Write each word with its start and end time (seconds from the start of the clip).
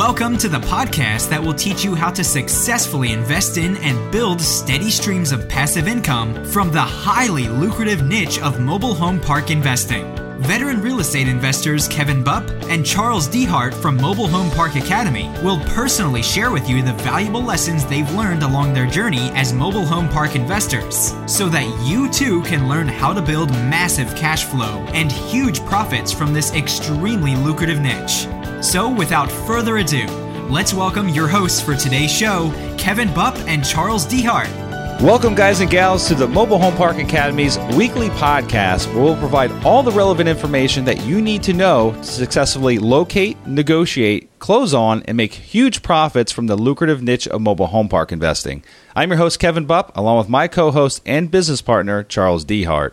Welcome 0.00 0.38
to 0.38 0.48
the 0.48 0.60
podcast 0.60 1.28
that 1.28 1.42
will 1.42 1.52
teach 1.52 1.84
you 1.84 1.94
how 1.94 2.10
to 2.12 2.24
successfully 2.24 3.12
invest 3.12 3.58
in 3.58 3.76
and 3.76 4.10
build 4.10 4.40
steady 4.40 4.90
streams 4.90 5.30
of 5.30 5.46
passive 5.46 5.86
income 5.86 6.42
from 6.46 6.72
the 6.72 6.80
highly 6.80 7.48
lucrative 7.48 8.02
niche 8.02 8.40
of 8.40 8.58
mobile 8.60 8.94
home 8.94 9.20
park 9.20 9.50
investing. 9.50 10.19
Veteran 10.40 10.80
real 10.80 11.00
estate 11.00 11.28
investors 11.28 11.86
Kevin 11.86 12.24
Bupp 12.24 12.48
and 12.70 12.84
Charles 12.84 13.28
Dehart 13.28 13.74
from 13.74 13.98
Mobile 13.98 14.26
Home 14.26 14.50
Park 14.52 14.74
Academy 14.74 15.28
will 15.44 15.60
personally 15.66 16.22
share 16.22 16.50
with 16.50 16.66
you 16.66 16.82
the 16.82 16.94
valuable 16.94 17.42
lessons 17.42 17.84
they've 17.84 18.10
learned 18.14 18.42
along 18.42 18.72
their 18.72 18.86
journey 18.86 19.30
as 19.34 19.52
mobile 19.52 19.84
home 19.84 20.08
park 20.08 20.34
investors 20.34 21.12
so 21.26 21.50
that 21.50 21.66
you 21.86 22.10
too 22.10 22.42
can 22.44 22.70
learn 22.70 22.88
how 22.88 23.12
to 23.12 23.20
build 23.20 23.50
massive 23.50 24.16
cash 24.16 24.44
flow 24.44 24.82
and 24.94 25.12
huge 25.12 25.60
profits 25.66 26.10
from 26.10 26.32
this 26.32 26.54
extremely 26.54 27.36
lucrative 27.36 27.80
niche. 27.80 28.26
So, 28.64 28.90
without 28.90 29.30
further 29.30 29.76
ado, 29.76 30.06
let's 30.48 30.72
welcome 30.72 31.10
your 31.10 31.28
hosts 31.28 31.60
for 31.60 31.76
today's 31.76 32.10
show, 32.10 32.50
Kevin 32.78 33.08
Bupp 33.08 33.36
and 33.46 33.62
Charles 33.62 34.06
Dehart. 34.06 34.59
Welcome, 35.02 35.34
guys 35.34 35.60
and 35.60 35.70
gals, 35.70 36.06
to 36.08 36.14
the 36.14 36.28
Mobile 36.28 36.58
Home 36.58 36.76
Park 36.76 36.98
Academy's 36.98 37.58
weekly 37.74 38.10
podcast 38.10 38.86
where 38.92 39.02
we'll 39.02 39.16
provide 39.16 39.50
all 39.64 39.82
the 39.82 39.90
relevant 39.90 40.28
information 40.28 40.84
that 40.84 41.00
you 41.06 41.22
need 41.22 41.42
to 41.44 41.54
know 41.54 41.92
to 41.92 42.04
successfully 42.04 42.78
locate, 42.78 43.38
negotiate, 43.46 44.28
close 44.40 44.74
on, 44.74 45.02
and 45.04 45.16
make 45.16 45.32
huge 45.32 45.82
profits 45.82 46.30
from 46.30 46.48
the 46.48 46.56
lucrative 46.56 47.02
niche 47.02 47.26
of 47.28 47.40
mobile 47.40 47.68
home 47.68 47.88
park 47.88 48.12
investing. 48.12 48.62
I'm 48.94 49.08
your 49.08 49.16
host, 49.16 49.38
Kevin 49.38 49.66
Bupp, 49.66 49.90
along 49.96 50.18
with 50.18 50.28
my 50.28 50.48
co 50.48 50.70
host 50.70 51.00
and 51.06 51.30
business 51.30 51.62
partner, 51.62 52.02
Charles 52.02 52.44
Dehart. 52.44 52.92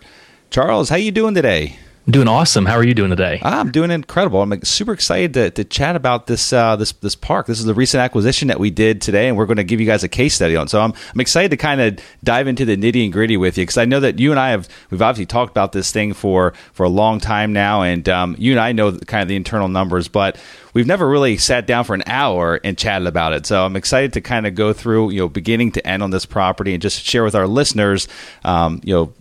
Charles, 0.49 0.88
how 0.88 0.95
you 0.95 1.11
doing 1.11 1.35
today? 1.35 1.77
Doing 2.09 2.29
awesome. 2.29 2.66
How 2.66 2.75
are 2.75 2.85
you 2.85 2.93
doing 2.93 3.09
today? 3.09 3.41
I'm 3.43 3.70
doing 3.70 3.91
incredible. 3.91 4.41
I'm 4.41 4.63
super 4.63 4.93
excited 4.93 5.34
to, 5.34 5.52
to 5.52 5.66
chat 5.66 5.97
about 5.97 6.25
this 6.25 6.53
uh, 6.53 6.77
this 6.77 6.94
this 6.94 7.16
park. 7.16 7.47
This 7.47 7.59
is 7.59 7.66
the 7.66 7.73
recent 7.73 8.00
acquisition 8.00 8.47
that 8.47 8.61
we 8.61 8.69
did 8.69 9.02
today, 9.02 9.27
and 9.27 9.36
we're 9.36 9.45
going 9.45 9.58
to 9.58 9.66
give 9.66 9.81
you 9.81 9.86
guys 9.86 10.05
a 10.05 10.08
case 10.08 10.33
study 10.33 10.55
on. 10.55 10.69
So 10.69 10.80
I'm 10.80 10.94
I'm 11.13 11.19
excited 11.19 11.52
to 11.52 11.58
kind 11.58 11.81
of 11.81 12.00
dive 12.23 12.47
into 12.47 12.63
the 12.63 12.78
nitty 12.78 13.03
and 13.03 13.11
gritty 13.11 13.35
with 13.35 13.58
you 13.58 13.63
because 13.63 13.78
I 13.78 13.83
know 13.83 14.00
that 14.00 14.19
you 14.19 14.31
and 14.31 14.39
I 14.39 14.52
have 14.52 14.69
we've 14.89 15.02
obviously 15.02 15.25
talked 15.25 15.52
about 15.52 15.73
this 15.73 15.91
thing 15.91 16.13
for 16.13 16.53
for 16.72 16.85
a 16.85 16.89
long 16.89 17.19
time 17.19 17.52
now, 17.52 17.81
and 17.81 18.08
um, 18.08 18.38
you 18.39 18.53
and 18.53 18.59
I 18.61 18.72
know 18.72 18.97
kind 19.00 19.22
of 19.22 19.28
the 19.28 19.35
internal 19.35 19.67
numbers, 19.67 20.08
but 20.08 20.39
we've 20.73 20.88
never 20.88 21.09
really 21.09 21.35
sat 21.35 21.67
down 21.67 21.83
for 21.83 21.94
an 21.94 22.03
hour 22.05 22.58
and 22.63 22.78
chatted 22.78 23.09
about 23.09 23.33
it. 23.33 23.45
So 23.45 23.66
I'm 23.66 23.75
excited 23.75 24.13
to 24.13 24.22
kind 24.22 24.47
of 24.47 24.55
go 24.55 24.72
through, 24.72 25.09
you 25.09 25.19
know, 25.19 25.28
beginning 25.28 25.73
to 25.73 25.85
end 25.85 26.02
on 26.02 26.11
this 26.11 26.25
property 26.25 26.72
and 26.72 26.81
just 26.81 27.03
share 27.03 27.25
with 27.25 27.35
our 27.35 27.47
listeners, 27.47 28.08
um, 28.45 28.80
you 28.85 28.94
know, 28.94 29.13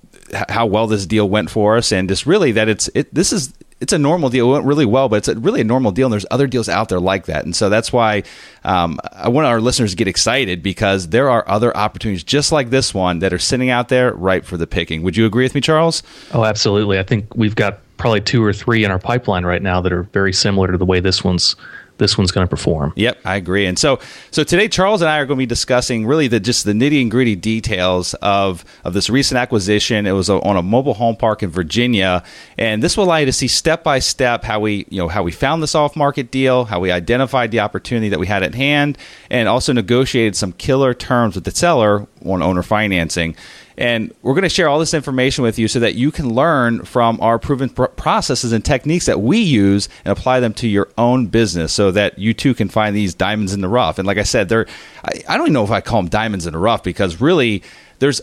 how 0.48 0.66
well 0.66 0.86
this 0.86 1.06
deal 1.06 1.28
went 1.28 1.50
for 1.50 1.76
us, 1.76 1.92
and 1.92 2.08
just 2.08 2.26
really 2.26 2.52
that 2.52 2.68
it's 2.68 2.88
it. 2.94 3.12
This 3.14 3.32
is 3.32 3.52
it's 3.80 3.92
a 3.92 3.98
normal 3.98 4.30
deal. 4.30 4.48
It 4.48 4.52
went 4.52 4.64
really 4.64 4.86
well, 4.86 5.08
but 5.08 5.16
it's 5.16 5.28
a, 5.28 5.34
really 5.38 5.60
a 5.60 5.64
normal 5.64 5.92
deal. 5.92 6.06
And 6.06 6.12
there's 6.12 6.26
other 6.30 6.46
deals 6.46 6.68
out 6.68 6.88
there 6.88 7.00
like 7.00 7.26
that. 7.26 7.44
And 7.44 7.54
so 7.54 7.68
that's 7.68 7.92
why 7.92 8.22
um, 8.64 8.98
I 9.12 9.28
want 9.28 9.46
our 9.46 9.60
listeners 9.60 9.90
to 9.90 9.96
get 9.96 10.08
excited 10.08 10.62
because 10.62 11.08
there 11.08 11.28
are 11.28 11.46
other 11.46 11.76
opportunities 11.76 12.24
just 12.24 12.52
like 12.52 12.70
this 12.70 12.94
one 12.94 13.18
that 13.18 13.34
are 13.34 13.38
sitting 13.38 13.68
out 13.68 13.88
there 13.88 14.14
ripe 14.14 14.46
for 14.46 14.56
the 14.56 14.66
picking. 14.66 15.02
Would 15.02 15.16
you 15.16 15.26
agree 15.26 15.44
with 15.44 15.54
me, 15.54 15.60
Charles? 15.60 16.02
Oh, 16.32 16.44
absolutely. 16.44 16.98
I 16.98 17.02
think 17.02 17.34
we've 17.34 17.54
got 17.54 17.80
probably 17.98 18.20
two 18.22 18.42
or 18.42 18.52
three 18.52 18.84
in 18.84 18.90
our 18.90 18.98
pipeline 18.98 19.44
right 19.44 19.62
now 19.62 19.80
that 19.82 19.92
are 19.92 20.04
very 20.04 20.32
similar 20.32 20.72
to 20.72 20.78
the 20.78 20.86
way 20.86 21.00
this 21.00 21.22
one's 21.22 21.54
this 21.98 22.18
one's 22.18 22.30
going 22.30 22.46
to 22.46 22.50
perform. 22.50 22.92
Yep, 22.96 23.18
I 23.24 23.36
agree. 23.36 23.66
And 23.66 23.78
so, 23.78 23.98
so 24.30 24.44
today, 24.44 24.68
Charles 24.68 25.02
and 25.02 25.08
I 25.08 25.18
are 25.18 25.26
going 25.26 25.36
to 25.36 25.42
be 25.42 25.46
discussing 25.46 26.06
really 26.06 26.28
the 26.28 26.40
just 26.40 26.64
the 26.64 26.72
nitty 26.72 27.00
and 27.02 27.10
gritty 27.10 27.36
details 27.36 28.14
of 28.14 28.64
of 28.84 28.94
this 28.94 29.08
recent 29.10 29.38
acquisition. 29.38 30.06
It 30.06 30.12
was 30.12 30.28
a, 30.28 30.40
on 30.42 30.56
a 30.56 30.62
mobile 30.62 30.94
home 30.94 31.16
park 31.16 31.42
in 31.42 31.50
Virginia, 31.50 32.22
and 32.58 32.82
this 32.82 32.96
will 32.96 33.04
allow 33.04 33.16
you 33.16 33.26
to 33.26 33.32
see 33.32 33.48
step 33.48 33.82
by 33.82 33.98
step 33.98 34.44
how 34.44 34.60
we 34.60 34.86
you 34.88 34.98
know 34.98 35.08
how 35.08 35.22
we 35.22 35.32
found 35.32 35.62
this 35.62 35.74
off 35.74 35.96
market 35.96 36.30
deal, 36.30 36.64
how 36.64 36.80
we 36.80 36.90
identified 36.90 37.50
the 37.50 37.60
opportunity 37.60 38.08
that 38.08 38.18
we 38.18 38.26
had 38.26 38.42
at 38.42 38.54
hand, 38.54 38.98
and 39.30 39.48
also 39.48 39.72
negotiated 39.72 40.36
some 40.36 40.52
killer 40.52 40.94
terms 40.94 41.34
with 41.34 41.44
the 41.44 41.50
seller 41.50 42.06
on 42.24 42.42
owner 42.42 42.62
financing. 42.62 43.36
And 43.78 44.14
we're 44.22 44.32
going 44.32 44.42
to 44.42 44.48
share 44.48 44.68
all 44.68 44.78
this 44.78 44.94
information 44.94 45.44
with 45.44 45.58
you 45.58 45.68
so 45.68 45.80
that 45.80 45.94
you 45.94 46.10
can 46.10 46.34
learn 46.34 46.84
from 46.84 47.20
our 47.20 47.38
proven 47.38 47.68
pr- 47.68 47.84
processes 47.86 48.52
and 48.52 48.64
techniques 48.64 49.06
that 49.06 49.20
we 49.20 49.38
use 49.38 49.88
and 50.04 50.16
apply 50.16 50.40
them 50.40 50.54
to 50.54 50.68
your 50.68 50.88
own 50.96 51.26
business 51.26 51.72
so 51.72 51.90
that 51.90 52.18
you 52.18 52.32
too 52.32 52.54
can 52.54 52.68
find 52.68 52.96
these 52.96 53.14
diamonds 53.14 53.52
in 53.52 53.60
the 53.60 53.68
rough. 53.68 53.98
And 53.98 54.06
like 54.06 54.18
I 54.18 54.22
said, 54.22 54.48
they're, 54.48 54.66
I, 55.04 55.22
I 55.28 55.36
don't 55.36 55.46
even 55.46 55.52
know 55.52 55.64
if 55.64 55.70
I 55.70 55.80
call 55.80 56.00
them 56.00 56.08
diamonds 56.08 56.46
in 56.46 56.52
the 56.52 56.58
rough 56.58 56.82
because 56.82 57.20
really 57.20 57.62
there's 57.98 58.22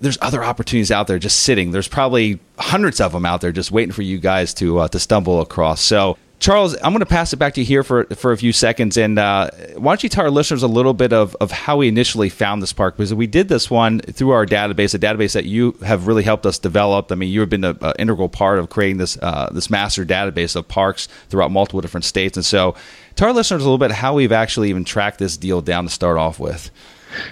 there's 0.00 0.18
other 0.22 0.42
opportunities 0.42 0.90
out 0.90 1.06
there 1.06 1.18
just 1.18 1.40
sitting. 1.40 1.72
There's 1.72 1.88
probably 1.88 2.40
hundreds 2.58 3.00
of 3.02 3.12
them 3.12 3.26
out 3.26 3.42
there 3.42 3.52
just 3.52 3.70
waiting 3.70 3.92
for 3.92 4.02
you 4.02 4.18
guys 4.18 4.54
to 4.54 4.78
uh, 4.78 4.88
to 4.88 4.98
stumble 4.98 5.40
across. 5.40 5.82
So 5.82 6.16
Charles, 6.40 6.74
I'm 6.76 6.92
going 6.92 7.00
to 7.00 7.06
pass 7.06 7.34
it 7.34 7.36
back 7.36 7.52
to 7.54 7.60
you 7.60 7.66
here 7.66 7.84
for 7.84 8.06
for 8.06 8.32
a 8.32 8.36
few 8.36 8.54
seconds, 8.54 8.96
and 8.96 9.18
uh, 9.18 9.50
why 9.76 9.92
don't 9.92 10.02
you 10.02 10.08
tell 10.08 10.24
our 10.24 10.30
listeners 10.30 10.62
a 10.62 10.68
little 10.68 10.94
bit 10.94 11.12
of, 11.12 11.36
of 11.38 11.50
how 11.50 11.76
we 11.76 11.86
initially 11.86 12.30
found 12.30 12.62
this 12.62 12.72
park? 12.72 12.96
Because 12.96 13.12
we 13.12 13.26
did 13.26 13.48
this 13.48 13.70
one 13.70 14.00
through 14.00 14.30
our 14.30 14.46
database, 14.46 14.94
a 14.94 14.98
database 14.98 15.34
that 15.34 15.44
you 15.44 15.76
have 15.84 16.06
really 16.06 16.22
helped 16.22 16.46
us 16.46 16.58
develop. 16.58 17.12
I 17.12 17.14
mean, 17.14 17.28
you 17.28 17.40
have 17.40 17.50
been 17.50 17.64
an 17.64 17.76
integral 17.98 18.30
part 18.30 18.58
of 18.58 18.70
creating 18.70 18.96
this 18.96 19.18
uh, 19.18 19.50
this 19.52 19.68
master 19.68 20.06
database 20.06 20.56
of 20.56 20.66
parks 20.66 21.08
throughout 21.28 21.50
multiple 21.50 21.82
different 21.82 22.06
states, 22.06 22.38
and 22.38 22.46
so 22.46 22.74
tell 23.16 23.28
our 23.28 23.34
listeners 23.34 23.60
a 23.60 23.64
little 23.66 23.76
bit 23.76 23.90
how 23.90 24.14
we've 24.14 24.32
actually 24.32 24.70
even 24.70 24.82
tracked 24.82 25.18
this 25.18 25.36
deal 25.36 25.60
down 25.60 25.84
to 25.84 25.90
start 25.90 26.16
off 26.16 26.40
with. 26.40 26.70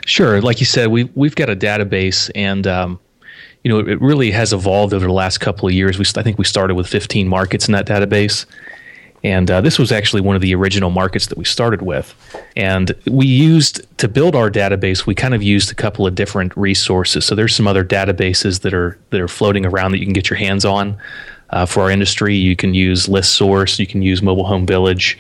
Sure, 0.05 0.43
like 0.43 0.61
you 0.61 0.67
said, 0.67 0.89
we 0.89 1.05
we've 1.15 1.35
got 1.35 1.49
a 1.49 1.57
database, 1.57 2.31
and 2.35 2.67
um, 2.67 3.01
you 3.65 3.71
know 3.71 3.79
it 3.79 4.03
really 4.03 4.33
has 4.33 4.53
evolved 4.53 4.93
over 4.93 5.07
the 5.07 5.13
last 5.15 5.39
couple 5.39 5.67
of 5.67 5.73
years. 5.73 5.99
We 5.99 6.05
I 6.15 6.23
think 6.23 6.37
we 6.37 6.45
started 6.45 6.75
with 6.75 6.87
15 6.89 7.27
markets 7.27 7.69
in 7.69 7.73
that 7.73 7.87
database 7.87 8.45
and 9.25 9.51
uh, 9.51 9.61
this 9.61 9.79
was 9.79 9.91
actually 9.91 10.23
one 10.23 10.37
of 10.37 10.43
the 10.43 10.55
original 10.55 10.91
markets 10.91 11.27
that 11.27 11.39
we 11.39 11.45
started 11.45 11.83
with. 11.83 12.15
And 12.57 12.95
we 13.07 13.27
used 13.27 13.87
to 13.99 14.09
build 14.09 14.37
our 14.37 14.51
database, 14.51 15.07
we 15.07 15.15
kind 15.15 15.35
of 15.35 15.43
used 15.43 15.71
a 15.73 15.75
couple 15.75 16.07
of 16.07 16.15
different 16.15 16.57
resources. 16.57 17.25
So 17.25 17.35
there's 17.35 17.55
some 17.55 17.67
other 17.67 17.85
databases 17.85 18.61
that 18.61 18.75
are 18.75 18.99
that 19.11 19.21
are 19.21 19.29
floating 19.29 19.67
around 19.67 19.93
that 19.93 19.99
you 19.99 20.07
can 20.07 20.13
get 20.13 20.31
your 20.31 20.39
hands 20.39 20.65
on 20.65 20.97
uh, 21.51 21.67
for 21.67 21.83
our 21.83 21.91
industry. 21.91 22.37
You 22.37 22.57
can 22.57 22.75
use 22.75 23.07
ListSource, 23.07 23.79
you 23.79 23.87
can 23.87 24.03
use 24.03 24.23
Mobile 24.23 24.47
Home 24.47 24.67
Village, 24.67 25.19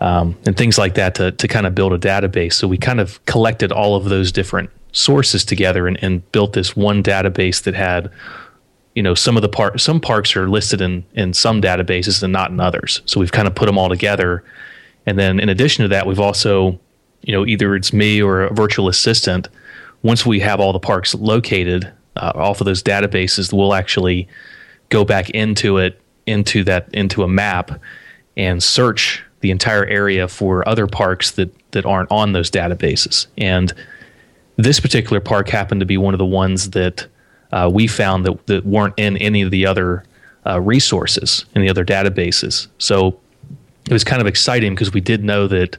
um, 0.00 0.36
and 0.46 0.56
things 0.56 0.76
like 0.76 0.94
that 0.94 1.14
to 1.16 1.32
to 1.32 1.48
kind 1.48 1.66
of 1.66 1.74
build 1.74 1.92
a 1.92 1.98
database. 1.98 2.54
So 2.54 2.68
we 2.68 2.76
kind 2.76 3.00
of 3.00 3.24
collected 3.24 3.72
all 3.72 3.96
of 3.96 4.04
those 4.04 4.32
different 4.32 4.70
sources 4.92 5.44
together 5.44 5.86
and, 5.86 6.02
and 6.02 6.30
built 6.32 6.52
this 6.52 6.76
one 6.76 7.02
database 7.02 7.62
that 7.62 7.74
had 7.74 8.10
you 8.94 9.02
know 9.02 9.14
some 9.14 9.36
of 9.36 9.42
the 9.42 9.48
park 9.48 9.78
some 9.78 10.00
parks 10.00 10.36
are 10.36 10.48
listed 10.48 10.80
in 10.80 11.04
in 11.14 11.32
some 11.32 11.60
databases 11.60 12.22
and 12.22 12.32
not 12.32 12.50
in 12.50 12.60
others. 12.60 13.02
So 13.06 13.20
we've 13.20 13.32
kind 13.32 13.48
of 13.48 13.54
put 13.54 13.66
them 13.66 13.78
all 13.78 13.88
together. 13.88 14.44
And 15.06 15.18
then 15.18 15.40
in 15.40 15.48
addition 15.48 15.82
to 15.82 15.88
that 15.88 16.06
we've 16.06 16.20
also 16.20 16.78
you 17.22 17.32
know 17.32 17.46
either 17.46 17.74
it's 17.74 17.92
me 17.92 18.20
or 18.20 18.42
a 18.42 18.54
virtual 18.54 18.88
assistant 18.88 19.48
once 20.02 20.24
we 20.24 20.40
have 20.40 20.60
all 20.60 20.72
the 20.72 20.80
parks 20.80 21.14
located 21.14 21.90
uh, 22.16 22.32
off 22.34 22.60
of 22.60 22.64
those 22.64 22.82
databases 22.82 23.52
we'll 23.52 23.74
actually 23.74 24.26
go 24.88 25.04
back 25.04 25.30
into 25.30 25.78
it 25.78 26.00
into 26.26 26.64
that 26.64 26.88
into 26.92 27.22
a 27.22 27.28
map 27.28 27.80
and 28.36 28.62
search 28.62 29.22
the 29.40 29.50
entire 29.50 29.84
area 29.86 30.28
for 30.28 30.66
other 30.68 30.86
parks 30.86 31.32
that 31.32 31.54
that 31.72 31.86
aren't 31.86 32.10
on 32.10 32.32
those 32.32 32.50
databases. 32.50 33.26
And 33.38 33.72
this 34.56 34.80
particular 34.80 35.20
park 35.20 35.48
happened 35.48 35.80
to 35.80 35.86
be 35.86 35.96
one 35.96 36.14
of 36.14 36.18
the 36.18 36.26
ones 36.26 36.70
that 36.70 37.06
uh, 37.52 37.70
we 37.72 37.86
found 37.86 38.24
that, 38.26 38.46
that 38.46 38.66
weren't 38.66 38.94
in 38.96 39.16
any 39.18 39.42
of 39.42 39.50
the 39.50 39.66
other 39.66 40.04
uh, 40.46 40.60
resources 40.60 41.44
in 41.54 41.62
the 41.62 41.68
other 41.68 41.84
databases. 41.84 42.68
So 42.78 43.18
it 43.86 43.92
was 43.92 44.04
kind 44.04 44.20
of 44.20 44.26
exciting 44.26 44.74
because 44.74 44.92
we 44.92 45.00
did 45.00 45.24
know 45.24 45.46
that 45.48 45.76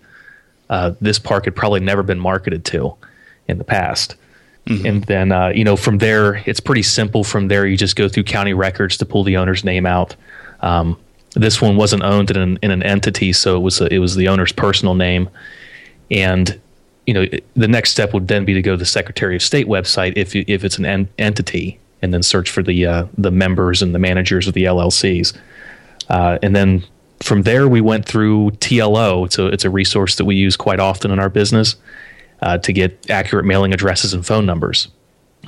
uh, 0.69 0.93
this 1.01 1.19
park 1.19 1.45
had 1.45 1.55
probably 1.55 1.79
never 1.79 2.03
been 2.03 2.19
marketed 2.19 2.65
to 2.65 2.95
in 3.47 3.57
the 3.57 3.63
past. 3.63 4.15
Mm-hmm. 4.67 4.85
And 4.85 5.03
then, 5.05 5.31
uh, 5.31 5.47
you 5.49 5.63
know, 5.63 5.75
from 5.75 5.97
there, 5.97 6.43
it's 6.45 6.59
pretty 6.59 6.83
simple. 6.83 7.23
From 7.23 7.47
there, 7.47 7.65
you 7.65 7.77
just 7.77 7.95
go 7.95 8.07
through 8.07 8.23
county 8.23 8.53
records 8.53 8.97
to 8.97 9.05
pull 9.05 9.23
the 9.23 9.37
owner's 9.37 9.63
name 9.63 9.85
out. 9.85 10.15
Um, 10.61 10.97
this 11.33 11.61
one 11.61 11.77
wasn't 11.77 12.03
owned 12.03 12.29
in 12.29 12.37
an, 12.37 12.59
in 12.61 12.71
an 12.71 12.83
entity, 12.83 13.33
so 13.33 13.55
it 13.55 13.61
was 13.61 13.81
a, 13.81 13.91
it 13.91 13.99
was 13.99 14.15
the 14.15 14.27
owner's 14.27 14.51
personal 14.51 14.93
name, 14.95 15.29
and 16.11 16.59
you 17.11 17.13
know, 17.13 17.39
the 17.57 17.67
next 17.67 17.91
step 17.91 18.13
would 18.13 18.29
then 18.29 18.45
be 18.45 18.53
to 18.53 18.61
go 18.61 18.71
to 18.71 18.77
the 18.77 18.85
Secretary 18.85 19.35
of 19.35 19.43
State 19.43 19.67
website 19.67 20.13
if 20.15 20.33
if 20.33 20.63
it's 20.63 20.77
an 20.77 20.85
en- 20.85 21.09
entity, 21.17 21.77
and 22.01 22.13
then 22.13 22.23
search 22.23 22.49
for 22.49 22.63
the 22.63 22.85
uh, 22.85 23.05
the 23.17 23.31
members 23.31 23.81
and 23.81 23.93
the 23.93 23.99
managers 23.99 24.47
of 24.47 24.53
the 24.53 24.63
LLCs, 24.63 25.35
uh, 26.07 26.39
and 26.41 26.55
then 26.55 26.85
from 27.19 27.41
there 27.41 27.67
we 27.67 27.81
went 27.81 28.05
through 28.05 28.51
TLO. 28.51 29.25
It's 29.25 29.37
a 29.37 29.47
it's 29.47 29.65
a 29.65 29.69
resource 29.69 30.15
that 30.15 30.23
we 30.23 30.35
use 30.35 30.55
quite 30.55 30.79
often 30.79 31.11
in 31.11 31.19
our 31.19 31.27
business 31.27 31.75
uh, 32.43 32.59
to 32.59 32.71
get 32.71 33.09
accurate 33.09 33.43
mailing 33.43 33.73
addresses 33.73 34.13
and 34.13 34.25
phone 34.25 34.45
numbers. 34.45 34.87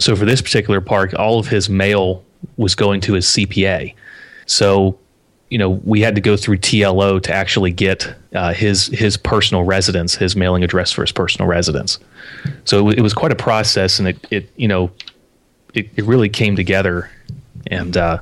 So 0.01 0.13
for 0.17 0.25
this 0.25 0.41
particular 0.41 0.81
park, 0.81 1.13
all 1.17 1.39
of 1.39 1.47
his 1.47 1.69
mail 1.69 2.25
was 2.57 2.75
going 2.75 2.99
to 3.01 3.13
his 3.13 3.25
CPA. 3.25 3.95
So 4.47 4.99
you 5.53 5.59
know, 5.59 5.69
we 5.69 6.01
had 6.01 6.15
to 6.15 6.21
go 6.21 6.35
through 6.35 6.57
TLO 6.57 7.21
to 7.21 7.31
actually 7.31 7.69
get 7.69 8.11
uh, 8.33 8.53
his 8.53 8.87
his 8.87 9.17
personal 9.17 9.63
residence, 9.63 10.15
his 10.15 10.35
mailing 10.35 10.63
address 10.63 10.91
for 10.91 11.03
his 11.03 11.11
personal 11.11 11.47
residence. 11.47 11.99
So 12.65 12.77
it, 12.77 12.81
w- 12.81 12.97
it 12.97 13.01
was 13.01 13.13
quite 13.13 13.31
a 13.31 13.35
process, 13.35 13.99
and 13.99 14.07
it, 14.07 14.27
it 14.31 14.49
you 14.55 14.67
know, 14.67 14.89
it, 15.75 15.91
it 15.95 16.05
really 16.05 16.27
came 16.27 16.55
together. 16.55 17.11
And 17.67 17.95
uh, 17.95 18.21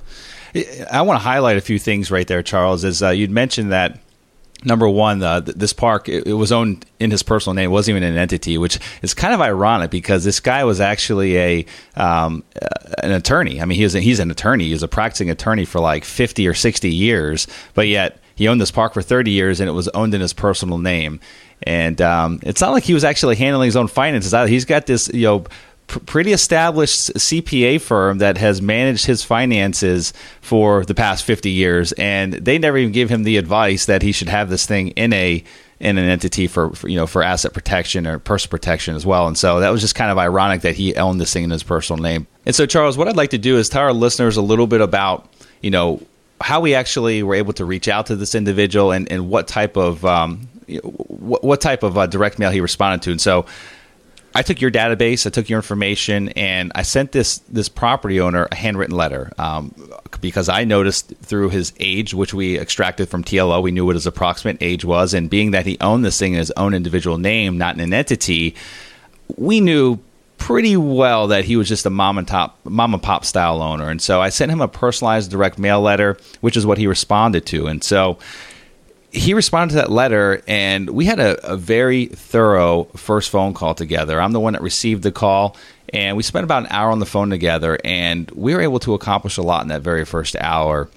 I 0.91 1.03
want 1.03 1.21
to 1.21 1.23
highlight 1.23 1.55
a 1.55 1.61
few 1.61 1.79
things 1.79 2.11
right 2.11 2.27
there, 2.27 2.43
Charles. 2.43 2.83
As 2.83 3.01
uh, 3.01 3.11
you'd 3.11 3.31
mentioned 3.31 3.71
that 3.71 3.97
number 4.63 4.87
one, 4.87 5.21
uh, 5.23 5.39
this 5.41 5.73
park 5.73 6.07
it, 6.07 6.27
it, 6.27 6.33
was 6.33 6.51
owned 6.51 6.85
in 6.99 7.11
his 7.11 7.23
personal 7.23 7.53
name. 7.53 7.65
It 7.65 7.73
wasn't 7.73 7.97
even 7.97 8.11
an 8.11 8.17
entity, 8.17 8.57
which 8.57 8.79
is 9.01 9.13
kind 9.13 9.33
of 9.33 9.41
ironic 9.41 9.91
because 9.91 10.23
this 10.23 10.39
guy 10.39 10.63
was 10.63 10.79
actually 10.79 11.37
a 11.37 11.65
um, 11.95 12.43
uh, 12.61 12.67
an 13.03 13.11
attorney. 13.11 13.61
I 13.61 13.65
mean, 13.65 13.77
he's 13.77 13.95
a, 13.95 13.99
he's 13.99 14.19
an 14.19 14.31
attorney. 14.31 14.69
He's 14.69 14.83
a 14.83 14.87
practicing 14.87 15.29
attorney 15.29 15.65
for 15.65 15.79
like 15.79 16.03
fifty 16.03 16.47
or 16.47 16.53
sixty 16.53 16.91
years, 16.91 17.47
but 17.73 17.87
yet 17.87 18.19
he 18.35 18.47
owned 18.47 18.61
this 18.61 18.71
park 18.71 18.93
for 18.93 19.01
thirty 19.01 19.31
years, 19.31 19.59
and 19.59 19.69
it 19.69 19.73
was 19.73 19.87
owned 19.89 20.13
in 20.13 20.21
his 20.21 20.33
personal 20.33 20.77
name. 20.77 21.19
And 21.63 22.01
um, 22.01 22.39
it's 22.41 22.59
not 22.59 22.71
like 22.71 22.83
he 22.83 22.95
was 22.95 23.03
actually 23.03 23.35
handling 23.35 23.67
his 23.67 23.75
own 23.75 23.87
finances. 23.87 24.33
He's 24.49 24.65
got 24.65 24.87
this, 24.87 25.09
you 25.13 25.27
know 25.27 25.45
pretty 25.99 26.31
established 26.31 27.13
CPA 27.13 27.81
firm 27.81 28.19
that 28.19 28.37
has 28.37 28.61
managed 28.61 29.05
his 29.05 29.23
finances 29.23 30.13
for 30.41 30.85
the 30.85 30.95
past 30.95 31.23
50 31.25 31.49
years, 31.49 31.91
and 31.93 32.33
they 32.33 32.57
never 32.57 32.77
even 32.77 32.91
give 32.91 33.09
him 33.09 33.23
the 33.23 33.37
advice 33.37 33.85
that 33.85 34.01
he 34.01 34.11
should 34.11 34.29
have 34.29 34.49
this 34.49 34.65
thing 34.65 34.89
in 34.89 35.13
a 35.13 35.43
in 35.79 35.97
an 35.97 36.07
entity 36.07 36.45
for, 36.45 36.69
for, 36.71 36.87
you 36.87 36.95
know 36.95 37.07
for 37.07 37.23
asset 37.23 37.53
protection 37.53 38.05
or 38.05 38.19
personal 38.19 38.51
protection 38.51 38.95
as 38.95 39.05
well. 39.05 39.27
And 39.27 39.37
so 39.37 39.59
that 39.59 39.69
was 39.69 39.81
just 39.81 39.95
kind 39.95 40.11
of 40.11 40.17
ironic 40.17 40.61
that 40.61 40.75
he 40.75 40.95
owned 40.95 41.19
this 41.19 41.33
thing 41.33 41.43
in 41.43 41.49
his 41.49 41.63
personal 41.63 42.01
name. 42.01 42.27
And 42.45 42.55
so 42.55 42.65
Charles, 42.65 42.97
what 42.97 43.07
I'd 43.07 43.17
like 43.17 43.31
to 43.31 43.37
do 43.37 43.57
is 43.57 43.67
tell 43.67 43.81
our 43.81 43.93
listeners 43.93 44.37
a 44.37 44.41
little 44.41 44.67
bit 44.67 44.81
about 44.81 45.27
you 45.61 45.71
know 45.71 46.01
how 46.39 46.59
we 46.59 46.75
actually 46.75 47.23
were 47.23 47.35
able 47.35 47.53
to 47.53 47.65
reach 47.65 47.87
out 47.87 48.07
to 48.07 48.15
this 48.15 48.35
individual 48.35 48.91
and, 48.91 49.11
and 49.11 49.29
what 49.29 49.47
type 49.47 49.77
of 49.77 50.03
um, 50.05 50.47
what, 50.67 51.43
what, 51.43 51.61
type 51.61 51.83
of 51.83 51.97
uh, 51.97 52.07
direct 52.07 52.39
mail 52.39 52.51
he 52.51 52.61
responded 52.61 53.03
to. 53.03 53.11
And 53.11 53.21
so 53.21 53.45
I 54.33 54.43
took 54.43 54.61
your 54.61 54.71
database, 54.71 55.27
I 55.27 55.29
took 55.29 55.49
your 55.49 55.59
information, 55.59 56.29
and 56.29 56.71
I 56.73 56.83
sent 56.83 57.11
this 57.11 57.39
this 57.49 57.67
property 57.67 58.21
owner 58.21 58.47
a 58.49 58.55
handwritten 58.55 58.95
letter 58.95 59.31
um, 59.37 59.73
because 60.21 60.47
I 60.47 60.63
noticed 60.63 61.13
through 61.21 61.49
his 61.49 61.73
age, 61.79 62.13
which 62.13 62.33
we 62.33 62.57
extracted 62.57 63.09
from 63.09 63.23
TLO, 63.23 63.61
we 63.61 63.71
knew 63.71 63.85
what 63.85 63.95
his 63.95 64.07
approximate 64.07 64.57
age 64.61 64.85
was, 64.85 65.13
and 65.13 65.29
being 65.29 65.51
that 65.51 65.65
he 65.65 65.77
owned 65.81 66.05
this 66.05 66.17
thing 66.17 66.33
in 66.33 66.39
his 66.39 66.51
own 66.51 66.73
individual 66.73 67.17
name, 67.17 67.57
not 67.57 67.75
in 67.75 67.81
an 67.81 67.93
entity, 67.93 68.55
we 69.35 69.59
knew 69.59 69.99
pretty 70.37 70.75
well 70.75 71.27
that 71.27 71.45
he 71.45 71.55
was 71.55 71.67
just 71.67 71.85
a 71.85 71.89
mom 71.89 72.17
and 72.17 72.27
top 72.27 72.57
mom 72.63 72.93
and 72.93 73.03
pop 73.03 73.25
style 73.25 73.61
owner, 73.61 73.89
and 73.89 74.01
so 74.01 74.21
I 74.21 74.29
sent 74.29 74.51
him 74.51 74.61
a 74.61 74.67
personalized 74.67 75.29
direct 75.29 75.59
mail 75.59 75.81
letter, 75.81 76.17
which 76.39 76.55
is 76.55 76.65
what 76.65 76.77
he 76.77 76.87
responded 76.87 77.45
to, 77.47 77.67
and 77.67 77.83
so 77.83 78.17
he 79.11 79.33
responded 79.33 79.73
to 79.73 79.75
that 79.77 79.91
letter, 79.91 80.41
and 80.47 80.89
we 80.89 81.05
had 81.05 81.19
a, 81.19 81.53
a, 81.53 81.57
very 81.57 82.05
thorough 82.05 82.85
first 82.95 83.29
phone 83.29 83.53
call 83.53 83.75
together. 83.75 84.21
I'm 84.21 84.31
the 84.31 84.39
one 84.39 84.53
that 84.53 84.61
received 84.61 85.03
the 85.03 85.11
call, 85.11 85.57
and 85.89 86.15
we 86.15 86.23
spent 86.23 86.45
about 86.45 86.63
an 86.63 86.71
hour 86.71 86.91
on 86.91 86.99
the 86.99 87.05
phone 87.05 87.29
together, 87.29 87.77
and 87.83 88.31
we 88.31 88.55
were 88.55 88.61
able 88.61 88.79
to 88.79 88.93
accomplish 88.93 89.37
a 89.37 89.41
lot 89.41 89.63
in 89.63 89.67
that 89.67 89.81
very 89.81 90.05
first 90.05 90.35
hour 90.39 90.89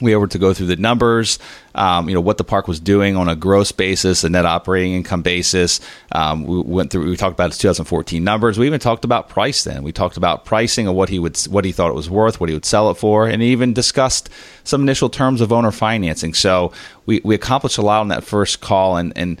we 0.00 0.14
were 0.14 0.22
able 0.22 0.28
to 0.28 0.38
go 0.38 0.52
through 0.54 0.66
the 0.66 0.76
numbers, 0.76 1.38
um, 1.74 2.08
you 2.08 2.14
know, 2.14 2.20
what 2.20 2.38
the 2.38 2.44
park 2.44 2.68
was 2.68 2.80
doing 2.80 3.16
on 3.16 3.28
a 3.28 3.36
gross 3.36 3.72
basis, 3.72 4.24
a 4.24 4.28
net 4.28 4.46
operating 4.46 4.94
income 4.94 5.22
basis. 5.22 5.80
Um, 6.12 6.44
we 6.44 6.60
went 6.60 6.90
through, 6.90 7.08
we 7.08 7.16
talked 7.16 7.34
about 7.34 7.48
its 7.48 7.58
2014 7.58 8.22
numbers. 8.22 8.58
We 8.58 8.66
even 8.66 8.80
talked 8.80 9.04
about 9.04 9.28
price 9.28 9.64
then. 9.64 9.82
We 9.82 9.92
talked 9.92 10.16
about 10.16 10.44
pricing 10.44 10.86
and 10.86 10.96
what 10.96 11.08
he 11.08 11.18
would, 11.18 11.38
what 11.42 11.64
he 11.64 11.72
thought 11.72 11.90
it 11.90 11.94
was 11.94 12.10
worth, 12.10 12.40
what 12.40 12.48
he 12.48 12.54
would 12.54 12.64
sell 12.64 12.90
it 12.90 12.94
for, 12.94 13.26
and 13.26 13.42
even 13.42 13.72
discussed 13.72 14.28
some 14.64 14.82
initial 14.82 15.08
terms 15.08 15.40
of 15.40 15.52
owner 15.52 15.70
financing. 15.70 16.34
So 16.34 16.72
we, 17.06 17.20
we 17.24 17.34
accomplished 17.34 17.78
a 17.78 17.82
lot 17.82 18.00
on 18.00 18.08
that 18.08 18.24
first 18.24 18.60
call 18.60 18.96
and, 18.96 19.12
and, 19.16 19.40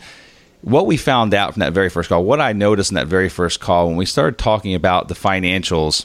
what 0.62 0.86
we 0.86 0.96
found 0.96 1.32
out 1.32 1.54
from 1.54 1.60
that 1.60 1.72
very 1.72 1.88
first 1.88 2.08
call, 2.10 2.22
what 2.22 2.40
I 2.40 2.52
noticed 2.52 2.90
in 2.90 2.96
that 2.96 3.06
very 3.06 3.28
first 3.28 3.60
call 3.60 3.86
when 3.86 3.96
we 3.96 4.04
started 4.04 4.36
talking 4.36 4.74
about 4.74 5.08
the 5.08 5.14
financials 5.14 6.04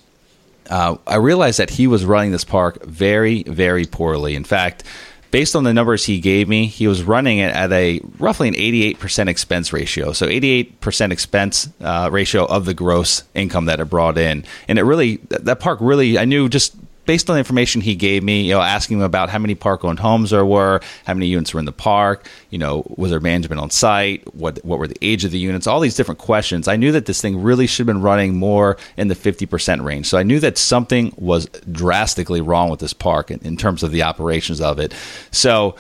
uh, 0.70 0.98
I 1.06 1.16
realized 1.16 1.60
that 1.60 1.70
he 1.70 1.88
was 1.88 2.06
running 2.06 2.32
this 2.32 2.44
park 2.44 2.84
very, 2.84 3.44
very 3.44 3.86
poorly. 3.86 4.36
In 4.36 4.44
fact, 4.44 4.84
based 5.32 5.56
on 5.56 5.64
the 5.64 5.74
numbers 5.74 6.06
he 6.06 6.20
gave 6.20 6.48
me, 6.48 6.66
he 6.66 6.88
was 6.88 7.04
running 7.04 7.40
it 7.40 7.54
at 7.54 7.72
a 7.72 8.00
roughly 8.20 8.48
an 8.48 8.54
88% 8.54 9.28
expense 9.28 9.74
ratio. 9.74 10.14
So 10.14 10.28
88% 10.28 11.12
expense 11.12 11.70
uh, 11.82 12.10
ratio 12.12 12.46
of 12.46 12.66
the 12.66 12.74
gross 12.74 13.24
income 13.34 13.66
that 13.66 13.80
it 13.80 13.86
brought 13.86 14.18
in. 14.18 14.46
And 14.68 14.80
it 14.80 14.84
really, 14.84 15.18
that 15.30 15.60
park 15.60 15.80
really, 15.82 16.18
I 16.18 16.26
knew 16.26 16.48
just 16.48 16.76
based 17.06 17.30
on 17.30 17.36
the 17.36 17.40
information 17.40 17.82
he 17.82 17.96
gave 17.96 18.24
me, 18.24 18.44
you 18.44 18.54
know, 18.54 18.62
asking 18.62 18.98
him 18.98 19.04
about 19.04 19.30
how 19.30 19.40
many 19.40 19.56
park-owned 19.56 20.00
homes 20.00 20.32
there 20.32 20.46
were, 20.46 20.82
how 21.06 21.14
many 21.14 21.28
units 21.28 21.54
were 21.54 21.60
in 21.60 21.66
the 21.66 21.72
park, 21.72 22.28
you 22.50 22.58
know, 22.58 22.84
was 22.98 23.12
there 23.12 23.20
management 23.20 23.62
on 23.62 23.70
site, 23.70 24.34
what 24.36 24.64
what 24.64 24.80
were 24.80 24.88
the 24.88 24.98
age 25.02 25.24
of 25.26 25.32
the 25.32 25.40
units, 25.40 25.68
all 25.68 25.80
these 25.80 25.96
different 25.96 26.20
questions. 26.20 26.68
I 26.68 26.76
knew 26.76 26.92
that 26.92 27.06
this 27.06 27.22
thing 27.22 27.42
really 27.42 27.68
should 27.68 27.88
have 27.88 27.94
been 27.96 28.02
running 28.02 28.38
more 28.38 28.78
in 28.98 29.08
the 29.08 29.16
50% 29.16 29.84
range. 29.84 30.08
So 30.08 30.18
I 30.18 30.24
knew 30.24 30.40
that 30.40 30.58
something 30.58 31.14
was 31.18 31.46
drastically 31.72 32.42
wrong 32.42 32.70
with 32.70 32.80
this 32.80 32.94
park 32.94 33.32
in, 33.32 33.40
in 33.40 33.58
terms 33.58 33.84
of 33.84 33.92
the 33.92 34.04
operations 34.04 34.62
of 34.62 34.80
it. 34.80 34.94
So 35.32 35.76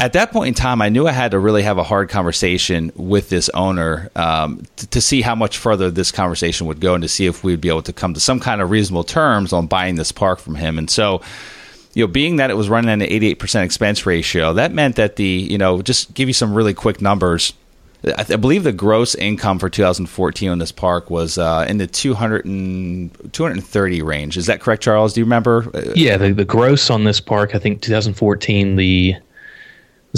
at 0.00 0.12
that 0.12 0.30
point 0.30 0.48
in 0.48 0.54
time, 0.54 0.80
I 0.80 0.88
knew 0.90 1.08
I 1.08 1.12
had 1.12 1.32
to 1.32 1.38
really 1.38 1.62
have 1.62 1.76
a 1.76 1.82
hard 1.82 2.08
conversation 2.08 2.92
with 2.94 3.30
this 3.30 3.48
owner 3.48 4.10
um, 4.14 4.62
to, 4.76 4.86
to, 4.88 5.00
see 5.00 5.22
how 5.22 5.34
much 5.34 5.58
further 5.58 5.90
this 5.90 6.12
conversation 6.12 6.68
would 6.68 6.80
go 6.80 6.94
and 6.94 7.02
to 7.02 7.08
see 7.08 7.26
if 7.26 7.42
we'd 7.42 7.60
be 7.60 7.68
able 7.68 7.82
to 7.82 7.92
come 7.92 8.14
to 8.14 8.20
some 8.20 8.38
kind 8.38 8.60
of 8.60 8.70
reasonable 8.70 9.02
terms 9.02 9.52
on 9.52 9.66
buying 9.66 9.96
this 9.96 10.12
park 10.12 10.38
from 10.38 10.54
him. 10.54 10.78
And 10.78 10.88
so, 10.88 11.20
you 11.94 12.04
know, 12.04 12.12
being 12.12 12.36
that 12.36 12.50
it 12.50 12.54
was 12.54 12.68
running 12.68 12.90
at 12.90 13.10
an 13.10 13.20
88% 13.20 13.64
expense 13.64 14.06
ratio, 14.06 14.52
that 14.52 14.72
meant 14.72 14.96
that 14.96 15.16
the, 15.16 15.24
you 15.24 15.58
know, 15.58 15.82
just 15.82 16.14
give 16.14 16.28
you 16.28 16.34
some 16.34 16.54
really 16.54 16.74
quick 16.74 17.00
numbers. 17.00 17.52
I, 18.04 18.22
th- 18.22 18.30
I 18.30 18.36
believe 18.36 18.62
the 18.62 18.72
gross 18.72 19.16
income 19.16 19.58
for 19.58 19.68
2014 19.68 20.48
on 20.48 20.60
this 20.60 20.70
park 20.70 21.10
was 21.10 21.38
uh, 21.38 21.66
in 21.68 21.78
the 21.78 21.88
200 21.88 22.44
and, 22.44 23.32
230 23.32 24.02
range. 24.02 24.36
Is 24.36 24.46
that 24.46 24.60
correct, 24.60 24.84
Charles? 24.84 25.14
Do 25.14 25.20
you 25.20 25.24
remember? 25.24 25.68
Yeah, 25.96 26.16
the, 26.16 26.32
the 26.32 26.44
gross 26.44 26.88
on 26.88 27.02
this 27.02 27.18
park, 27.18 27.56
I 27.56 27.58
think 27.58 27.82
2014, 27.82 28.76
the 28.76 29.16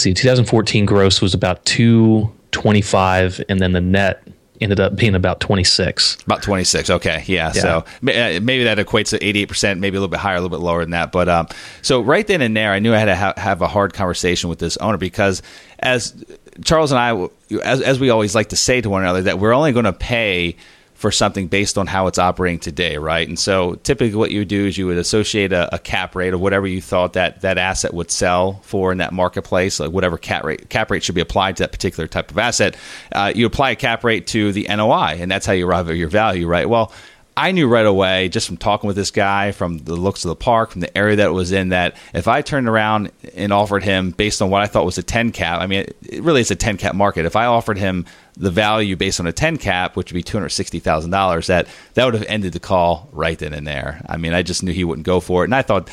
let's 0.01 0.19
see, 0.19 0.23
2014 0.23 0.87
gross 0.87 1.21
was 1.21 1.35
about 1.35 1.65
225, 1.67 3.45
and 3.49 3.61
then 3.61 3.73
the 3.73 3.81
net 3.81 4.23
ended 4.61 4.81
up 4.81 4.97
being 4.97 5.15
about 5.15 5.41
26. 5.41 6.23
About 6.23 6.43
26. 6.43 6.91
Okay. 6.91 7.25
Yeah. 7.27 7.53
yeah. 7.55 7.63
So 7.63 7.79
uh, 7.79 7.85
maybe 8.03 8.65
that 8.65 8.79
equates 8.79 9.11
to 9.11 9.19
88%, 9.19 9.79
maybe 9.79 9.97
a 9.97 10.01
little 10.01 10.11
bit 10.11 10.21
higher, 10.21 10.37
a 10.37 10.41
little 10.41 10.57
bit 10.57 10.63
lower 10.65 10.81
than 10.81 10.91
that. 10.91 11.13
But 11.13 11.29
um, 11.29 11.49
so 11.83 12.01
right 12.01 12.27
then 12.27 12.41
and 12.41 12.57
there, 12.57 12.73
I 12.73 12.79
knew 12.79 12.95
I 12.95 12.99
had 12.99 13.07
to 13.07 13.17
ha- 13.17 13.35
have 13.37 13.63
a 13.63 13.69
hard 13.69 13.93
conversation 13.93 14.49
with 14.49 14.59
this 14.59 14.77
owner 14.79 14.99
because 14.99 15.43
as 15.79 16.25
Charles 16.65 16.93
and 16.93 16.99
I, 16.99 17.29
as, 17.63 17.81
as 17.81 18.01
we 18.01 18.11
always 18.11 18.35
like 18.35 18.51
to 18.51 18.57
say 18.57 18.81
to 18.81 18.89
one 18.89 19.03
another, 19.03 19.23
that 19.23 19.39
we're 19.39 19.55
only 19.55 19.73
going 19.73 19.87
to 19.87 19.93
pay 19.93 20.57
for 21.01 21.11
something 21.11 21.47
based 21.47 21.79
on 21.79 21.87
how 21.87 22.07
it's 22.09 22.19
operating 22.19 22.59
today, 22.59 22.99
right? 22.99 23.27
And 23.27 23.39
so 23.39 23.77
typically 23.77 24.15
what 24.15 24.31
you 24.31 24.41
would 24.41 24.49
do 24.49 24.67
is 24.67 24.77
you 24.77 24.87
would 24.87 24.99
associate 24.99 25.51
a, 25.51 25.75
a, 25.75 25.79
cap 25.79 26.15
rate 26.15 26.35
of 26.35 26.43
whatever 26.43 26.67
you 26.67 26.83
thought 26.83 27.15
that 27.15 27.41
that 27.41 27.57
asset 27.57 27.95
would 27.95 28.11
sell 28.11 28.61
for 28.65 28.93
in 28.93 28.99
that 28.99 29.11
marketplace, 29.11 29.81
like 29.81 29.93
whatever 29.93 30.19
cap 30.19 30.45
rate 30.45 30.69
cap 30.69 30.91
rate 30.91 31.03
should 31.03 31.15
be 31.15 31.23
applied 31.23 31.57
to 31.57 31.63
that 31.63 31.73
particular 31.73 32.07
type 32.07 32.31
of 32.31 32.37
asset. 32.37 32.77
Uh, 33.13 33.33
you 33.35 33.47
apply 33.47 33.71
a 33.71 33.77
cap 33.77 34.05
rate 34.05 34.27
to 34.27 34.53
the 34.53 34.67
NOI, 34.69 35.17
and 35.19 35.31
that's 35.31 35.47
how 35.47 35.55
you 35.55 35.67
arrive 35.67 35.89
at 35.89 35.97
your 35.97 36.11
value, 36.11 36.47
right? 36.47 36.69
Well, 36.69 36.93
I 37.41 37.53
knew 37.53 37.67
right 37.69 37.87
away, 37.87 38.29
just 38.29 38.47
from 38.47 38.59
talking 38.59 38.87
with 38.87 38.97
this 38.97 39.11
guy, 39.11 39.53
from 39.53 39.79
the 39.79 39.97
looks 39.97 40.27
of 40.27 40.29
the 40.29 40.37
park, 40.37 40.73
from 40.73 40.83
the 40.83 40.95
area 40.95 41.17
that 41.17 41.29
it 41.29 41.33
was 41.33 41.53
in, 41.53 41.71
that 41.71 41.97
if 42.13 42.29
I 42.29 42.43
turned 42.43 42.69
around 42.69 43.13
and 43.35 43.51
offered 43.51 43.83
him 43.83 44.11
based 44.11 44.43
on 44.43 44.51
what 44.51 44.61
I 44.61 44.67
thought 44.67 44.85
was 44.85 44.99
a 44.99 45.03
10 45.03 45.33
cap, 45.33 45.59
I 45.59 45.67
mean, 45.67 45.81
it, 45.81 45.97
it 46.07 46.23
really 46.23 46.43
is 46.43 46.51
a 46.51 46.55
10 46.55 46.77
cap 46.77 46.95
market. 46.95 47.25
If 47.25 47.37
I 47.37 47.47
offered 47.47 47.79
him 47.79 48.05
the 48.37 48.51
value 48.51 48.95
based 48.95 49.21
on 49.21 49.27
a 49.27 49.33
10 49.33 49.57
cap, 49.57 49.97
which 49.97 50.13
would 50.13 50.19
be 50.19 50.23
$260,000, 50.23 51.47
that 51.47 51.67
that 51.95 52.05
would 52.05 52.13
have 52.13 52.27
ended 52.29 52.53
the 52.53 52.61
call 52.61 53.09
right 53.11 53.39
then 53.39 53.55
and 53.55 53.67
there. 53.67 54.05
I 54.07 54.19
mean, 54.19 54.35
I 54.35 54.43
just 54.43 54.63
knew 54.63 54.75
he 54.75 54.85
wouldn't 54.85 55.07
go 55.07 55.19
for 55.19 55.43
it. 55.43 55.47
And 55.47 55.55
I 55.55 55.63
thought 55.63 55.89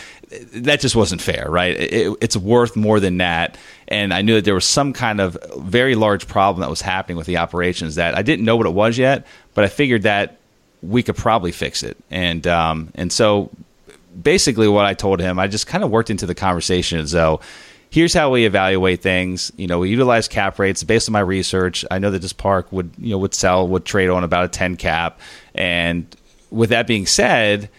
that 0.51 0.81
just 0.81 0.97
wasn't 0.97 1.21
fair, 1.21 1.47
right? 1.49 1.77
It, 1.77 2.13
it's 2.19 2.35
worth 2.35 2.75
more 2.75 2.99
than 2.99 3.19
that. 3.19 3.57
And 3.87 4.13
I 4.13 4.21
knew 4.21 4.35
that 4.35 4.43
there 4.43 4.53
was 4.53 4.65
some 4.65 4.91
kind 4.91 5.21
of 5.21 5.37
very 5.59 5.95
large 5.95 6.27
problem 6.27 6.59
that 6.59 6.69
was 6.69 6.81
happening 6.81 7.15
with 7.15 7.25
the 7.25 7.37
operations 7.37 7.95
that 7.95 8.17
I 8.17 8.21
didn't 8.21 8.43
know 8.43 8.57
what 8.57 8.65
it 8.65 8.73
was 8.73 8.97
yet, 8.97 9.25
but 9.53 9.63
I 9.63 9.69
figured 9.69 10.01
that 10.01 10.41
we 10.81 11.03
could 11.03 11.15
probably 11.15 11.51
fix 11.51 11.83
it. 11.83 11.97
And 12.11 12.45
um, 12.47 12.91
and 12.95 13.11
so 13.11 13.49
basically, 14.21 14.67
what 14.67 14.85
I 14.85 14.93
told 14.93 15.19
him, 15.19 15.39
I 15.39 15.47
just 15.47 15.67
kind 15.67 15.83
of 15.83 15.91
worked 15.91 16.09
into 16.09 16.25
the 16.25 16.35
conversation 16.35 16.99
as 16.99 17.11
though. 17.11 17.41
Here's 17.89 18.13
how 18.13 18.29
we 18.31 18.45
evaluate 18.45 19.01
things. 19.01 19.49
You 19.55 19.65
know, 19.65 19.79
we 19.79 19.89
utilize 19.89 20.27
cap 20.27 20.59
rates 20.59 20.83
based 20.83 21.07
on 21.07 21.13
my 21.13 21.21
research. 21.21 21.85
I 21.89 21.99
know 21.99 22.11
that 22.11 22.21
this 22.21 22.33
park 22.33 22.69
would, 22.73 22.91
you 22.97 23.11
know, 23.11 23.17
would 23.19 23.33
sell, 23.33 23.65
would 23.65 23.85
trade 23.85 24.09
on 24.09 24.25
about 24.25 24.43
a 24.43 24.49
10 24.49 24.75
cap. 24.75 25.21
And 25.55 26.05
with 26.51 26.71
that 26.71 26.85
being 26.85 27.05
said, 27.05 27.69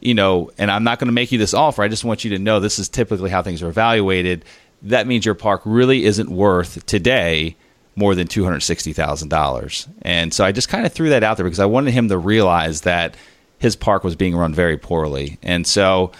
you 0.00 0.12
know, 0.12 0.50
and 0.58 0.70
I'm 0.70 0.84
not 0.84 0.98
going 0.98 1.08
to 1.08 1.14
make 1.14 1.32
you 1.32 1.38
this 1.38 1.54
offer. 1.54 1.82
I 1.82 1.88
just 1.88 2.04
want 2.04 2.24
you 2.24 2.30
to 2.32 2.38
know 2.38 2.60
this 2.60 2.78
is 2.78 2.90
typically 2.90 3.30
how 3.30 3.40
things 3.40 3.62
are 3.62 3.68
evaluated. 3.70 4.44
That 4.82 5.06
means 5.06 5.24
your 5.24 5.34
park 5.34 5.62
really 5.64 6.04
isn't 6.04 6.28
worth 6.28 6.84
today 6.84 7.56
more 7.96 8.14
than 8.14 8.26
$260,000. 8.26 9.88
And 10.02 10.34
so 10.34 10.44
I 10.44 10.52
just 10.52 10.68
kind 10.68 10.84
of 10.86 10.92
threw 10.92 11.10
that 11.10 11.22
out 11.22 11.36
there 11.36 11.44
because 11.44 11.60
I 11.60 11.66
wanted 11.66 11.92
him 11.92 12.08
to 12.08 12.18
realize 12.18 12.82
that 12.82 13.16
his 13.58 13.76
park 13.76 14.04
was 14.04 14.16
being 14.16 14.36
run 14.36 14.52
very 14.52 14.76
poorly. 14.76 15.38
And 15.42 15.66
so 15.66 16.12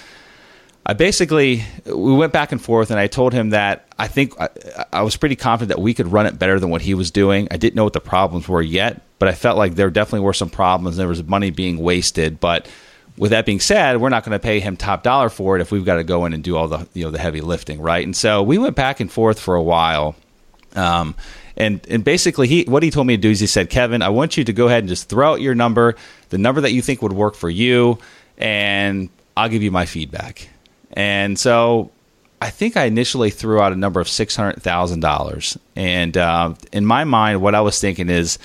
I 0.86 0.92
basically 0.92 1.64
we 1.86 2.14
went 2.14 2.32
back 2.32 2.52
and 2.52 2.60
forth 2.60 2.90
and 2.90 3.00
I 3.00 3.06
told 3.06 3.32
him 3.32 3.50
that 3.50 3.86
I 3.98 4.06
think 4.06 4.38
I, 4.40 4.48
I, 4.92 5.02
was 5.02 5.16
pretty 5.16 5.36
confident 5.36 5.76
that 5.76 5.82
we 5.82 5.94
could 5.94 6.08
run 6.08 6.26
it 6.26 6.38
better 6.38 6.60
than 6.60 6.68
what 6.68 6.82
he 6.82 6.94
was 6.94 7.10
doing. 7.10 7.48
I 7.50 7.56
didn't 7.56 7.74
know 7.74 7.84
what 7.84 7.94
the 7.94 8.00
problems 8.00 8.48
were 8.48 8.62
yet, 8.62 9.00
but 9.18 9.28
I 9.28 9.32
felt 9.32 9.56
like 9.56 9.74
there 9.74 9.90
definitely 9.90 10.20
were 10.20 10.34
some 10.34 10.50
problems. 10.50 10.96
There 10.96 11.08
was 11.08 11.24
money 11.24 11.50
being 11.50 11.78
wasted, 11.78 12.38
but 12.38 12.68
with 13.16 13.30
that 13.30 13.46
being 13.46 13.60
said, 13.60 14.00
we're 14.00 14.10
not 14.10 14.24
going 14.24 14.32
to 14.32 14.42
pay 14.42 14.60
him 14.60 14.76
top 14.76 15.02
dollar 15.02 15.28
for 15.28 15.56
it 15.56 15.62
if 15.62 15.72
we've 15.72 15.84
got 15.84 15.96
to 15.96 16.04
go 16.04 16.26
in 16.26 16.32
and 16.34 16.44
do 16.44 16.56
all 16.56 16.68
the 16.68 16.86
you 16.92 17.04
know 17.04 17.10
the 17.10 17.18
heavy 17.18 17.40
lifting, 17.40 17.80
right? 17.80 18.04
And 18.04 18.14
so 18.14 18.42
we 18.42 18.58
went 18.58 18.76
back 18.76 19.00
and 19.00 19.10
forth 19.10 19.40
for 19.40 19.54
a 19.54 19.62
while 19.62 20.16
Um, 20.74 21.14
and 21.56 21.80
and 21.88 22.04
basically, 22.04 22.48
he 22.48 22.64
what 22.64 22.82
he 22.82 22.90
told 22.90 23.06
me 23.06 23.16
to 23.16 23.20
do 23.20 23.30
is 23.30 23.40
he 23.40 23.46
said, 23.46 23.70
Kevin, 23.70 24.02
I 24.02 24.08
want 24.08 24.36
you 24.36 24.44
to 24.44 24.52
go 24.52 24.66
ahead 24.66 24.80
and 24.80 24.88
just 24.88 25.08
throw 25.08 25.32
out 25.32 25.40
your 25.40 25.54
number, 25.54 25.96
the 26.30 26.38
number 26.38 26.60
that 26.60 26.72
you 26.72 26.82
think 26.82 27.02
would 27.02 27.12
work 27.12 27.34
for 27.34 27.50
you, 27.50 27.98
and 28.38 29.08
I'll 29.36 29.48
give 29.48 29.62
you 29.62 29.70
my 29.70 29.86
feedback. 29.86 30.48
And 30.92 31.38
so 31.38 31.90
I 32.40 32.50
think 32.50 32.76
I 32.76 32.84
initially 32.84 33.30
threw 33.30 33.60
out 33.60 33.72
a 33.72 33.76
number 33.76 34.00
of 34.00 34.08
six 34.08 34.36
hundred 34.36 34.62
thousand 34.62 35.00
dollars, 35.00 35.56
and 35.76 36.16
uh, 36.16 36.54
in 36.72 36.84
my 36.84 37.04
mind, 37.04 37.40
what 37.40 37.54
I 37.54 37.60
was 37.60 37.80
thinking 37.80 38.10
is 38.10 38.38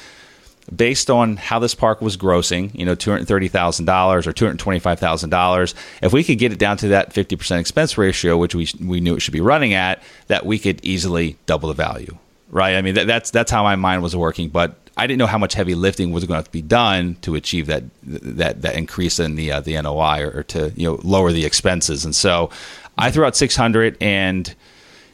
based 0.73 1.09
on 1.09 1.35
how 1.35 1.57
this 1.57 1.73
park 1.73 1.99
was 1.99 2.15
grossing, 2.15 2.73
you 2.77 2.85
know, 2.85 2.93
two 2.93 3.09
hundred 3.09 3.27
thirty 3.27 3.47
thousand 3.47 3.85
dollars 3.85 4.27
or 4.27 4.33
two 4.33 4.45
hundred 4.45 4.59
twenty-five 4.59 4.99
thousand 4.99 5.31
dollars. 5.31 5.73
If 6.01 6.13
we 6.13 6.23
could 6.23 6.37
get 6.37 6.53
it 6.53 6.59
down 6.59 6.77
to 6.77 6.89
that 6.89 7.11
fifty 7.11 7.35
percent 7.35 7.59
expense 7.59 7.97
ratio, 7.97 8.37
which 8.37 8.53
we 8.55 8.67
we 8.79 8.99
knew 8.99 9.15
it 9.15 9.21
should 9.21 9.33
be 9.33 9.41
running 9.41 9.73
at, 9.73 10.01
that 10.27 10.45
we 10.45 10.59
could 10.59 10.79
easily 10.85 11.37
double 11.45 11.69
the 11.69 11.75
value, 11.75 12.17
right? 12.49 12.75
I 12.75 12.81
mean, 12.81 12.95
that, 12.95 13.07
that's 13.07 13.31
that's 13.31 13.51
how 13.51 13.63
my 13.63 13.75
mind 13.75 14.03
was 14.03 14.15
working, 14.15 14.49
but 14.49 14.75
I 14.97 15.07
didn't 15.07 15.19
know 15.19 15.27
how 15.27 15.37
much 15.37 15.53
heavy 15.53 15.75
lifting 15.75 16.11
was 16.11 16.25
going 16.25 16.43
to 16.43 16.51
be 16.51 16.61
done 16.61 17.15
to 17.21 17.35
achieve 17.35 17.67
that 17.67 17.83
that 18.03 18.61
that 18.61 18.75
increase 18.75 19.19
in 19.19 19.35
the 19.35 19.51
uh, 19.51 19.59
the 19.61 19.81
NOI 19.81 20.23
or, 20.23 20.39
or 20.39 20.43
to 20.43 20.73
you 20.75 20.89
know 20.89 20.99
lower 21.03 21.31
the 21.31 21.45
expenses, 21.45 22.05
and 22.05 22.15
so 22.15 22.49
I 22.97 23.11
threw 23.11 23.25
out 23.25 23.35
six 23.35 23.55
hundred 23.55 23.97
and. 24.01 24.53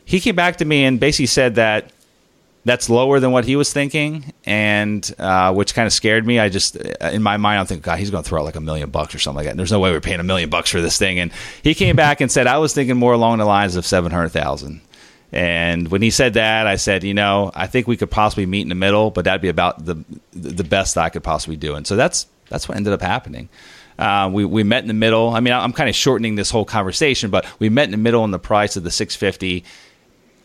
He 0.08 0.20
came 0.20 0.36
back 0.36 0.58
to 0.58 0.66
me 0.66 0.86
and 0.86 1.00
basically 1.00 1.26
said 1.26 1.56
that 1.56 1.92
that's 2.66 2.90
lower 2.90 3.20
than 3.20 3.32
what 3.32 3.46
he 3.46 3.56
was 3.56 3.72
thinking, 3.72 4.34
and 4.46 5.14
uh, 5.20 5.54
which 5.54 5.76
kind 5.76 5.86
of 5.86 5.94
scared 5.94 6.26
me. 6.26 6.40
I 6.40 6.50
just, 6.50 6.76
in 6.76 7.22
my 7.22 7.38
mind, 7.38 7.60
I'm 7.60 7.66
thinking, 7.68 7.84
God, 7.84 8.00
he's 8.00 8.10
going 8.10 8.24
to 8.24 8.28
throw 8.28 8.42
out 8.42 8.46
like 8.46 8.56
a 8.56 8.62
million 8.62 8.90
bucks 8.90 9.14
or 9.14 9.20
something 9.20 9.38
like 9.38 9.46
that. 9.46 9.52
And 9.52 9.60
there's 9.60 9.72
no 9.72 9.80
way 9.80 9.92
we're 9.92 10.02
paying 10.02 10.20
a 10.20 10.24
million 10.24 10.50
bucks 10.50 10.72
for 10.72 10.82
this 10.82 10.98
thing. 10.98 11.20
And 11.20 11.32
he 11.62 11.76
came 11.76 11.96
back 11.96 12.22
and 12.22 12.32
said, 12.32 12.48
I 12.48 12.58
was 12.58 12.74
thinking 12.74 12.98
more 12.98 13.14
along 13.14 13.38
the 13.38 13.46
lines 13.46 13.76
of 13.76 13.86
seven 13.86 14.12
hundred 14.12 14.30
thousand. 14.30 14.82
And 15.32 15.90
when 15.90 16.02
he 16.02 16.12
said 16.12 16.36
that, 16.36 16.68
I 16.68 16.76
said, 16.76 17.04
you 17.04 17.14
know, 17.14 17.52
I 17.54 17.68
think 17.68 17.88
we 17.88 17.98
could 17.98 18.12
possibly 18.12 18.46
meet 18.46 18.62
in 18.62 18.70
the 18.70 18.76
middle, 18.76 19.12
but 19.12 19.26
that'd 19.26 19.42
be 19.42 19.50
about 19.50 19.86
the 19.86 20.04
the 20.32 20.64
best 20.64 20.98
I 20.98 21.10
could 21.10 21.24
possibly 21.24 21.58
do. 21.58 21.76
And 21.76 21.86
so 21.86 21.96
that's 21.96 22.28
that's 22.50 22.70
what 22.70 22.78
ended 22.78 22.94
up 22.94 23.02
happening. 23.02 23.50
Uh, 23.98 24.30
we 24.32 24.46
we 24.46 24.64
met 24.64 24.84
in 24.84 24.88
the 24.88 24.94
middle. 24.94 25.30
I 25.30 25.40
mean, 25.40 25.54
I'm 25.54 25.74
kind 25.74 25.90
of 25.90 25.96
shortening 25.96 26.36
this 26.36 26.52
whole 26.52 26.66
conversation, 26.66 27.32
but 27.32 27.46
we 27.60 27.70
met 27.70 27.86
in 27.86 27.92
the 27.92 27.98
middle 27.98 28.24
on 28.24 28.32
the 28.32 28.40
price 28.40 28.76
of 28.76 28.84
the 28.84 28.92
650 28.92 29.64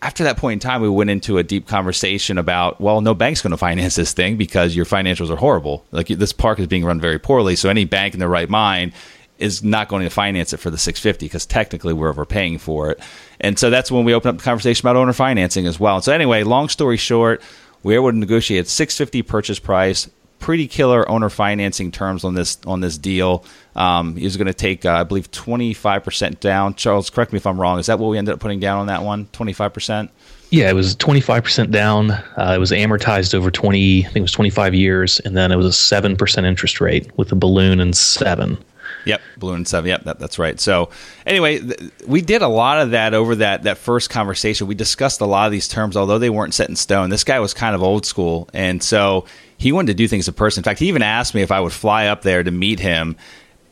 after 0.03 0.25
that 0.25 0.37
point 0.37 0.63
in 0.63 0.69
time, 0.69 0.81
we 0.81 0.89
went 0.89 1.11
into 1.11 1.39
a 1.39 1.43
deep 1.43 1.67
conversation 1.67 2.39
about, 2.39 2.81
well, 2.81 3.01
no 3.01 3.15
bank's 3.15 3.43
going 3.43 3.51
to 3.53 3.57
finance 3.57 3.97
this 3.97 4.13
thing 4.13 4.37
because 4.37 4.75
your 4.75 4.85
financials 4.85 5.31
are 5.31 5.37
horrible. 5.37 5.85
Like 5.91 6.09
this 6.09 6.33
park 6.33 6.59
is 6.59 6.67
being 6.67 6.85
run 6.85 7.01
very 7.01 7.19
poorly. 7.19 7.57
So 7.57 7.69
any 7.69 7.85
bank 7.85 8.15
in 8.15 8.21
their 8.21 8.29
right 8.29 8.49
mind 8.49 8.93
is 9.41 9.63
not 9.63 9.89
going 9.89 10.05
to 10.05 10.11
finance 10.11 10.53
it 10.53 10.59
for 10.59 10.71
the 10.71 10.79
650 10.79 11.27
because 11.27 11.47
technically 11.47 11.93
we're 11.93 12.09
overpaying 12.09 12.59
for 12.59 12.91
it. 12.91 13.01
And 13.41 13.59
so 13.59 13.71
that's 13.71 13.91
when 13.91 14.05
we 14.05 14.15
open 14.15 14.31
up 14.31 14.39
the 14.39 14.45
conversation 14.45 14.87
about 14.87 14.97
owner 14.97 15.13
financing 15.13 15.67
as 15.67 15.81
well. 15.81 15.97
And 15.97 16.05
so 16.05 16.13
anyway, 16.13 16.43
long 16.43 16.69
story 16.69 16.97
short, 16.97 17.43
we 17.83 17.95
were 17.95 18.03
able 18.03 18.13
to 18.13 18.19
negotiate 18.19 18.69
650 18.69 19.23
purchase 19.23 19.59
price, 19.59 20.09
pretty 20.39 20.67
killer 20.67 21.09
owner 21.09 21.29
financing 21.29 21.93
terms 21.93 22.25
on 22.25 22.35
this 22.35 22.59
on 22.67 22.81
this 22.81 22.99
deal. 22.99 23.45
Um, 23.77 24.17
he 24.17 24.25
was 24.25 24.37
going 24.37 24.47
to 24.49 24.55
take, 24.55 24.85
uh, 24.85 24.93
I 24.93 25.05
believe, 25.05 25.31
twenty 25.31 25.73
five 25.75 26.03
percent 26.03 26.41
down. 26.41 26.75
Charles, 26.75 27.09
correct 27.11 27.33
me 27.33 27.37
if 27.37 27.47
I'm 27.47 27.61
wrong. 27.61 27.79
Is 27.79 27.87
that 27.87 27.99
what 27.99 28.09
we 28.09 28.19
ended 28.19 28.35
up 28.35 28.41
putting 28.41 28.59
down 28.59 28.81
on 28.81 28.87
that 28.87 29.03
one? 29.03 29.27
Twenty 29.33 29.53
five 29.53 29.73
percent. 29.73 30.11
Yeah, 30.51 30.69
it 30.69 30.75
was 30.75 30.97
25% 30.97 31.71
down. 31.71 32.11
Uh, 32.11 32.55
it 32.57 32.59
was 32.59 32.73
amortized 32.73 33.35
over 33.35 33.53
20, 33.53 34.01
I 34.01 34.03
think 34.09 34.17
it 34.17 34.23
was 34.23 34.33
25 34.33 34.75
years, 34.75 35.21
and 35.21 35.37
then 35.37 35.53
it 35.53 35.57
was 35.57 35.67
a 35.67 35.69
7% 35.69 36.45
interest 36.45 36.81
rate 36.81 37.17
with 37.17 37.31
a 37.31 37.37
balloon 37.37 37.79
and 37.79 37.97
seven. 37.97 38.59
Yep, 39.05 39.21
balloon 39.39 39.57
and 39.57 39.69
seven. 39.69 39.89
Yep, 39.89 40.05
that, 40.05 40.19
that's 40.19 40.39
right. 40.39 40.61
So, 40.61 40.91
anyway, 41.27 41.59
th- 41.59 41.93
we 42.07 42.21
did 42.21 42.43
a 42.43 42.49
lot 42.49 42.81
of 42.81 42.91
that 42.91 43.15
over 43.15 43.37
that 43.37 43.63
that 43.65 43.79
first 43.79 44.11
conversation. 44.11 44.67
We 44.67 44.75
discussed 44.75 45.21
a 45.21 45.27
lot 45.27 45.47
of 45.47 45.53
these 45.53 45.69
terms, 45.69 45.97
although 45.97 46.19
they 46.19 46.31
weren't 46.31 46.55
set 46.55 46.69
in 46.69 46.77
stone. 46.77 47.11
This 47.11 47.25
guy 47.25 47.41
was 47.41 47.55
kind 47.55 47.75
of 47.75 47.83
old 47.83 48.07
school, 48.07 48.49
and 48.53 48.83
so 48.83 49.25
he 49.57 49.73
wanted 49.73 49.89
to 49.89 49.95
do 49.95 50.09
things 50.09 50.27
in 50.27 50.35
person. 50.35 50.61
In 50.61 50.65
fact, 50.65 50.81
he 50.81 50.89
even 50.89 51.03
asked 51.03 51.35
me 51.35 51.43
if 51.43 51.53
I 51.53 51.61
would 51.61 51.73
fly 51.73 52.07
up 52.07 52.23
there 52.23 52.43
to 52.43 52.51
meet 52.51 52.81
him. 52.81 53.17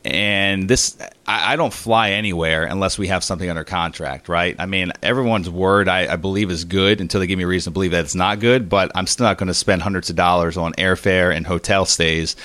And 0.04 0.68
this, 0.68 0.96
I, 1.26 1.54
I 1.54 1.56
don't 1.56 1.72
fly 1.72 2.12
anywhere 2.12 2.64
unless 2.64 2.98
we 2.98 3.08
have 3.08 3.24
something 3.24 3.50
under 3.50 3.64
contract, 3.64 4.28
right? 4.28 4.54
I 4.58 4.66
mean, 4.66 4.92
everyone's 5.02 5.50
word, 5.50 5.88
I, 5.88 6.12
I 6.12 6.16
believe, 6.16 6.50
is 6.50 6.64
good 6.64 7.00
until 7.00 7.20
they 7.20 7.26
give 7.26 7.36
me 7.36 7.44
a 7.44 7.48
reason 7.48 7.72
to 7.72 7.74
believe 7.74 7.90
that 7.90 8.04
it's 8.04 8.14
not 8.14 8.38
good. 8.38 8.68
But 8.68 8.92
I'm 8.94 9.06
still 9.06 9.26
not 9.26 9.38
going 9.38 9.48
to 9.48 9.54
spend 9.54 9.82
hundreds 9.82 10.08
of 10.08 10.16
dollars 10.16 10.56
on 10.56 10.72
airfare 10.74 11.34
and 11.34 11.46
hotel 11.46 11.84
stays 11.84 12.36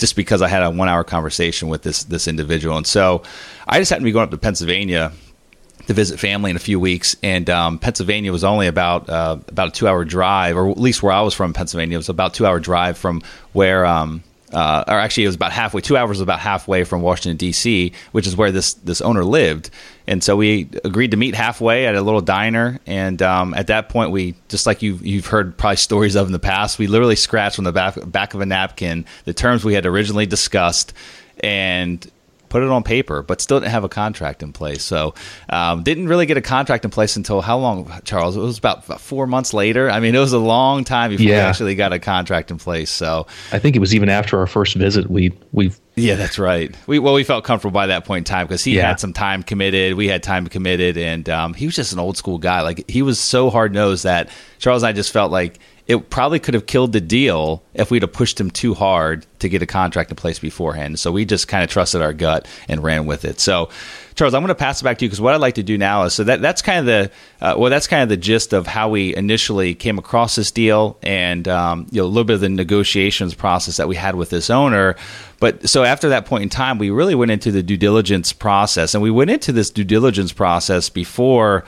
just 0.00 0.16
because 0.16 0.42
I 0.42 0.48
had 0.48 0.62
a 0.62 0.70
one 0.70 0.88
hour 0.88 1.04
conversation 1.04 1.68
with 1.68 1.82
this 1.82 2.04
this 2.04 2.26
individual. 2.26 2.76
And 2.76 2.86
so 2.86 3.22
I 3.68 3.78
just 3.78 3.90
happened 3.90 4.04
to 4.04 4.08
be 4.08 4.12
going 4.12 4.24
up 4.24 4.30
to 4.30 4.38
Pennsylvania 4.38 5.12
to 5.86 5.94
visit 5.94 6.18
family 6.18 6.50
in 6.50 6.56
a 6.56 6.60
few 6.60 6.78
weeks, 6.80 7.16
and 7.22 7.48
um, 7.48 7.78
Pennsylvania 7.78 8.32
was 8.32 8.44
only 8.44 8.66
about 8.66 9.08
uh, 9.08 9.38
about 9.46 9.68
a 9.68 9.70
two 9.70 9.86
hour 9.86 10.04
drive, 10.04 10.56
or 10.56 10.70
at 10.70 10.78
least 10.78 11.02
where 11.02 11.12
I 11.12 11.20
was 11.20 11.34
from, 11.34 11.52
Pennsylvania 11.52 11.94
it 11.94 11.98
was 11.98 12.08
about 12.08 12.34
two 12.34 12.46
hour 12.46 12.58
drive 12.58 12.98
from 12.98 13.22
where. 13.52 13.86
Um, 13.86 14.24
uh, 14.52 14.84
or 14.88 14.94
actually, 14.94 15.24
it 15.24 15.28
was 15.28 15.36
about 15.36 15.52
halfway. 15.52 15.80
Two 15.80 15.96
hours 15.96 16.20
about 16.20 16.40
halfway 16.40 16.84
from 16.84 17.02
Washington 17.02 17.36
D.C., 17.36 17.92
which 18.12 18.26
is 18.26 18.36
where 18.36 18.50
this 18.50 18.74
this 18.74 19.00
owner 19.00 19.24
lived. 19.24 19.70
And 20.06 20.24
so 20.24 20.36
we 20.36 20.68
agreed 20.84 21.12
to 21.12 21.16
meet 21.16 21.36
halfway 21.36 21.86
at 21.86 21.94
a 21.94 22.02
little 22.02 22.20
diner. 22.20 22.80
And 22.84 23.22
um, 23.22 23.54
at 23.54 23.68
that 23.68 23.88
point, 23.88 24.10
we 24.10 24.34
just 24.48 24.66
like 24.66 24.82
you 24.82 24.98
you've 25.02 25.26
heard 25.26 25.56
probably 25.56 25.76
stories 25.76 26.16
of 26.16 26.26
in 26.26 26.32
the 26.32 26.40
past, 26.40 26.78
we 26.78 26.88
literally 26.88 27.16
scratched 27.16 27.58
on 27.58 27.64
the 27.64 27.72
back 27.72 27.94
back 28.10 28.34
of 28.34 28.40
a 28.40 28.46
napkin 28.46 29.04
the 29.24 29.34
terms 29.34 29.64
we 29.64 29.74
had 29.74 29.86
originally 29.86 30.26
discussed, 30.26 30.92
and 31.38 32.10
put 32.50 32.62
it 32.62 32.68
on 32.68 32.82
paper, 32.82 33.22
but 33.22 33.40
still 33.40 33.60
didn't 33.60 33.72
have 33.72 33.84
a 33.84 33.88
contract 33.88 34.42
in 34.42 34.52
place. 34.52 34.82
So 34.82 35.14
um, 35.48 35.82
didn't 35.82 36.08
really 36.08 36.26
get 36.26 36.36
a 36.36 36.42
contract 36.42 36.84
in 36.84 36.90
place 36.90 37.16
until 37.16 37.40
how 37.40 37.56
long, 37.58 37.90
Charles? 38.04 38.36
It 38.36 38.40
was 38.40 38.58
about, 38.58 38.84
about 38.84 39.00
four 39.00 39.26
months 39.26 39.54
later. 39.54 39.88
I 39.88 40.00
mean, 40.00 40.14
it 40.14 40.18
was 40.18 40.34
a 40.34 40.38
long 40.38 40.84
time 40.84 41.10
before 41.10 41.24
yeah. 41.24 41.44
we 41.44 41.48
actually 41.48 41.74
got 41.76 41.94
a 41.94 41.98
contract 41.98 42.50
in 42.50 42.58
place. 42.58 42.90
So 42.90 43.26
I 43.52 43.58
think 43.58 43.76
it 43.76 43.78
was 43.78 43.94
even 43.94 44.10
after 44.10 44.38
our 44.38 44.46
first 44.46 44.74
visit. 44.74 45.08
We 45.08 45.32
we 45.52 45.72
yeah, 45.96 46.16
that's 46.16 46.38
right. 46.38 46.74
We 46.86 46.98
well, 46.98 47.14
we 47.14 47.24
felt 47.24 47.44
comfortable 47.44 47.72
by 47.72 47.88
that 47.88 48.04
point 48.04 48.28
in 48.28 48.32
time 48.32 48.46
because 48.46 48.64
he 48.64 48.76
yeah. 48.76 48.88
had 48.88 49.00
some 49.00 49.12
time 49.12 49.42
committed. 49.42 49.94
We 49.94 50.08
had 50.08 50.22
time 50.22 50.46
committed, 50.46 50.96
and 50.96 51.28
um, 51.28 51.54
he 51.54 51.66
was 51.66 51.76
just 51.76 51.92
an 51.92 51.98
old 51.98 52.16
school 52.16 52.38
guy. 52.38 52.62
Like 52.62 52.88
he 52.90 53.02
was 53.02 53.18
so 53.18 53.50
hard 53.50 53.72
nosed 53.72 54.04
that 54.04 54.30
Charles 54.58 54.82
and 54.82 54.88
I 54.88 54.92
just 54.92 55.12
felt 55.12 55.30
like 55.30 55.58
it 55.90 56.08
probably 56.08 56.38
could 56.38 56.54
have 56.54 56.66
killed 56.66 56.92
the 56.92 57.00
deal 57.00 57.64
if 57.74 57.90
we'd 57.90 58.02
have 58.02 58.12
pushed 58.12 58.40
him 58.40 58.48
too 58.48 58.74
hard 58.74 59.26
to 59.40 59.48
get 59.48 59.60
a 59.60 59.66
contract 59.66 60.08
in 60.08 60.16
place 60.16 60.38
beforehand. 60.38 61.00
So 61.00 61.10
we 61.10 61.24
just 61.24 61.48
kind 61.48 61.64
of 61.64 61.70
trusted 61.70 62.00
our 62.00 62.12
gut 62.12 62.46
and 62.68 62.80
ran 62.80 63.06
with 63.06 63.24
it. 63.24 63.40
So, 63.40 63.70
Charles, 64.14 64.32
I'm 64.32 64.42
going 64.42 64.50
to 64.50 64.54
pass 64.54 64.80
it 64.80 64.84
back 64.84 64.98
to 64.98 65.04
you 65.04 65.08
because 65.08 65.20
what 65.20 65.34
I'd 65.34 65.40
like 65.40 65.56
to 65.56 65.64
do 65.64 65.76
now 65.76 66.04
is 66.04 66.14
so 66.14 66.22
that 66.22 66.40
that's 66.40 66.62
kind 66.62 66.78
of 66.78 66.86
the 66.86 67.10
uh, 67.44 67.56
well, 67.58 67.70
that's 67.70 67.88
kind 67.88 68.04
of 68.04 68.08
the 68.08 68.16
gist 68.16 68.52
of 68.52 68.68
how 68.68 68.88
we 68.88 69.16
initially 69.16 69.74
came 69.74 69.98
across 69.98 70.36
this 70.36 70.52
deal 70.52 70.96
and 71.02 71.48
um, 71.48 71.88
you 71.90 72.00
know 72.00 72.06
a 72.06 72.08
little 72.08 72.22
bit 72.22 72.34
of 72.34 72.40
the 72.40 72.48
negotiations 72.48 73.34
process 73.34 73.76
that 73.78 73.88
we 73.88 73.96
had 73.96 74.14
with 74.14 74.30
this 74.30 74.48
owner. 74.48 74.94
But 75.40 75.68
so 75.68 75.82
after 75.82 76.10
that 76.10 76.24
point 76.24 76.44
in 76.44 76.50
time, 76.50 76.78
we 76.78 76.90
really 76.90 77.16
went 77.16 77.32
into 77.32 77.50
the 77.50 77.64
due 77.64 77.76
diligence 77.76 78.32
process, 78.32 78.94
and 78.94 79.02
we 79.02 79.10
went 79.10 79.30
into 79.30 79.50
this 79.50 79.70
due 79.70 79.82
diligence 79.82 80.32
process 80.32 80.88
before 80.88 81.64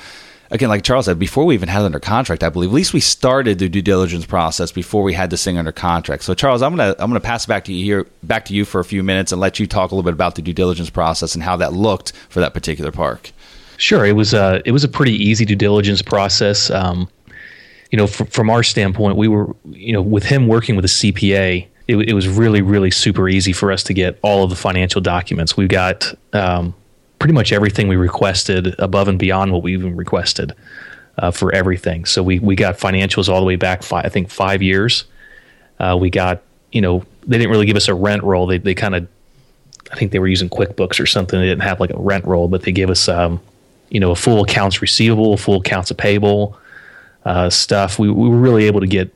again, 0.53 0.69
like 0.69 0.85
Charles 0.85 1.07
said, 1.07 1.19
before 1.19 1.45
we 1.45 1.55
even 1.55 1.69
had 1.69 1.83
it 1.83 1.87
under 1.87 1.99
contract, 1.99 2.45
I 2.45 2.51
believe 2.51 2.71
at 2.71 2.75
least 2.75 2.93
we 2.93 3.01
started 3.01 3.59
the 3.59 3.69
due 3.69 3.83
diligence 3.83 4.27
process 4.27 4.71
before 4.71 5.03
we 5.03 5.15
had 5.15 5.31
this 5.31 5.43
thing 5.43 5.59
under 5.59 5.73
contract. 5.73 6.23
So, 6.23 6.35
Charles, 6.35 6.63
I'm 6.63 6.77
gonna 6.77 6.95
I'm 6.99 7.11
gonna 7.11 7.21
pass 7.21 7.45
it 7.45 7.49
back 7.49 7.65
to 7.65 7.73
you 7.73 7.85
here, 7.85 8.07
back 8.23 8.45
to 8.47 8.55
you 8.55 8.65
for 8.65 8.79
a 8.79 8.85
few 8.85 9.03
minutes, 9.03 9.33
and 9.33 9.41
let 9.41 9.59
you 9.59 9.67
talk 9.67 9.91
a 9.91 9.95
little 9.95 10.05
bit 10.05 10.13
about 10.15 10.37
the 10.37 10.43
due 10.43 10.53
diligence 10.53 10.91
process 10.91 11.35
and 11.35 11.43
how 11.43 11.57
that 11.57 11.73
looked 11.73 12.13
for 12.29 12.41
that 12.41 12.55
particular 12.55 12.93
park. 12.93 13.33
Sure, 13.79 14.05
it 14.05 14.13
was 14.13 14.35
a 14.35 14.63
it 14.65 14.73
was 14.73 14.85
a 14.85 14.89
pretty 14.89 15.15
easy 15.15 15.45
due 15.45 15.57
diligence 15.57 16.03
process. 16.03 16.71
Um, 16.71 17.09
you 17.91 17.97
know, 17.97 18.07
from, 18.07 18.27
from 18.29 18.51
our 18.51 18.63
standpoint, 18.63 19.17
we 19.17 19.29
were 19.29 19.55
you 19.71 19.93
know 19.93 20.03
with 20.03 20.25
him 20.25 20.47
working 20.47 20.77
with 20.77 20.85
a 20.85 20.89
CPA. 20.89 21.67
It, 21.89 21.97
it, 21.97 22.15
was 22.15 22.29
really, 22.29 22.63
really 22.63 22.93
super 22.93 23.29
easy 23.29 23.53
for 23.53 23.73
us 23.73 23.83
to 23.83 23.93
get 23.93 24.17
all 24.23 24.45
of 24.45 24.51
the 24.51 24.57
financial 24.57 25.01
documents. 25.01 25.57
We 25.57 25.67
got 25.67 26.15
um, 26.33 26.75
pretty 27.23 27.35
much 27.35 27.53
everything 27.53 27.87
we 27.87 27.95
requested 27.95 28.75
above 28.81 29.07
and 29.07 29.17
beyond 29.17 29.53
what 29.53 29.63
we 29.63 29.73
even 29.75 29.95
requested 29.95 30.53
uh, 31.19 31.31
for 31.31 31.55
everything. 31.55 32.05
So 32.05 32.21
we, 32.21 32.41
we 32.41 32.57
got 32.57 32.77
financials 32.77 33.29
all 33.29 33.39
the 33.39 33.47
way 33.47 33.55
back, 33.55 33.85
five, 33.85 34.05
I 34.05 34.09
think, 34.09 34.29
five 34.29 34.61
years. 34.61 35.05
Uh, 35.79 35.97
we 36.01 36.11
got, 36.11 36.43
you 36.73 36.81
know, 36.81 37.05
they 37.25 37.39
didn't 37.39 37.53
really 37.53 37.67
give 37.67 37.77
us 37.77 37.87
a 37.87 37.95
rent 37.95 38.25
roll. 38.25 38.49
They, 38.49 38.59
they 38.59 38.75
kind 38.75 38.97
of, 38.97 39.07
I 39.93 39.95
think 39.95 40.11
they 40.11 40.19
were 40.19 40.27
using 40.27 40.49
QuickBooks 40.49 40.99
or 40.99 41.07
something. 41.07 41.39
They 41.39 41.47
didn't 41.47 41.63
have 41.63 41.79
like 41.79 41.91
a 41.91 41.97
rent 41.97 42.25
roll, 42.25 42.49
but 42.49 42.63
they 42.63 42.73
gave 42.73 42.91
us, 42.91 43.09
um, 43.09 43.41
you 43.89 44.01
know, 44.01 44.11
a 44.11 44.17
full 44.17 44.43
accounts 44.43 44.83
receivable, 44.83 45.37
full 45.37 45.61
accounts 45.61 45.93
payable 45.93 46.59
uh, 47.25 47.51
stuff. 47.51 48.01
We, 48.01 48.11
we 48.11 48.29
were 48.31 48.37
really 48.37 48.65
able 48.65 48.81
to 48.81 48.89
get 48.89 49.15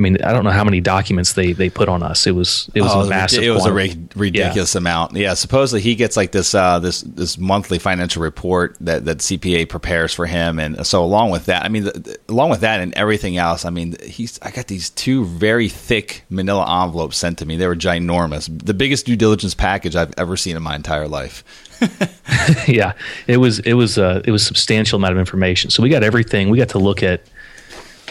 I 0.00 0.02
mean, 0.02 0.16
I 0.22 0.32
don't 0.32 0.44
know 0.44 0.50
how 0.50 0.64
many 0.64 0.80
documents 0.80 1.34
they, 1.34 1.52
they 1.52 1.68
put 1.68 1.90
on 1.90 2.02
us. 2.02 2.26
It 2.26 2.30
was 2.30 2.70
it 2.74 2.80
was 2.80 2.90
oh, 2.94 3.02
a 3.02 3.08
massive. 3.10 3.42
It 3.42 3.50
was 3.50 3.64
quantity. 3.64 4.08
a 4.14 4.18
ridiculous 4.18 4.74
yeah. 4.74 4.78
amount. 4.78 5.14
Yeah, 5.14 5.34
supposedly 5.34 5.82
he 5.82 5.94
gets 5.94 6.16
like 6.16 6.32
this 6.32 6.54
uh, 6.54 6.78
this 6.78 7.02
this 7.02 7.36
monthly 7.36 7.78
financial 7.78 8.22
report 8.22 8.78
that 8.80 9.04
that 9.04 9.18
CPA 9.18 9.68
prepares 9.68 10.14
for 10.14 10.24
him, 10.24 10.58
and 10.58 10.86
so 10.86 11.04
along 11.04 11.32
with 11.32 11.44
that, 11.46 11.66
I 11.66 11.68
mean, 11.68 11.84
the, 11.84 11.90
the, 11.90 12.18
along 12.30 12.48
with 12.48 12.60
that 12.60 12.80
and 12.80 12.94
everything 12.96 13.36
else, 13.36 13.66
I 13.66 13.70
mean, 13.70 13.94
he's 14.02 14.38
I 14.40 14.50
got 14.50 14.68
these 14.68 14.88
two 14.88 15.26
very 15.26 15.68
thick 15.68 16.24
Manila 16.30 16.82
envelopes 16.82 17.18
sent 17.18 17.36
to 17.40 17.44
me. 17.44 17.58
They 17.58 17.66
were 17.66 17.76
ginormous, 17.76 18.48
the 18.64 18.72
biggest 18.72 19.04
due 19.04 19.16
diligence 19.16 19.54
package 19.54 19.96
I've 19.96 20.14
ever 20.16 20.38
seen 20.38 20.56
in 20.56 20.62
my 20.62 20.76
entire 20.76 21.08
life. 21.08 21.44
yeah, 22.66 22.94
it 23.26 23.36
was 23.36 23.58
it 23.60 23.74
was 23.74 23.98
uh, 23.98 24.22
it 24.24 24.30
was 24.30 24.46
substantial 24.46 24.96
amount 24.96 25.12
of 25.12 25.18
information. 25.18 25.68
So 25.68 25.82
we 25.82 25.90
got 25.90 26.02
everything. 26.02 26.48
We 26.48 26.56
got 26.56 26.70
to 26.70 26.78
look 26.78 27.02
at 27.02 27.20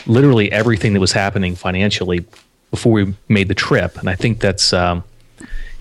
literally 0.10 0.52
everything 0.52 0.94
that 0.94 1.00
was 1.00 1.12
happening 1.12 1.56
financially 1.56 2.26
before 2.72 2.92
we 2.92 3.14
made 3.28 3.48
the 3.48 3.56
trip. 3.56 3.98
And 3.98 4.10
I 4.10 4.16
think 4.16 4.40
that's, 4.40 4.74
um, 4.74 5.04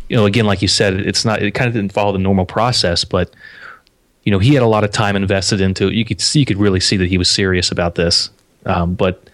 you 0.08 0.16
know, 0.16 0.26
again, 0.26 0.44
like 0.44 0.62
you 0.62 0.68
said, 0.68 0.94
it's 0.94 1.24
not, 1.24 1.42
it 1.42 1.52
kind 1.52 1.66
of 1.66 1.74
didn't 1.74 1.92
follow 1.92 2.12
the 2.12 2.18
normal 2.18 2.46
process, 2.46 3.04
but, 3.04 3.34
you 4.24 4.30
know, 4.30 4.38
he 4.38 4.54
had 4.54 4.62
a 4.62 4.66
lot 4.66 4.84
of 4.84 4.90
time 4.90 5.16
invested 5.16 5.60
into 5.60 5.88
it. 5.88 5.94
You 5.94 6.04
could 6.04 6.20
see, 6.20 6.40
you 6.40 6.46
could 6.46 6.58
really 6.58 6.80
see 6.80 6.96
that 6.98 7.08
he 7.08 7.18
was 7.18 7.30
serious 7.30 7.70
about 7.70 7.94
this. 7.94 8.30
Um, 8.66 8.94
but 8.94 9.28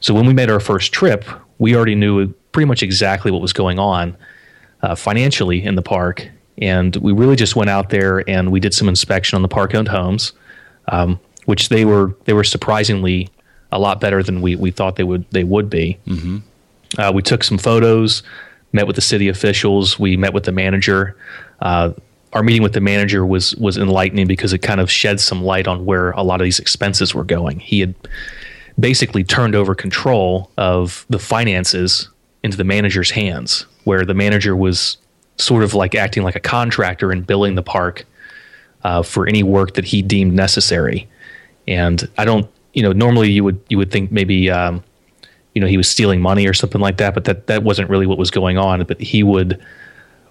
so 0.00 0.12
when 0.14 0.26
we 0.26 0.34
made 0.34 0.50
our 0.50 0.60
first 0.60 0.92
trip, 0.92 1.24
we 1.58 1.76
already 1.76 1.94
knew 1.94 2.28
pretty 2.52 2.66
much 2.66 2.82
exactly 2.82 3.30
what 3.30 3.40
was 3.40 3.52
going 3.52 3.78
on 3.78 4.16
uh, 4.82 4.94
financially 4.94 5.64
in 5.64 5.76
the 5.76 5.82
park. 5.82 6.28
And 6.58 6.96
we 6.96 7.12
really 7.12 7.36
just 7.36 7.54
went 7.54 7.70
out 7.70 7.90
there 7.90 8.28
and 8.28 8.50
we 8.50 8.58
did 8.58 8.74
some 8.74 8.88
inspection 8.88 9.36
on 9.36 9.42
the 9.42 9.48
park 9.48 9.74
owned 9.74 9.88
homes, 9.88 10.32
um, 10.88 11.20
which 11.44 11.68
they 11.68 11.84
were, 11.84 12.16
they 12.24 12.32
were 12.32 12.44
surprisingly 12.44 13.30
a 13.72 13.78
lot 13.78 14.00
better 14.00 14.22
than 14.22 14.40
we, 14.40 14.56
we 14.56 14.70
thought 14.70 14.96
they 14.96 15.04
would, 15.04 15.24
they 15.30 15.44
would 15.44 15.70
be. 15.70 15.98
Mm-hmm. 16.06 16.38
Uh, 16.98 17.12
we 17.12 17.22
took 17.22 17.44
some 17.44 17.58
photos, 17.58 18.22
met 18.72 18.86
with 18.86 18.96
the 18.96 19.02
city 19.02 19.28
officials. 19.28 19.98
We 19.98 20.16
met 20.16 20.32
with 20.32 20.44
the 20.44 20.52
manager. 20.52 21.16
Uh, 21.60 21.92
our 22.32 22.42
meeting 22.42 22.62
with 22.62 22.72
the 22.72 22.80
manager 22.80 23.26
was 23.26 23.56
was 23.56 23.76
enlightening 23.76 24.26
because 24.26 24.52
it 24.52 24.58
kind 24.58 24.80
of 24.80 24.90
shed 24.90 25.20
some 25.20 25.42
light 25.42 25.66
on 25.66 25.84
where 25.84 26.12
a 26.12 26.22
lot 26.22 26.40
of 26.40 26.44
these 26.44 26.60
expenses 26.60 27.14
were 27.14 27.24
going. 27.24 27.58
He 27.58 27.80
had 27.80 27.94
basically 28.78 29.24
turned 29.24 29.54
over 29.54 29.74
control 29.74 30.50
of 30.56 31.04
the 31.10 31.18
finances 31.18 32.08
into 32.42 32.56
the 32.56 32.64
manager's 32.64 33.10
hands, 33.10 33.66
where 33.84 34.04
the 34.04 34.14
manager 34.14 34.54
was 34.54 34.96
sort 35.38 35.64
of 35.64 35.74
like 35.74 35.94
acting 35.94 36.22
like 36.22 36.36
a 36.36 36.40
contractor 36.40 37.10
and 37.10 37.26
billing 37.26 37.54
the 37.54 37.62
park 37.62 38.06
uh, 38.84 39.02
for 39.02 39.26
any 39.26 39.42
work 39.42 39.74
that 39.74 39.84
he 39.84 40.02
deemed 40.02 40.32
necessary. 40.32 41.08
And 41.66 42.08
I 42.16 42.24
don't, 42.24 42.48
you 42.72 42.82
know, 42.82 42.92
normally 42.92 43.30
you 43.30 43.44
would 43.44 43.60
you 43.68 43.78
would 43.78 43.90
think 43.90 44.12
maybe 44.12 44.50
um, 44.50 44.82
you 45.54 45.60
know 45.60 45.66
he 45.66 45.76
was 45.76 45.88
stealing 45.88 46.20
money 46.20 46.46
or 46.46 46.54
something 46.54 46.80
like 46.80 46.98
that 46.98 47.14
but 47.14 47.24
that 47.24 47.46
that 47.48 47.62
wasn't 47.62 47.88
really 47.90 48.06
what 48.06 48.18
was 48.18 48.30
going 48.30 48.58
on. 48.58 48.84
But 48.84 49.00
he 49.00 49.22
would 49.22 49.60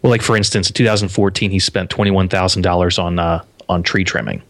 well 0.01 0.11
like 0.11 0.21
for 0.21 0.35
instance 0.35 0.69
in 0.69 0.73
2014 0.73 1.51
he 1.51 1.59
spent 1.59 1.89
$21000 1.89 3.03
on 3.03 3.19
uh, 3.19 3.43
on 3.67 3.83
tree 3.83 4.03
trimming. 4.03 4.41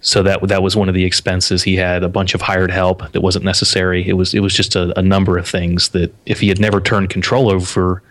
So 0.00 0.24
that 0.24 0.46
that 0.48 0.62
was 0.62 0.74
one 0.74 0.88
of 0.88 0.94
the 0.94 1.04
expenses. 1.04 1.62
He 1.62 1.76
had 1.76 2.02
a 2.02 2.08
bunch 2.08 2.34
of 2.34 2.40
hired 2.40 2.72
help 2.72 3.12
that 3.12 3.20
wasn't 3.20 3.44
necessary. 3.44 4.06
It 4.06 4.14
was 4.14 4.34
it 4.34 4.40
was 4.40 4.54
just 4.54 4.74
a, 4.74 4.98
a 4.98 5.02
number 5.02 5.38
of 5.38 5.48
things 5.48 5.90
that 5.90 6.12
if 6.26 6.40
he 6.40 6.48
had 6.48 6.58
never 6.58 6.80
turned 6.80 7.10
control 7.10 7.48
over 7.48 8.02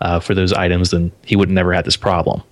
uh, 0.00 0.20
for 0.20 0.34
those 0.34 0.52
items 0.52 0.90
then 0.90 1.12
he 1.24 1.36
would 1.36 1.50
never 1.50 1.72
had 1.72 1.84
this 1.84 1.96
problem. 1.96 2.42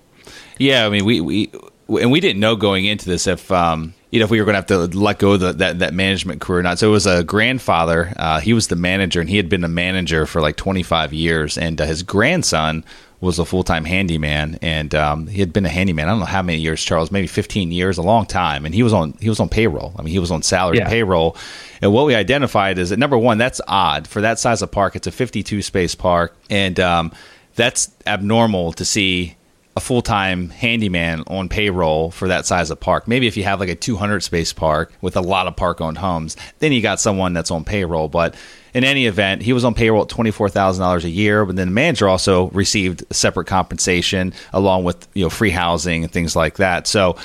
Yeah 0.57 0.85
i 0.85 0.89
mean 0.89 1.05
we 1.05 1.21
we 1.21 1.51
and 1.99 2.11
we 2.11 2.19
didn't 2.19 2.39
know 2.39 2.55
going 2.55 2.85
into 2.85 3.05
this 3.05 3.27
if 3.27 3.51
um, 3.51 3.93
you 4.11 4.19
know 4.19 4.25
if 4.25 4.31
we 4.31 4.39
were 4.39 4.45
going 4.45 4.53
to 4.53 4.57
have 4.75 4.91
to 4.91 4.99
let 4.99 5.19
go 5.19 5.33
of 5.33 5.39
the, 5.39 5.53
that 5.53 5.79
that 5.79 5.93
management 5.93 6.41
career 6.41 6.59
or 6.59 6.63
not. 6.63 6.77
So 6.77 6.89
it 6.89 6.91
was 6.91 7.07
a 7.07 7.23
grandfather. 7.23 8.13
Uh, 8.17 8.39
he 8.41 8.53
was 8.53 8.67
the 8.67 8.75
manager, 8.75 9.21
and 9.21 9.29
he 9.29 9.37
had 9.37 9.49
been 9.49 9.63
a 9.63 9.69
manager 9.69 10.25
for 10.25 10.41
like 10.41 10.57
25 10.57 11.13
years. 11.13 11.57
And 11.57 11.79
uh, 11.79 11.85
his 11.85 12.03
grandson 12.03 12.83
was 13.21 13.39
a 13.39 13.45
full 13.45 13.63
time 13.63 13.85
handyman, 13.85 14.59
and 14.61 14.93
um, 14.93 15.27
he 15.27 15.39
had 15.39 15.53
been 15.53 15.65
a 15.65 15.69
handyman. 15.69 16.07
I 16.07 16.11
don't 16.11 16.19
know 16.19 16.25
how 16.25 16.41
many 16.41 16.59
years, 16.59 16.83
Charles, 16.83 17.09
maybe 17.09 17.27
15 17.27 17.71
years, 17.71 17.97
a 17.97 18.01
long 18.01 18.25
time. 18.25 18.65
And 18.65 18.75
he 18.75 18.83
was 18.83 18.91
on 18.91 19.13
he 19.21 19.29
was 19.29 19.39
on 19.39 19.47
payroll. 19.47 19.93
I 19.97 20.01
mean, 20.01 20.11
he 20.11 20.19
was 20.19 20.31
on 20.31 20.43
salary 20.43 20.79
yeah. 20.79 20.89
payroll. 20.89 21.37
And 21.81 21.93
what 21.93 22.05
we 22.05 22.13
identified 22.13 22.77
is 22.79 22.89
that 22.89 22.99
number 22.99 23.17
one, 23.17 23.37
that's 23.37 23.61
odd 23.65 24.07
for 24.07 24.21
that 24.21 24.39
size 24.39 24.61
of 24.61 24.71
park. 24.71 24.97
It's 24.97 25.07
a 25.07 25.11
52 25.11 25.61
space 25.61 25.95
park, 25.95 26.35
and 26.49 26.77
um, 26.81 27.13
that's 27.55 27.91
abnormal 28.05 28.73
to 28.73 28.83
see 28.83 29.37
a 29.75 29.79
full 29.79 30.01
time 30.01 30.49
handyman 30.49 31.23
on 31.27 31.47
payroll 31.47 32.11
for 32.11 32.27
that 32.27 32.45
size 32.45 32.71
of 32.71 32.79
park. 32.79 33.07
Maybe 33.07 33.27
if 33.27 33.37
you 33.37 33.43
have 33.45 33.59
like 33.59 33.69
a 33.69 33.75
200 33.75 34.21
space 34.21 34.51
park 34.51 34.91
with 35.01 35.15
a 35.15 35.21
lot 35.21 35.47
of 35.47 35.55
park 35.55 35.79
owned 35.79 35.97
homes, 35.97 36.35
then 36.59 36.71
you 36.73 36.81
got 36.81 36.99
someone 36.99 37.33
that's 37.33 37.51
on 37.51 37.63
payroll. 37.63 38.09
But 38.09 38.35
in 38.73 38.83
any 38.83 39.05
event, 39.05 39.41
he 39.41 39.53
was 39.53 39.63
on 39.63 39.73
payroll 39.73 40.03
at 40.03 40.09
$24,000 40.09 41.03
a 41.03 41.09
year, 41.09 41.45
but 41.45 41.55
then 41.55 41.69
the 41.69 41.73
manager 41.73 42.09
also 42.09 42.49
received 42.49 43.03
separate 43.11 43.47
compensation 43.47 44.33
along 44.51 44.83
with, 44.83 45.07
you 45.13 45.23
know, 45.23 45.29
free 45.29 45.49
housing 45.49 46.03
and 46.03 46.11
things 46.11 46.35
like 46.35 46.57
that. 46.57 46.85
So, 46.85 47.17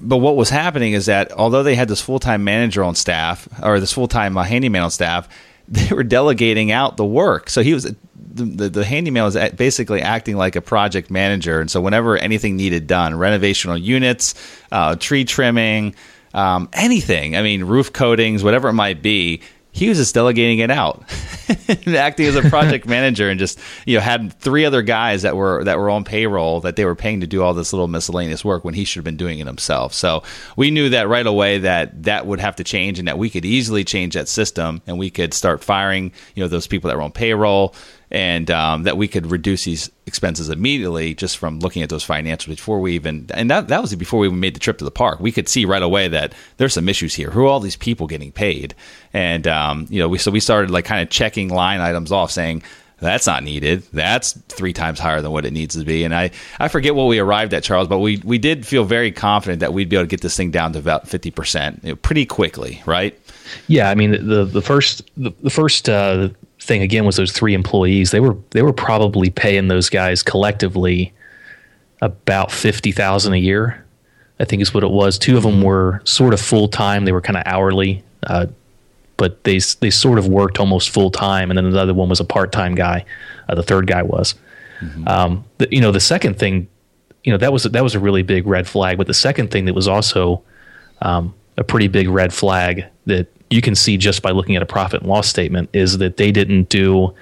but 0.00 0.18
what 0.18 0.36
was 0.36 0.50
happening 0.50 0.92
is 0.92 1.06
that 1.06 1.32
although 1.32 1.62
they 1.62 1.74
had 1.74 1.88
this 1.88 2.00
full 2.00 2.20
time 2.20 2.44
manager 2.44 2.84
on 2.84 2.94
staff 2.94 3.48
or 3.62 3.80
this 3.80 3.92
full 3.92 4.08
time 4.08 4.36
uh, 4.38 4.44
handyman 4.44 4.82
on 4.82 4.90
staff, 4.90 5.28
they 5.68 5.94
were 5.94 6.04
delegating 6.04 6.70
out 6.70 6.96
the 6.96 7.04
work. 7.04 7.50
So 7.50 7.62
he 7.62 7.74
was 7.74 7.92
the, 8.34 8.68
the, 8.68 8.84
handyman 8.84 9.24
was 9.24 9.36
basically 9.52 10.02
acting 10.02 10.36
like 10.36 10.56
a 10.56 10.60
project 10.60 11.10
manager. 11.10 11.60
And 11.60 11.70
so 11.70 11.80
whenever 11.80 12.16
anything 12.16 12.56
needed 12.56 12.86
done, 12.86 13.14
renovational 13.14 13.78
units, 13.78 14.34
uh, 14.72 14.96
tree 14.96 15.24
trimming, 15.24 15.94
um, 16.32 16.68
anything, 16.72 17.36
I 17.36 17.42
mean, 17.42 17.64
roof 17.64 17.92
coatings, 17.92 18.42
whatever 18.42 18.68
it 18.68 18.74
might 18.74 19.02
be, 19.02 19.42
he 19.74 19.88
was 19.88 19.98
just 19.98 20.14
delegating 20.14 20.60
it 20.60 20.70
out 20.70 21.04
and 21.68 21.96
acting 21.96 22.26
as 22.26 22.36
a 22.36 22.48
project 22.48 22.86
manager 22.88 23.28
and 23.28 23.40
just 23.40 23.58
you 23.84 23.96
know 23.96 24.00
had 24.00 24.32
three 24.34 24.64
other 24.64 24.82
guys 24.82 25.22
that 25.22 25.36
were 25.36 25.64
that 25.64 25.78
were 25.78 25.90
on 25.90 26.04
payroll 26.04 26.60
that 26.60 26.76
they 26.76 26.84
were 26.84 26.94
paying 26.94 27.20
to 27.20 27.26
do 27.26 27.42
all 27.42 27.52
this 27.52 27.72
little 27.72 27.88
miscellaneous 27.88 28.44
work 28.44 28.64
when 28.64 28.72
he 28.72 28.84
should 28.84 29.00
have 29.00 29.04
been 29.04 29.16
doing 29.16 29.40
it 29.40 29.46
himself 29.46 29.92
so 29.92 30.22
we 30.56 30.70
knew 30.70 30.88
that 30.90 31.08
right 31.08 31.26
away 31.26 31.58
that 31.58 32.04
that 32.04 32.24
would 32.24 32.38
have 32.38 32.56
to 32.56 32.64
change 32.64 33.00
and 33.00 33.08
that 33.08 33.18
we 33.18 33.28
could 33.28 33.44
easily 33.44 33.84
change 33.84 34.14
that 34.14 34.28
system 34.28 34.80
and 34.86 34.96
we 34.96 35.10
could 35.10 35.34
start 35.34 35.62
firing 35.62 36.12
you 36.36 36.42
know 36.42 36.48
those 36.48 36.68
people 36.68 36.88
that 36.88 36.96
were 36.96 37.02
on 37.02 37.12
payroll 37.12 37.74
and 38.14 38.48
um, 38.48 38.84
that 38.84 38.96
we 38.96 39.08
could 39.08 39.26
reduce 39.26 39.64
these 39.64 39.90
expenses 40.06 40.48
immediately 40.48 41.14
just 41.14 41.36
from 41.36 41.58
looking 41.58 41.82
at 41.82 41.88
those 41.88 42.06
financials 42.06 42.46
before 42.46 42.80
we 42.80 42.94
even 42.94 43.26
and 43.34 43.50
that, 43.50 43.66
that 43.66 43.82
was 43.82 43.92
before 43.96 44.20
we 44.20 44.28
even 44.28 44.38
made 44.38 44.54
the 44.54 44.60
trip 44.60 44.78
to 44.78 44.84
the 44.84 44.90
park 44.90 45.18
we 45.18 45.32
could 45.32 45.48
see 45.48 45.64
right 45.64 45.82
away 45.82 46.06
that 46.06 46.32
there's 46.56 46.72
some 46.72 46.88
issues 46.88 47.12
here 47.12 47.30
who 47.30 47.44
are 47.44 47.48
all 47.48 47.58
these 47.58 47.74
people 47.74 48.06
getting 48.06 48.30
paid 48.30 48.72
and 49.12 49.48
um, 49.48 49.86
you 49.90 49.98
know 49.98 50.08
we 50.08 50.16
so 50.16 50.30
we 50.30 50.38
started 50.38 50.70
like 50.70 50.84
kind 50.84 51.02
of 51.02 51.10
checking 51.10 51.48
line 51.48 51.80
items 51.80 52.12
off 52.12 52.30
saying 52.30 52.62
that's 53.00 53.26
not 53.26 53.42
needed. 53.42 53.82
That's 53.92 54.32
three 54.48 54.72
times 54.72 54.98
higher 54.98 55.20
than 55.20 55.32
what 55.32 55.44
it 55.44 55.52
needs 55.52 55.76
to 55.76 55.84
be. 55.84 56.04
And 56.04 56.14
I, 56.14 56.30
I 56.58 56.68
forget 56.68 56.94
what 56.94 57.04
we 57.04 57.18
arrived 57.18 57.52
at, 57.52 57.62
Charles, 57.62 57.88
but 57.88 57.98
we, 57.98 58.18
we 58.24 58.38
did 58.38 58.66
feel 58.66 58.84
very 58.84 59.10
confident 59.10 59.60
that 59.60 59.74
we'd 59.74 59.88
be 59.88 59.96
able 59.96 60.04
to 60.04 60.08
get 60.08 60.22
this 60.22 60.36
thing 60.36 60.50
down 60.50 60.72
to 60.72 60.78
about 60.78 61.06
50% 61.06 61.82
you 61.82 61.90
know, 61.90 61.96
pretty 61.96 62.24
quickly, 62.24 62.82
right? 62.86 63.18
Yeah. 63.66 63.90
I 63.90 63.94
mean, 63.94 64.12
the, 64.12 64.44
the 64.44 64.62
first, 64.62 65.10
the, 65.16 65.32
the 65.42 65.50
first 65.50 65.88
uh, 65.88 66.28
thing 66.64 66.82
again 66.82 67.04
was 67.04 67.16
those 67.16 67.32
three 67.32 67.54
employees. 67.54 68.10
They 68.10 68.20
were 68.20 68.36
they 68.50 68.62
were 68.62 68.72
probably 68.72 69.30
paying 69.30 69.68
those 69.68 69.88
guys 69.88 70.22
collectively 70.22 71.12
about 72.00 72.50
fifty 72.50 72.92
thousand 72.92 73.34
a 73.34 73.38
year. 73.38 73.84
I 74.40 74.44
think 74.44 74.60
is 74.62 74.74
what 74.74 74.82
it 74.82 74.90
was. 74.90 75.18
Two 75.18 75.36
of 75.36 75.44
them 75.44 75.62
were 75.62 76.02
sort 76.04 76.34
of 76.34 76.40
full 76.40 76.68
time. 76.68 77.04
They 77.04 77.12
were 77.12 77.20
kind 77.20 77.36
of 77.36 77.44
hourly, 77.46 78.02
uh, 78.26 78.46
but 79.16 79.44
they 79.44 79.60
they 79.80 79.90
sort 79.90 80.18
of 80.18 80.26
worked 80.26 80.58
almost 80.58 80.90
full 80.90 81.10
time. 81.10 81.50
And 81.50 81.56
then 81.56 81.70
the 81.70 81.80
other 81.80 81.94
one 81.94 82.08
was 82.08 82.20
a 82.20 82.24
part 82.24 82.50
time 82.50 82.74
guy. 82.74 83.04
Uh, 83.48 83.54
the 83.54 83.62
third 83.62 83.86
guy 83.86 84.02
was. 84.02 84.34
Mm-hmm. 84.80 85.06
Um, 85.06 85.44
the, 85.58 85.68
you 85.70 85.80
know, 85.80 85.92
the 85.92 86.00
second 86.00 86.38
thing, 86.38 86.66
you 87.22 87.32
know, 87.32 87.38
that 87.38 87.52
was 87.52 87.62
that 87.62 87.82
was 87.82 87.94
a 87.94 88.00
really 88.00 88.22
big 88.22 88.46
red 88.46 88.66
flag. 88.66 88.98
But 88.98 89.06
the 89.06 89.14
second 89.14 89.50
thing 89.50 89.66
that 89.66 89.74
was 89.74 89.86
also 89.86 90.42
um, 91.00 91.32
a 91.56 91.64
pretty 91.64 91.88
big 91.88 92.08
red 92.08 92.32
flag 92.32 92.84
that 93.06 93.28
you 93.50 93.60
can 93.60 93.74
see 93.74 93.96
just 93.96 94.22
by 94.22 94.30
looking 94.30 94.56
at 94.56 94.62
a 94.62 94.66
profit 94.66 95.00
and 95.00 95.10
loss 95.10 95.28
statement 95.28 95.70
is 95.72 95.98
that 95.98 96.16
they 96.16 96.32
didn't 96.32 96.68
do 96.68 97.14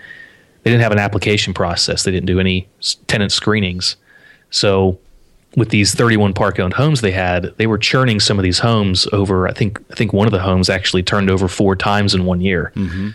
they 0.63 0.71
didn't 0.71 0.83
have 0.83 0.93
an 0.93 0.99
application 0.99 1.53
process. 1.53 2.05
They 2.05 2.13
didn't 2.13 2.27
do 2.27 2.39
any 2.39 2.69
tenant 3.09 3.33
screenings. 3.33 3.97
So 4.51 4.99
with 5.57 5.71
these 5.71 5.95
31 5.95 6.35
park 6.35 6.61
owned 6.61 6.75
homes 6.75 7.01
they 7.01 7.11
had, 7.11 7.53
they 7.57 7.67
were 7.67 7.79
churning 7.79 8.21
some 8.21 8.39
of 8.39 8.43
these 8.43 8.61
homes 8.61 9.09
over. 9.13 9.49
I 9.49 9.53
think 9.53 9.83
I 9.91 9.95
think 9.95 10.13
one 10.13 10.27
of 10.27 10.33
the 10.33 10.41
homes 10.41 10.71
actually 10.71 11.03
turned 11.03 11.31
over 11.31 11.49
four 11.49 11.77
times 11.77 12.15
in 12.15 12.25
one 12.25 12.41
year. 12.41 12.73
Mm-hmm. 12.77 13.11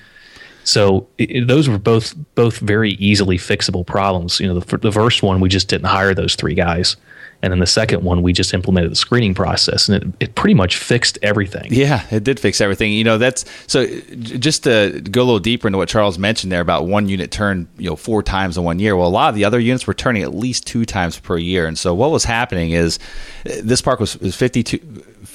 So 0.63 1.07
it, 1.17 1.47
those 1.47 1.69
were 1.69 1.77
both 1.77 2.13
both 2.35 2.57
very 2.59 2.91
easily 2.93 3.37
fixable 3.37 3.85
problems. 3.85 4.39
You 4.39 4.47
know, 4.47 4.59
the, 4.59 4.77
the 4.77 4.91
first 4.91 5.23
one 5.23 5.39
we 5.39 5.49
just 5.49 5.69
didn't 5.69 5.87
hire 5.87 6.13
those 6.13 6.35
three 6.35 6.55
guys. 6.55 6.97
And 7.43 7.51
then 7.51 7.59
the 7.59 7.67
second 7.67 8.03
one, 8.03 8.23
we 8.23 8.33
just 8.33 8.51
implemented 8.53 8.91
the 8.91 8.95
screening 8.95 9.35
process, 9.35 9.87
and 9.87 10.03
it, 10.03 10.13
it 10.19 10.35
pretty 10.35 10.55
much 10.55 10.75
fixed 10.75 11.19
everything. 11.21 11.67
Yeah, 11.71 12.03
it 12.09 12.23
did 12.23 12.39
fix 12.39 12.59
everything. 12.59 12.91
You 12.93 13.03
know, 13.03 13.19
that's 13.19 13.45
so. 13.67 13.85
Just 13.85 14.63
to 14.63 15.01
go 15.11 15.21
a 15.21 15.23
little 15.23 15.39
deeper 15.39 15.67
into 15.67 15.77
what 15.77 15.87
Charles 15.87 16.17
mentioned 16.17 16.51
there 16.51 16.61
about 16.61 16.87
one 16.87 17.07
unit 17.07 17.29
turned, 17.29 17.67
you 17.77 17.89
know, 17.89 17.95
four 17.95 18.23
times 18.23 18.57
in 18.57 18.63
one 18.63 18.79
year. 18.79 18.95
Well, 18.95 19.07
a 19.07 19.09
lot 19.09 19.29
of 19.29 19.35
the 19.35 19.45
other 19.45 19.59
units 19.59 19.85
were 19.85 19.93
turning 19.93 20.23
at 20.23 20.33
least 20.33 20.65
two 20.65 20.83
times 20.83 21.19
per 21.19 21.37
year. 21.37 21.67
And 21.67 21.77
so 21.77 21.93
what 21.93 22.09
was 22.09 22.23
happening 22.23 22.71
is, 22.71 22.97
this 23.43 23.81
park 23.81 23.99
was, 23.99 24.19
was 24.19 24.35
fifty 24.35 24.63
two. 24.63 24.79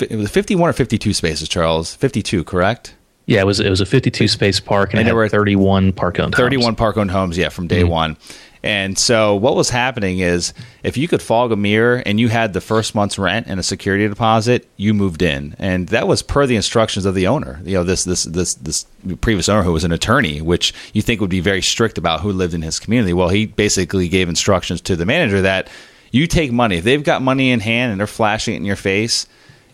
It 0.00 0.16
was 0.16 0.30
fifty 0.30 0.56
one 0.56 0.68
or 0.68 0.72
fifty 0.72 0.98
two 0.98 1.14
spaces, 1.14 1.48
Charles. 1.48 1.94
Fifty 1.94 2.22
two, 2.22 2.42
correct? 2.42 2.94
Yeah, 3.26 3.42
it 3.42 3.46
was 3.46 3.60
it 3.60 3.70
was 3.70 3.80
a 3.80 3.86
52 3.86 4.26
space 4.26 4.58
park, 4.58 4.90
and, 4.90 4.98
and 4.98 5.08
there 5.08 5.14
were 5.14 5.28
31 5.28 5.92
park 5.92 6.18
owned 6.18 6.34
31 6.34 6.74
park 6.74 6.96
owned 6.96 7.10
homes. 7.10 7.38
Yeah, 7.38 7.50
from 7.50 7.68
day 7.68 7.82
mm-hmm. 7.82 7.90
one. 7.90 8.16
And 8.62 8.96
so 8.96 9.34
what 9.34 9.56
was 9.56 9.70
happening 9.70 10.20
is 10.20 10.54
if 10.84 10.96
you 10.96 11.08
could 11.08 11.20
fog 11.20 11.50
a 11.50 11.56
mirror 11.56 12.02
and 12.06 12.20
you 12.20 12.28
had 12.28 12.52
the 12.52 12.60
first 12.60 12.94
month's 12.94 13.18
rent 13.18 13.46
and 13.48 13.58
a 13.58 13.62
security 13.62 14.06
deposit, 14.06 14.68
you 14.76 14.94
moved 14.94 15.20
in. 15.20 15.56
And 15.58 15.88
that 15.88 16.06
was 16.06 16.22
per 16.22 16.46
the 16.46 16.54
instructions 16.54 17.04
of 17.04 17.14
the 17.14 17.26
owner. 17.26 17.60
You 17.64 17.74
know, 17.74 17.84
this 17.84 18.04
this 18.04 18.22
this 18.24 18.54
this 18.54 18.86
previous 19.20 19.48
owner 19.48 19.62
who 19.62 19.72
was 19.72 19.84
an 19.84 19.92
attorney, 19.92 20.40
which 20.40 20.72
you 20.92 21.02
think 21.02 21.20
would 21.20 21.30
be 21.30 21.40
very 21.40 21.62
strict 21.62 21.98
about 21.98 22.20
who 22.20 22.30
lived 22.32 22.54
in 22.54 22.62
his 22.62 22.78
community. 22.78 23.12
Well, 23.12 23.30
he 23.30 23.46
basically 23.46 24.08
gave 24.08 24.28
instructions 24.28 24.80
to 24.82 24.94
the 24.94 25.06
manager 25.06 25.42
that 25.42 25.68
you 26.12 26.26
take 26.26 26.52
money. 26.52 26.76
If 26.76 26.84
they've 26.84 27.02
got 27.02 27.22
money 27.22 27.50
in 27.50 27.60
hand 27.60 27.90
and 27.90 27.98
they're 27.98 28.06
flashing 28.06 28.54
it 28.54 28.58
in 28.58 28.64
your 28.64 28.76
face, 28.76 29.26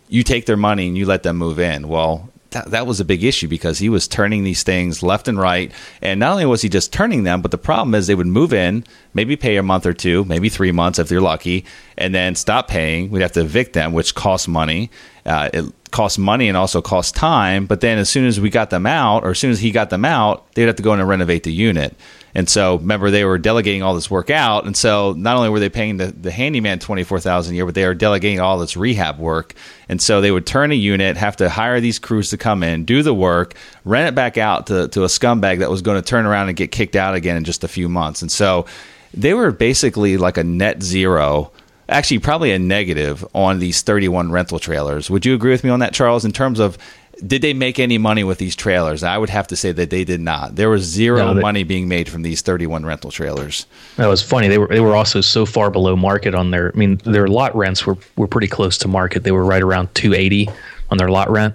you 0.09 0.23
take 0.23 0.47
their 0.47 0.57
money 0.57 0.89
and 0.89 0.97
you 0.97 1.05
let 1.05 1.25
them 1.25 1.37
move 1.37 1.59
in. 1.59 1.89
Well, 1.89 2.31
that, 2.51 2.71
that 2.71 2.87
was 2.87 3.01
a 3.01 3.05
big 3.05 3.25
issue 3.25 3.49
because 3.49 3.79
he 3.79 3.89
was 3.89 4.09
turning 4.09 4.45
these 4.45 4.63
things 4.63 5.03
left 5.03 5.29
and 5.29 5.39
right. 5.39 5.71
And 6.01 6.21
not 6.21 6.33
only 6.33 6.47
was 6.47 6.63
he 6.63 6.69
just 6.69 6.93
turning 6.93 7.25
them, 7.25 7.43
but 7.43 7.51
the 7.51 7.59
problem 7.59 7.95
is 7.95 8.07
they 8.07 8.15
would 8.15 8.27
move 8.27 8.53
in, 8.53 8.85
maybe 9.15 9.37
pay 9.37 9.57
a 9.57 9.63
month 9.63 9.87
or 9.87 9.93
two, 9.93 10.25
maybe 10.25 10.49
three 10.49 10.73
months 10.73 10.99
if 10.99 11.09
they're 11.09 11.21
lucky, 11.21 11.65
and 11.97 12.15
then 12.15 12.35
stop 12.35 12.69
paying. 12.69 13.11
We'd 13.11 13.23
have 13.23 13.33
to 13.33 13.43
evict 13.43 13.75
them, 13.75 13.93
which 13.93 14.15
costs 14.15 14.49
money. 14.49 14.91
Uh, 15.27 15.51
it 15.53 15.91
costs 15.91 16.19
money 16.19 16.49
and 16.49 16.57
also 16.57 16.81
costs 16.81 17.13
time. 17.13 17.67
But 17.67 17.81
then 17.81 17.99
as 17.99 18.09
soon 18.09 18.27
as 18.27 18.41
we 18.41 18.51
got 18.51 18.71
them 18.71 18.87
out, 18.87 19.25
or 19.25 19.31
as 19.31 19.39
soon 19.39 19.51
as 19.51 19.61
he 19.61 19.71
got 19.71 19.91
them 19.91 20.05
out, 20.05 20.53
they'd 20.55 20.67
have 20.67 20.77
to 20.77 20.83
go 20.83 20.95
in 20.95 21.01
and 21.01 21.09
renovate 21.09 21.43
the 21.43 21.53
unit. 21.53 21.95
And 22.39 22.49
so 22.49 22.77
remember 22.77 23.11
they 23.11 23.25
were 23.25 23.37
delegating 23.37 23.83
all 23.83 23.97
this 23.97 24.09
work 24.09 24.31
out. 24.31 24.65
And 24.65 24.77
so 24.77 25.13
not 25.15 25.37
only 25.37 25.49
were 25.49 25.59
they 25.59 25.69
paying 25.69 25.97
the, 25.97 26.07
the 26.07 26.31
handyman 26.31 26.79
twenty 26.79 27.03
four 27.03 27.19
thousand 27.19 27.55
a 27.55 27.57
year, 27.57 27.67
but 27.67 27.75
they 27.75 27.85
were 27.85 27.95
delegating 27.95 28.39
all 28.39 28.61
this 28.61 28.77
rehab 28.77 29.19
work. 29.19 29.55
And 29.89 30.01
so 30.01 30.21
they 30.21 30.31
would 30.31 30.47
turn 30.47 30.71
a 30.71 30.77
unit, 30.77 31.17
have 31.17 31.35
to 31.39 31.49
hire 31.49 31.81
these 31.81 31.99
crews 31.99 32.31
to 32.31 32.37
come 32.37 32.63
in, 32.63 32.85
do 32.85 33.03
the 33.03 33.13
work, 33.13 33.57
rent 33.85 34.11
it 34.11 34.15
back 34.15 34.39
out 34.39 34.69
to, 34.69 34.87
to 34.87 35.03
a 35.03 35.09
scumbag 35.09 35.59
that 35.59 35.69
was 35.69 35.83
going 35.83 36.01
to 36.01 36.09
turn 36.09 36.27
around 36.27 36.47
and 36.47 36.57
get 36.57 36.71
kicked 36.71 36.95
out 36.95 37.17
again 37.17 37.37
in 37.37 37.43
just 37.43 37.65
a 37.65 37.69
few 37.69 37.89
months. 37.89 38.23
And 38.23 38.31
so 38.31 38.67
they 39.13 39.35
were 39.35 39.51
basically 39.51 40.17
like 40.17 40.37
a 40.37 40.45
net 40.45 40.81
zero 40.81 41.51
actually 41.89 42.19
probably 42.19 42.53
a 42.53 42.59
negative 42.59 43.27
on 43.35 43.59
these 43.59 43.83
31 43.83 44.31
rental 44.31 44.59
trailers. 44.59 45.09
Would 45.11 45.25
you 45.25 45.35
agree 45.35 45.53
with 45.53 45.65
me 45.65 45.71
on 45.71 45.81
that, 45.81 45.95
Charles? 45.95 46.25
In 46.25 46.33
terms 46.33 46.61
of 46.61 46.77
did 47.27 47.43
they 47.43 47.53
make 47.53 47.79
any 47.79 47.99
money 47.99 48.25
with 48.25 48.39
these 48.39 48.55
trailers? 48.55 49.03
I 49.03 49.19
would 49.19 49.31
have 49.31 49.47
to 49.49 49.57
say 49.57 49.73
that 49.73 49.91
they 49.91 50.05
did 50.05 50.21
not. 50.21 50.57
There 50.57 50.71
was 50.71 50.85
zero 50.85 51.19
no, 51.19 51.35
they, 51.35 51.41
money 51.41 51.65
being 51.65 51.89
made 51.89 52.09
from 52.09 52.23
these 52.23 52.43
31 52.43 52.87
rental 52.87 53.11
trailers. 53.11 53.67
That 53.97 54.07
was 54.07 54.23
funny. 54.23 54.49
They 54.49 54.59
were 54.59 54.69
they 54.69 54.81
were 54.81 54.95
also 54.95 55.21
so 55.21 55.45
far 55.45 55.71
below 55.71 55.97
market 55.97 56.35
on 56.35 56.51
their. 56.51 56.73
I 56.75 56.79
mean, 56.79 56.97
their 57.05 57.29
lot 57.29 57.55
rents 57.57 57.87
were 57.87 57.97
were 58.17 58.29
pretty 58.29 58.47
close 58.47 58.79
to 58.79 58.89
market. 58.89 59.25
They 59.25 59.33
were 59.33 59.45
right 59.45 59.63
around 59.63 59.95
280 59.95 60.49
on 60.91 60.99
their 60.99 61.09
lot 61.09 61.31
rent. 61.31 61.55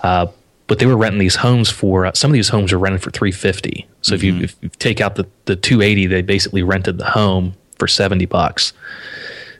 Uh, 0.00 0.26
but 0.66 0.80
they 0.80 0.86
were 0.86 0.96
renting 0.96 1.20
these 1.20 1.36
homes 1.36 1.70
for 1.70 2.06
uh, 2.06 2.12
some 2.12 2.30
of 2.30 2.34
these 2.34 2.48
homes 2.48 2.72
are 2.72 2.78
rented 2.78 3.02
for 3.02 3.10
350. 3.10 3.86
So 4.02 4.08
mm-hmm. 4.08 4.14
if 4.14 4.22
you 4.22 4.32
mm-hmm. 4.32 4.44
if 4.44 4.56
you 4.60 4.68
take 4.78 5.00
out 5.00 5.14
the 5.14 5.26
the 5.44 5.56
280, 5.56 6.06
they 6.06 6.22
basically 6.22 6.62
rented 6.62 6.98
the 6.98 7.04
home 7.04 7.54
for 7.78 7.86
70 7.86 8.26
bucks. 8.26 8.72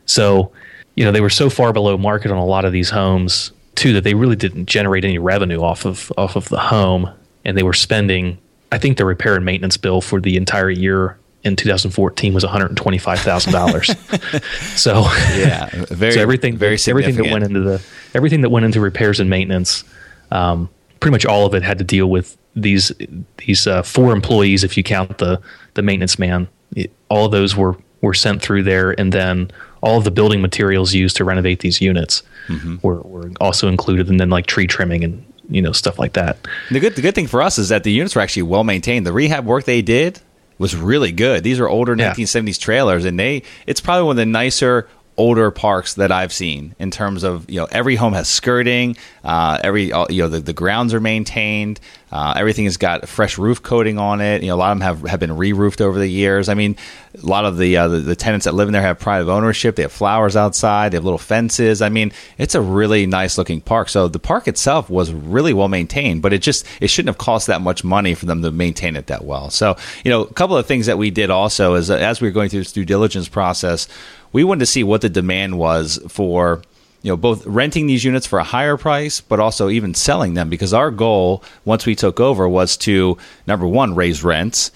So, 0.05 0.51
you 0.95 1.05
know, 1.05 1.11
they 1.11 1.21
were 1.21 1.29
so 1.29 1.49
far 1.49 1.71
below 1.71 1.97
market 1.97 2.31
on 2.31 2.37
a 2.37 2.45
lot 2.45 2.65
of 2.65 2.71
these 2.71 2.89
homes 2.89 3.51
too 3.77 3.93
that 3.93 4.03
they 4.03 4.13
really 4.13 4.35
didn't 4.35 4.65
generate 4.65 5.05
any 5.05 5.17
revenue 5.17 5.61
off 5.61 5.85
of 5.85 6.11
off 6.17 6.35
of 6.35 6.49
the 6.49 6.59
home, 6.59 7.09
and 7.45 7.57
they 7.57 7.63
were 7.63 7.73
spending. 7.73 8.37
I 8.71 8.77
think 8.77 8.97
the 8.97 9.05
repair 9.05 9.35
and 9.35 9.45
maintenance 9.45 9.77
bill 9.77 10.01
for 10.01 10.19
the 10.19 10.35
entire 10.35 10.69
year 10.69 11.17
in 11.43 11.55
2014 11.55 12.33
was 12.33 12.43
125 12.43 13.19
thousand 13.19 13.53
dollars. 13.53 13.87
so 14.75 15.03
yeah, 15.35 15.69
very 15.89 16.13
so 16.13 16.21
everything 16.21 16.57
very 16.57 16.77
everything 16.87 17.15
that 17.15 17.31
went 17.31 17.45
into 17.45 17.61
the 17.61 17.81
everything 18.13 18.41
that 18.41 18.49
went 18.49 18.65
into 18.65 18.81
repairs 18.81 19.19
and 19.19 19.29
maintenance, 19.29 19.83
um, 20.31 20.69
pretty 20.99 21.13
much 21.13 21.25
all 21.25 21.45
of 21.45 21.53
it 21.53 21.63
had 21.63 21.77
to 21.77 21.83
deal 21.83 22.07
with 22.07 22.37
these 22.55 22.91
these 23.37 23.67
uh, 23.67 23.83
four 23.83 24.11
employees 24.11 24.63
if 24.63 24.75
you 24.75 24.83
count 24.83 25.19
the 25.19 25.39
the 25.75 25.81
maintenance 25.81 26.19
man. 26.19 26.47
It, 26.75 26.91
all 27.09 27.25
of 27.25 27.31
those 27.31 27.55
were 27.55 27.77
were 28.01 28.13
sent 28.13 28.41
through 28.41 28.63
there, 28.63 28.99
and 28.99 29.11
then 29.13 29.49
all 29.87 29.97
of 29.97 30.03
the 30.03 30.11
building 30.11 30.41
materials 30.41 30.93
used 30.93 31.15
to 31.15 31.23
renovate 31.23 31.61
these 31.61 31.79
units 31.79 32.21
mm-hmm. 32.47 32.75
were, 32.81 32.99
were 33.01 33.31
also 33.39 33.69
included, 33.69 34.09
and 34.09 34.19
then 34.19 34.29
like 34.29 34.45
tree 34.45 34.67
trimming 34.67 35.05
and 35.05 35.23
you 35.49 35.61
know 35.61 35.71
stuff 35.71 35.97
like 35.97 36.13
that. 36.13 36.37
The 36.69 36.81
good 36.81 36.95
the 36.95 37.01
good 37.01 37.15
thing 37.15 37.27
for 37.27 37.41
us 37.41 37.57
is 37.57 37.69
that 37.69 37.85
the 37.85 37.91
units 37.91 38.13
were 38.13 38.21
actually 38.21 38.43
well 38.43 38.65
maintained. 38.65 39.07
The 39.07 39.13
rehab 39.13 39.45
work 39.45 39.63
they 39.63 39.81
did 39.81 40.19
was 40.57 40.75
really 40.75 41.13
good. 41.13 41.41
These 41.43 41.61
are 41.61 41.69
older 41.69 41.95
yeah. 41.95 42.13
1970s 42.13 42.59
trailers, 42.59 43.05
and 43.05 43.17
they 43.17 43.43
it's 43.65 43.79
probably 43.79 44.03
one 44.03 44.13
of 44.13 44.17
the 44.17 44.25
nicer 44.25 44.89
older 45.17 45.49
parks 45.49 45.95
that 45.95 46.11
I've 46.11 46.31
seen 46.31 46.75
in 46.77 46.91
terms 46.91 47.23
of 47.23 47.49
you 47.49 47.59
know 47.59 47.67
every 47.71 47.95
home 47.95 48.13
has 48.13 48.29
skirting, 48.29 48.95
uh, 49.23 49.59
every 49.63 49.85
you 49.85 50.21
know 50.21 50.29
the, 50.29 50.39
the 50.39 50.53
grounds 50.53 50.93
are 50.93 50.99
maintained, 50.99 51.79
uh, 52.11 52.35
everything 52.37 52.65
has 52.65 52.77
got 52.77 53.07
fresh 53.09 53.37
roof 53.37 53.61
coating 53.61 53.97
on 53.97 54.21
it. 54.21 54.41
You 54.41 54.49
know 54.49 54.55
a 54.55 54.57
lot 54.57 54.71
of 54.71 54.79
them 54.79 54.85
have, 54.85 55.09
have 55.09 55.19
been 55.19 55.35
re-roofed 55.35 55.81
over 55.81 55.99
the 55.99 56.07
years. 56.07 56.47
I 56.47 56.53
mean, 56.53 56.77
a 57.21 57.25
lot 57.25 57.45
of 57.45 57.57
the, 57.57 57.75
uh, 57.77 57.87
the, 57.87 57.97
the 57.97 58.15
tenants 58.15 58.45
that 58.45 58.53
live 58.53 58.69
in 58.69 58.73
there 58.73 58.81
have 58.81 58.99
private 58.99 59.31
ownership. 59.31 59.75
They 59.75 59.81
have 59.81 59.91
flowers 59.91 60.35
outside. 60.35 60.91
They 60.91 60.97
have 60.97 61.03
little 61.03 61.17
fences. 61.17 61.81
I 61.81 61.89
mean, 61.89 62.11
it's 62.37 62.55
a 62.55 62.61
really 62.61 63.05
nice 63.05 63.37
looking 63.37 63.59
park. 63.59 63.89
So 63.89 64.07
the 64.07 64.19
park 64.19 64.47
itself 64.47 64.89
was 64.89 65.11
really 65.11 65.53
well 65.53 65.67
maintained, 65.67 66.21
but 66.21 66.31
it 66.31 66.41
just 66.41 66.65
it 66.79 66.87
shouldn't 66.87 67.09
have 67.09 67.17
cost 67.17 67.47
that 67.47 67.61
much 67.61 67.83
money 67.83 68.13
for 68.13 68.25
them 68.25 68.41
to 68.43 68.51
maintain 68.51 68.95
it 68.95 69.07
that 69.07 69.25
well. 69.25 69.49
So 69.49 69.75
you 70.03 70.11
know 70.11 70.21
a 70.21 70.33
couple 70.33 70.55
of 70.55 70.65
things 70.65 70.85
that 70.85 70.97
we 70.97 71.09
did 71.09 71.29
also 71.29 71.73
is 71.73 71.89
uh, 71.89 71.95
as 71.95 72.21
we 72.21 72.27
were 72.27 72.33
going 72.33 72.49
through 72.49 72.61
this 72.61 72.71
due 72.71 72.85
diligence 72.85 73.27
process 73.27 73.87
we 74.31 74.43
wanted 74.43 74.59
to 74.59 74.65
see 74.65 74.83
what 74.83 75.01
the 75.01 75.09
demand 75.09 75.57
was 75.57 75.99
for 76.07 76.61
you 77.03 77.11
know 77.11 77.17
both 77.17 77.45
renting 77.45 77.87
these 77.87 78.03
units 78.03 78.25
for 78.25 78.39
a 78.39 78.43
higher 78.43 78.77
price 78.77 79.21
but 79.21 79.39
also 79.39 79.69
even 79.69 79.93
selling 79.93 80.33
them 80.33 80.49
because 80.49 80.73
our 80.73 80.91
goal 80.91 81.43
once 81.65 81.85
we 81.85 81.95
took 81.95 82.19
over 82.19 82.47
was 82.49 82.75
to 82.77 83.17
number 83.45 83.67
one 83.67 83.95
raise 83.95 84.23
rents 84.23 84.71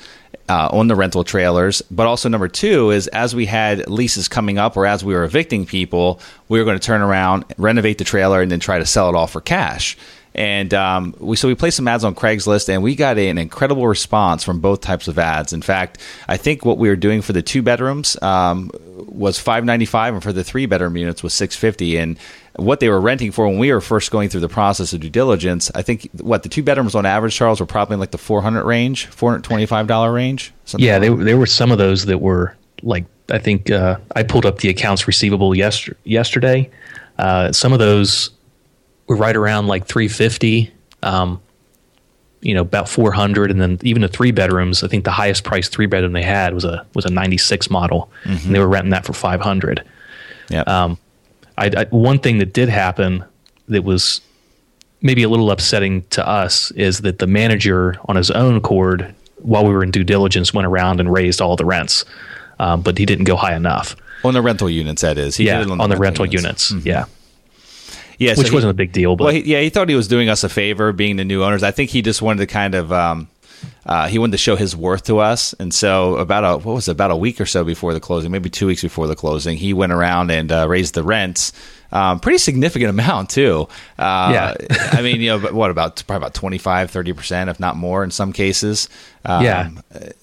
uh, 0.50 0.70
on 0.72 0.88
the 0.88 0.96
rental 0.96 1.24
trailers 1.24 1.82
but 1.92 2.08
also 2.08 2.30
number 2.30 2.48
two 2.48 2.92
is 2.92 3.08
as 3.08 3.36
we 3.36 3.46
had 3.46 3.90
leases 3.90 4.28
coming 4.28 4.58
up 4.58 4.78
or 4.78 4.86
as 4.86 5.04
we 5.04 5.14
were 5.14 5.24
evicting 5.24 5.66
people 5.66 6.20
we 6.48 6.60
were 6.60 6.66
going 6.66 6.78
to 6.78 6.86
turn 6.86 7.02
around 7.02 7.44
renovate 7.58 7.98
the 7.98 8.04
trailer 8.04 8.42
and 8.42 8.52
then 8.52 8.60
try 8.60 8.78
to 8.78 8.86
sell 8.86 9.10
it 9.10 9.16
all 9.16 9.28
for 9.28 9.42
cash 9.42 9.98
and 10.34 10.74
um, 10.74 11.14
we 11.20 11.36
so 11.36 11.48
we 11.48 11.56
placed 11.56 11.78
some 11.78 11.88
ads 11.88 12.04
on 12.04 12.16
Craigslist, 12.16 12.70
and 12.70 12.82
we 12.82 12.96
got 12.96 13.18
an 13.18 13.38
incredible 13.38 13.88
response 13.88 14.44
from 14.44 14.60
both 14.60 14.82
types 14.82 15.08
of 15.08 15.20
ads. 15.20 15.52
In 15.52 15.62
fact, 15.62 15.98
I 16.28 16.38
think 16.38 16.64
what 16.64 16.78
we 16.78 16.88
were 16.88 16.96
doing 16.96 17.22
for 17.22 17.34
the 17.34 17.42
two 17.42 17.62
bedrooms 17.62 18.22
um, 18.22 18.72
was 19.08 19.40
five 19.40 19.66
ninety 19.66 19.86
five, 19.86 20.14
and 20.14 20.24
for 20.24 20.32
the 20.32 20.44
three 20.44 20.66
bedroom 20.66 20.96
units 20.96 21.22
was 21.22 21.34
six 21.34 21.56
fifty. 21.56 21.98
And 21.98 22.18
what 22.56 22.80
they 22.80 22.90
were 22.90 23.02
renting 23.02 23.32
for 23.32 23.48
when 23.48 23.60
we 23.60 23.74
were 23.74 23.82
first 23.82 24.12
going 24.12 24.30
through 24.30 24.42
the 24.42 24.50
process 24.50 24.94
of 24.94 25.02
due 25.02 25.10
diligence, 25.10 25.70
I 25.76 25.82
think 25.82 26.10
what 26.14 26.44
the 26.44 26.50
two 26.50 26.64
bedrooms 26.64 26.96
on 26.96 27.06
average, 27.06 27.36
Charles, 27.36 27.60
were 27.60 27.66
probably 27.66 27.96
in 27.96 28.00
like 28.00 28.12
the 28.12 28.18
four 28.18 28.42
hundred 28.42 28.64
range, 28.64 29.08
four 29.08 29.32
hundred 29.32 29.44
twenty 29.44 29.66
five 29.66 29.88
dollar 29.88 30.14
range. 30.14 30.54
Yeah, 30.78 30.98
like 30.98 31.20
there 31.20 31.38
were 31.38 31.46
some 31.46 31.72
of 31.72 31.78
those 31.78 32.06
that 32.06 32.20
were 32.20 32.56
like 32.84 33.06
I 33.30 33.38
think 33.38 33.70
uh, 33.70 33.98
I 34.16 34.24
pulled 34.24 34.46
up 34.46 34.60
the 34.60 34.70
accounts 34.70 35.08
receivable 35.08 35.56
yester- 35.56 35.98
yesterday. 36.04 36.70
Uh, 37.18 37.52
some 37.52 37.74
of 37.74 37.80
those 37.80 38.32
were 39.12 39.18
right 39.18 39.36
around 39.36 39.68
like 39.68 39.86
350 39.86 40.72
um, 41.04 41.42
you 42.40 42.54
know 42.54 42.62
about 42.62 42.88
400 42.88 43.52
and 43.52 43.62
then 43.62 43.78
even 43.84 44.02
the 44.02 44.08
three 44.08 44.32
bedrooms 44.32 44.84
i 44.84 44.88
think 44.88 45.04
the 45.04 45.12
highest 45.12 45.44
price 45.44 45.68
three 45.68 45.86
bedroom 45.86 46.14
they 46.14 46.24
had 46.24 46.54
was 46.54 46.64
a 46.64 46.86
was 46.96 47.06
a 47.06 47.10
96 47.10 47.70
model 47.70 48.10
mm-hmm. 48.24 48.46
and 48.46 48.56
they 48.56 48.60
were 48.60 48.70
renting 48.70 48.92
that 48.92 49.06
for 49.06 49.14
500 49.14 49.84
yeah 50.50 50.62
um, 50.62 50.98
I, 51.58 51.72
I, 51.78 51.86
one 51.90 52.20
thing 52.20 52.38
that 52.38 52.54
did 52.54 52.70
happen 52.70 53.24
that 53.68 53.84
was 53.84 54.22
maybe 55.02 55.24
a 55.24 55.30
little 55.30 55.52
upsetting 55.52 56.04
to 56.12 56.26
us 56.26 56.72
is 56.72 57.02
that 57.02 57.20
the 57.20 57.28
manager 57.28 57.98
on 58.06 58.16
his 58.16 58.32
own 58.32 58.56
accord 58.56 59.14
while 59.38 59.66
we 59.66 59.74
were 59.74 59.84
in 59.84 59.92
due 59.92 60.06
diligence 60.06 60.54
went 60.54 60.66
around 60.66 61.02
and 61.02 61.12
raised 61.12 61.42
all 61.42 61.58
the 61.58 61.66
rents 61.66 62.06
um, 62.60 62.82
but 62.82 62.98
he 62.98 63.06
didn't 63.06 63.26
go 63.26 63.36
high 63.36 63.56
enough 63.56 63.98
on 64.24 64.34
the 64.34 64.42
rental 64.42 64.70
units 64.70 65.02
that 65.02 65.18
is 65.18 65.36
he 65.36 65.48
yeah 65.48 65.62
on, 65.62 65.82
on, 65.82 65.90
the, 65.90 65.98
rental, 65.98 66.24
rental 66.24 66.26
units, 66.28 66.72
units. 66.72 66.72
Mm-hmm. 66.72 66.88
yeah 66.88 67.06
yeah, 68.22 68.36
which 68.36 68.48
so 68.48 68.54
wasn't 68.54 68.72
a 68.72 68.76
big 68.76 68.92
deal. 68.92 69.16
But 69.16 69.24
well, 69.26 69.34
he, 69.34 69.42
yeah, 69.42 69.62
he 69.62 69.70
thought 69.70 69.90
he 69.90 69.96
was 69.96 70.08
doing 70.08 70.30
us 70.30 70.44
a 70.44 70.50
favor, 70.50 70.92
being 70.92 71.16
the 71.16 71.26
new 71.26 71.44
owners. 71.44 71.64
I 71.64 71.72
think 71.72 71.90
he 71.90 72.02
just 72.02 72.22
wanted 72.22 72.40
to 72.40 72.48
kind 72.48 72.76
of. 72.76 72.92
Um, 72.92 73.28
uh, 73.86 74.08
he 74.08 74.18
wanted 74.18 74.32
to 74.32 74.38
show 74.38 74.56
his 74.56 74.76
worth 74.76 75.04
to 75.04 75.20
us, 75.20 75.54
and 75.54 75.74
so 75.74 76.16
about 76.18 76.44
a 76.44 76.58
what 76.64 76.74
was 76.74 76.88
it, 76.88 76.92
about 76.92 77.12
a 77.12 77.16
week 77.16 77.42
or 77.42 77.46
so 77.46 77.64
before 77.64 77.94
the 77.94 78.00
closing, 78.00 78.32
maybe 78.32 78.50
two 78.50 78.68
weeks 78.68 78.82
before 78.82 79.08
the 79.08 79.16
closing, 79.16 79.58
he 79.58 79.74
went 79.74 79.92
around 79.92 80.32
and 80.32 80.52
uh, 80.52 80.68
raised 80.68 80.94
the 80.94 81.04
rents 81.04 81.52
um, 81.92 82.20
pretty 82.20 82.38
significant 82.38 82.90
amount 82.90 83.30
too. 83.30 83.68
Uh, 83.98 84.32
yeah, 84.34 84.56
I 84.92 85.02
mean, 85.02 85.22
you 85.22 85.30
know, 85.30 85.40
what 85.40 85.72
about 85.72 86.04
probably 86.08 86.18
about 86.26 86.34
25, 86.34 86.92
30 86.92 87.14
percent, 87.14 87.50
if 87.50 87.60
not 87.60 87.76
more, 87.76 88.04
in 88.04 88.12
some 88.12 88.34
cases. 88.34 88.90
Um, 89.24 89.44
yeah, 89.44 89.70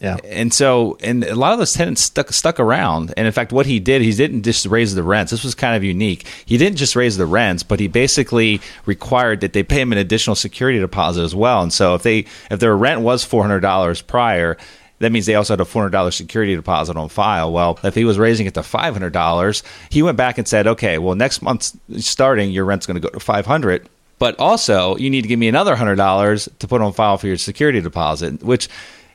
yeah. 0.00 0.16
And 0.24 0.52
so, 0.52 0.98
and 1.00 1.22
a 1.22 1.36
lot 1.36 1.52
of 1.52 1.58
those 1.58 1.72
tenants 1.72 2.02
stuck 2.02 2.32
stuck 2.32 2.58
around. 2.58 3.14
And 3.16 3.26
in 3.26 3.32
fact, 3.32 3.52
what 3.52 3.66
he 3.66 3.78
did, 3.78 4.02
he 4.02 4.12
didn't 4.12 4.42
just 4.42 4.66
raise 4.66 4.94
the 4.94 5.02
rents. 5.02 5.30
This 5.30 5.44
was 5.44 5.54
kind 5.54 5.76
of 5.76 5.84
unique. 5.84 6.26
He 6.46 6.58
didn't 6.58 6.78
just 6.78 6.96
raise 6.96 7.16
the 7.16 7.26
rents, 7.26 7.62
but 7.62 7.78
he 7.78 7.86
basically 7.86 8.60
required 8.86 9.40
that 9.42 9.52
they 9.52 9.62
pay 9.62 9.82
him 9.82 9.92
an 9.92 9.98
additional 9.98 10.34
security 10.34 10.80
deposit 10.80 11.22
as 11.22 11.34
well. 11.34 11.62
And 11.62 11.72
so, 11.72 11.94
if 11.94 12.02
they 12.02 12.26
if 12.50 12.58
their 12.58 12.76
rent 12.76 13.02
was 13.02 13.24
four 13.24 13.42
hundred 13.42 13.60
dollars 13.60 14.02
prior, 14.02 14.56
that 15.00 15.12
means 15.12 15.26
they 15.26 15.34
also 15.34 15.52
had 15.54 15.60
a 15.60 15.64
$400 15.64 16.12
security 16.12 16.54
deposit 16.54 16.96
on 16.96 17.08
file. 17.08 17.52
Well, 17.52 17.78
if 17.84 17.94
he 17.94 18.04
was 18.04 18.18
raising 18.18 18.46
it 18.46 18.54
to 18.54 18.60
$500, 18.60 19.62
he 19.90 20.02
went 20.02 20.16
back 20.16 20.38
and 20.38 20.48
said, 20.48 20.66
okay, 20.66 20.98
well, 20.98 21.14
next 21.14 21.42
month 21.42 21.76
starting, 21.98 22.50
your 22.50 22.64
rent's 22.64 22.86
going 22.86 23.00
to 23.00 23.00
go 23.00 23.10
to 23.10 23.20
500 23.20 23.88
but 24.18 24.38
also 24.38 24.96
you 24.96 25.10
need 25.10 25.22
to 25.22 25.28
give 25.28 25.38
me 25.38 25.48
another 25.48 25.76
$100 25.76 26.58
to 26.58 26.68
put 26.68 26.82
on 26.82 26.92
file 26.92 27.18
for 27.18 27.26
your 27.26 27.36
security 27.36 27.80
deposit, 27.80 28.42
which 28.42 28.68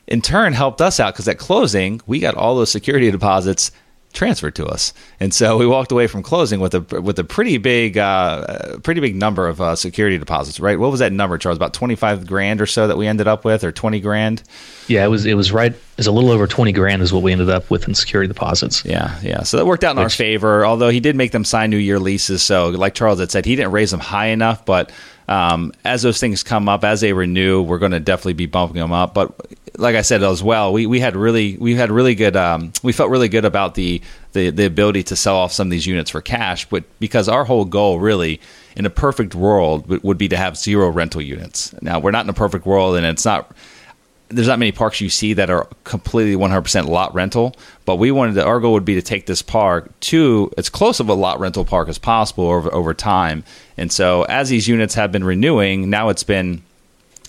in 0.08 0.22
turn 0.22 0.54
helped 0.54 0.82
us 0.82 1.00
out 1.00 1.14
because 1.14 1.28
at 1.28 1.38
closing, 1.38 2.02
we 2.08 2.20
got 2.20 2.36
all 2.36 2.56
those 2.56 2.72
security 2.72 3.12
deposits 3.12 3.72
transferred 4.14 4.56
to 4.56 4.66
us, 4.66 4.94
and 5.20 5.34
so 5.34 5.58
we 5.58 5.68
walked 5.68 5.92
away 5.92 6.08
from 6.08 6.24
closing 6.24 6.60
with 6.60 6.74
a 6.74 7.02
with 7.02 7.20
a 7.20 7.24
pretty 7.24 7.58
big 7.58 7.98
uh, 7.98 8.78
pretty 8.80 9.02
big 9.02 9.16
number 9.16 9.48
of 9.48 9.60
uh, 9.60 9.76
security 9.76 10.18
deposits. 10.18 10.60
Right? 10.60 10.80
What 10.80 10.92
was 10.92 11.00
that 11.00 11.12
number, 11.12 11.38
Charles? 11.38 11.58
About 11.58 11.74
twenty 11.74 11.96
five 11.96 12.26
grand 12.26 12.62
or 12.62 12.66
so 12.66 12.88
that 12.88 12.98
we 12.98 13.08
ended 13.08 13.28
up 13.28 13.44
with, 13.44 13.64
or 13.64 13.72
twenty 13.72 14.00
grand? 14.00 14.44
Yeah, 14.88 15.04
it 15.04 15.10
was 15.10 15.26
it 15.26 15.36
was 15.36 15.52
right. 15.52 15.72
It 15.74 15.98
was 15.98 16.08
a 16.08 16.12
little 16.12 16.32
over 16.32 16.48
twenty 16.48 16.72
grand 16.72 17.02
is 17.02 17.12
what 17.12 17.24
we 17.24 17.32
ended 17.32 17.50
up 17.50 17.70
with 17.70 17.88
in 17.88 17.96
security 17.96 18.28
deposits. 18.28 18.86
Yeah, 18.86 19.20
yeah. 19.22 19.44
So 19.44 19.58
that 19.58 19.66
worked 19.66 19.84
out 19.84 19.92
in 19.92 19.98
Which, 19.98 20.06
our 20.06 20.10
favor. 20.10 20.66
Although 20.66 20.90
he 20.90 21.00
did 21.00 21.16
make 21.16 21.32
them 21.32 21.44
sign 21.44 21.70
new 21.70 21.78
year 21.78 22.00
leases, 22.00 22.42
so 22.42 22.70
like 22.70 22.94
Charles 22.94 23.20
had 23.20 23.32
said, 23.32 23.46
he 23.46 23.56
didn't 23.56 23.72
raise 23.72 23.92
them 23.92 24.00
high 24.00 24.28
enough, 24.28 24.66
but 24.66 24.92
um, 25.28 25.72
as 25.86 26.02
those 26.02 26.20
things 26.20 26.44
come 26.44 26.68
up, 26.68 26.84
as 26.84 27.02
they 27.02 27.14
renew, 27.14 27.62
we're 27.62 27.80
going 27.80 27.92
to 27.92 28.00
definitely 28.00 28.34
be 28.34 28.46
bumping 28.46 28.82
them 28.82 28.92
up. 28.92 29.14
But 29.14 29.34
like 29.78 29.96
I 29.96 30.02
said 30.02 30.24
as 30.24 30.44
well, 30.44 30.74
we, 30.74 30.86
we 30.86 31.00
had 31.00 31.16
really 31.16 31.58
we 31.58 31.76
had 31.76 31.92
really 31.92 32.16
good 32.16 32.36
um, 32.36 32.74
we 32.84 32.92
felt 32.92 33.10
really 33.10 33.30
good 33.30 33.46
about 33.46 33.76
the, 33.76 34.02
the 34.34 34.50
the 34.50 34.66
ability 34.66 35.04
to 35.04 35.16
sell 35.16 35.36
off 35.36 35.52
some 35.52 35.68
of 35.68 35.72
these 35.72 35.88
units 35.88 36.10
for 36.10 36.22
cash, 36.22 36.68
but 36.70 36.84
because 37.00 37.28
our 37.28 37.46
whole 37.46 37.66
goal 37.66 38.00
really 38.00 38.40
in 38.76 38.86
a 38.86 38.90
perfect 38.90 39.36
world 39.36 39.88
would 40.04 40.18
be 40.18 40.28
to 40.28 40.38
have 40.38 40.58
zero 40.58 40.90
rental 40.90 41.22
units. 41.22 41.74
Now 41.82 42.00
we're 42.00 42.12
not 42.12 42.26
in 42.26 42.30
a 42.30 42.34
perfect 42.34 42.66
world, 42.66 42.96
and 42.96 43.06
it's 43.06 43.26
not 43.26 43.56
there's 44.30 44.48
not 44.48 44.60
many 44.60 44.72
parks 44.72 45.00
you 45.02 45.10
see 45.10 45.34
that 45.34 45.50
are 45.50 45.68
completely 45.84 46.36
100% 46.36 46.88
lot 46.88 47.14
rental, 47.14 47.56
but 47.86 47.98
we 47.98 48.12
wanted 48.12 48.36
to, 48.36 48.46
our 48.46 48.60
goal 48.60 48.74
would 48.74 48.86
be 48.86 48.96
to 48.96 49.02
take 49.02 49.26
this 49.26 49.42
park 49.42 49.92
to 50.02 50.52
as 50.58 50.70
close 50.70 51.00
of 51.00 51.10
a 51.10 51.14
lot 51.14 51.40
rental 51.40 51.66
park 51.66 51.88
as 51.88 51.98
possible 51.98 52.50
over, 52.50 52.74
over 52.74 52.94
time. 52.94 53.44
And 53.78 53.92
so 53.92 54.24
as 54.24 54.50
these 54.50 54.68
units 54.68 54.96
have 54.96 55.12
been 55.12 55.24
renewing, 55.24 55.90
now 55.90 56.10
it's 56.10 56.24
been 56.24 56.64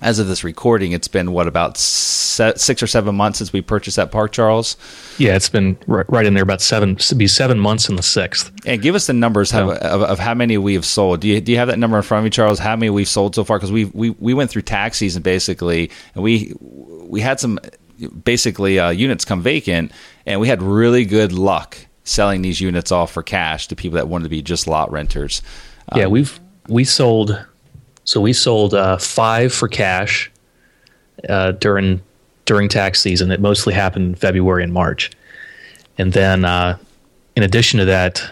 as 0.04 0.18
of 0.18 0.28
this 0.28 0.44
recording, 0.44 0.92
it's 0.92 1.08
been 1.08 1.32
what 1.32 1.48
about 1.48 1.78
six 1.78 2.82
or 2.82 2.86
seven 2.86 3.14
months 3.14 3.38
since 3.38 3.52
we 3.54 3.62
purchased 3.62 3.96
that 3.96 4.12
park, 4.12 4.32
Charles. 4.32 4.76
Yeah, 5.16 5.34
it's 5.34 5.48
been 5.48 5.78
right, 5.86 6.04
right 6.10 6.26
in 6.26 6.34
there 6.34 6.42
about 6.42 6.60
seven. 6.60 6.98
Be 7.16 7.26
seven 7.26 7.58
months 7.58 7.88
in 7.88 7.96
the 7.96 8.02
sixth. 8.02 8.52
And 8.66 8.82
give 8.82 8.94
us 8.94 9.06
the 9.06 9.14
numbers 9.14 9.54
of, 9.54 9.70
of, 9.70 10.02
of, 10.02 10.18
how 10.18 10.34
many 10.34 10.58
we 10.58 10.74
have 10.74 10.84
sold. 10.84 11.20
Do 11.20 11.28
you, 11.28 11.40
do 11.40 11.52
you 11.52 11.58
have 11.58 11.68
that 11.68 11.78
number 11.78 11.96
in 11.96 12.02
front 12.02 12.20
of 12.20 12.24
you, 12.26 12.30
Charles? 12.30 12.58
How 12.58 12.76
many 12.76 12.90
we've 12.90 13.08
sold 13.08 13.34
so 13.34 13.44
far? 13.44 13.58
Because 13.58 13.72
we 13.72 13.86
we 13.86 14.10
we 14.10 14.34
went 14.34 14.50
through 14.50 14.62
tax 14.62 14.98
season 14.98 15.22
basically, 15.22 15.90
and 16.14 16.22
we 16.22 16.52
we 16.60 17.22
had 17.22 17.40
some 17.40 17.58
basically 18.24 18.78
uh, 18.78 18.90
units 18.90 19.24
come 19.24 19.40
vacant, 19.40 19.90
and 20.26 20.38
we 20.38 20.48
had 20.48 20.62
really 20.62 21.06
good 21.06 21.32
luck 21.32 21.78
selling 22.04 22.42
these 22.42 22.60
units 22.60 22.92
off 22.92 23.10
for 23.10 23.22
cash 23.22 23.68
to 23.68 23.76
people 23.76 23.96
that 23.96 24.06
wanted 24.06 24.24
to 24.24 24.30
be 24.30 24.42
just 24.42 24.66
lot 24.66 24.92
renters. 24.92 25.40
Um, 25.88 26.00
yeah, 26.00 26.06
we've 26.08 26.38
we 26.68 26.84
sold 26.84 27.42
so 28.04 28.20
we 28.20 28.32
sold 28.32 28.74
uh, 28.74 28.98
five 28.98 29.52
for 29.52 29.68
cash 29.68 30.30
uh, 31.28 31.52
during 31.52 32.00
during 32.44 32.68
tax 32.68 33.00
season. 33.00 33.30
It 33.30 33.40
mostly 33.40 33.72
happened 33.72 34.06
in 34.06 34.14
February 34.14 34.62
and 34.62 34.72
March, 34.72 35.10
and 35.98 36.12
then 36.12 36.44
uh, 36.44 36.78
in 37.34 37.42
addition 37.42 37.78
to 37.80 37.86
that, 37.86 38.22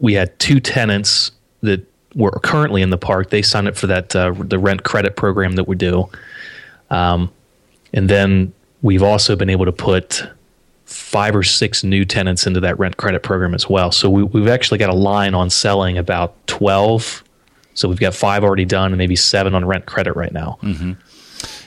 we 0.00 0.14
had 0.14 0.36
two 0.38 0.60
tenants 0.60 1.30
that 1.60 1.84
were 2.14 2.30
currently 2.42 2.82
in 2.82 2.90
the 2.90 2.98
park. 2.98 3.30
They 3.30 3.42
signed 3.42 3.68
up 3.68 3.76
for 3.76 3.86
that 3.86 4.16
uh, 4.16 4.32
the 4.36 4.58
rent 4.58 4.82
credit 4.82 5.16
program 5.16 5.52
that 5.52 5.68
we 5.68 5.76
do, 5.76 6.08
um, 6.90 7.30
and 7.92 8.08
then 8.08 8.52
we've 8.80 9.02
also 9.02 9.36
been 9.36 9.50
able 9.50 9.66
to 9.66 9.72
put 9.72 10.26
five 10.86 11.36
or 11.36 11.42
six 11.42 11.84
new 11.84 12.02
tenants 12.06 12.46
into 12.46 12.60
that 12.60 12.78
rent 12.78 12.96
credit 12.96 13.22
program 13.22 13.54
as 13.54 13.68
well. 13.68 13.92
So 13.92 14.08
we, 14.08 14.40
have 14.40 14.48
actually 14.48 14.78
got 14.78 14.88
a 14.88 14.94
line 14.94 15.34
on 15.34 15.50
selling 15.50 15.98
about 15.98 16.34
twelve 16.46 17.22
so 17.74 17.88
we've 17.88 18.00
got 18.00 18.14
five 18.14 18.44
already 18.44 18.64
done 18.64 18.92
and 18.92 18.98
maybe 18.98 19.16
seven 19.16 19.54
on 19.54 19.64
rent 19.64 19.86
credit 19.86 20.14
right 20.16 20.32
now. 20.32 20.58
Mm-hmm. 20.62 20.92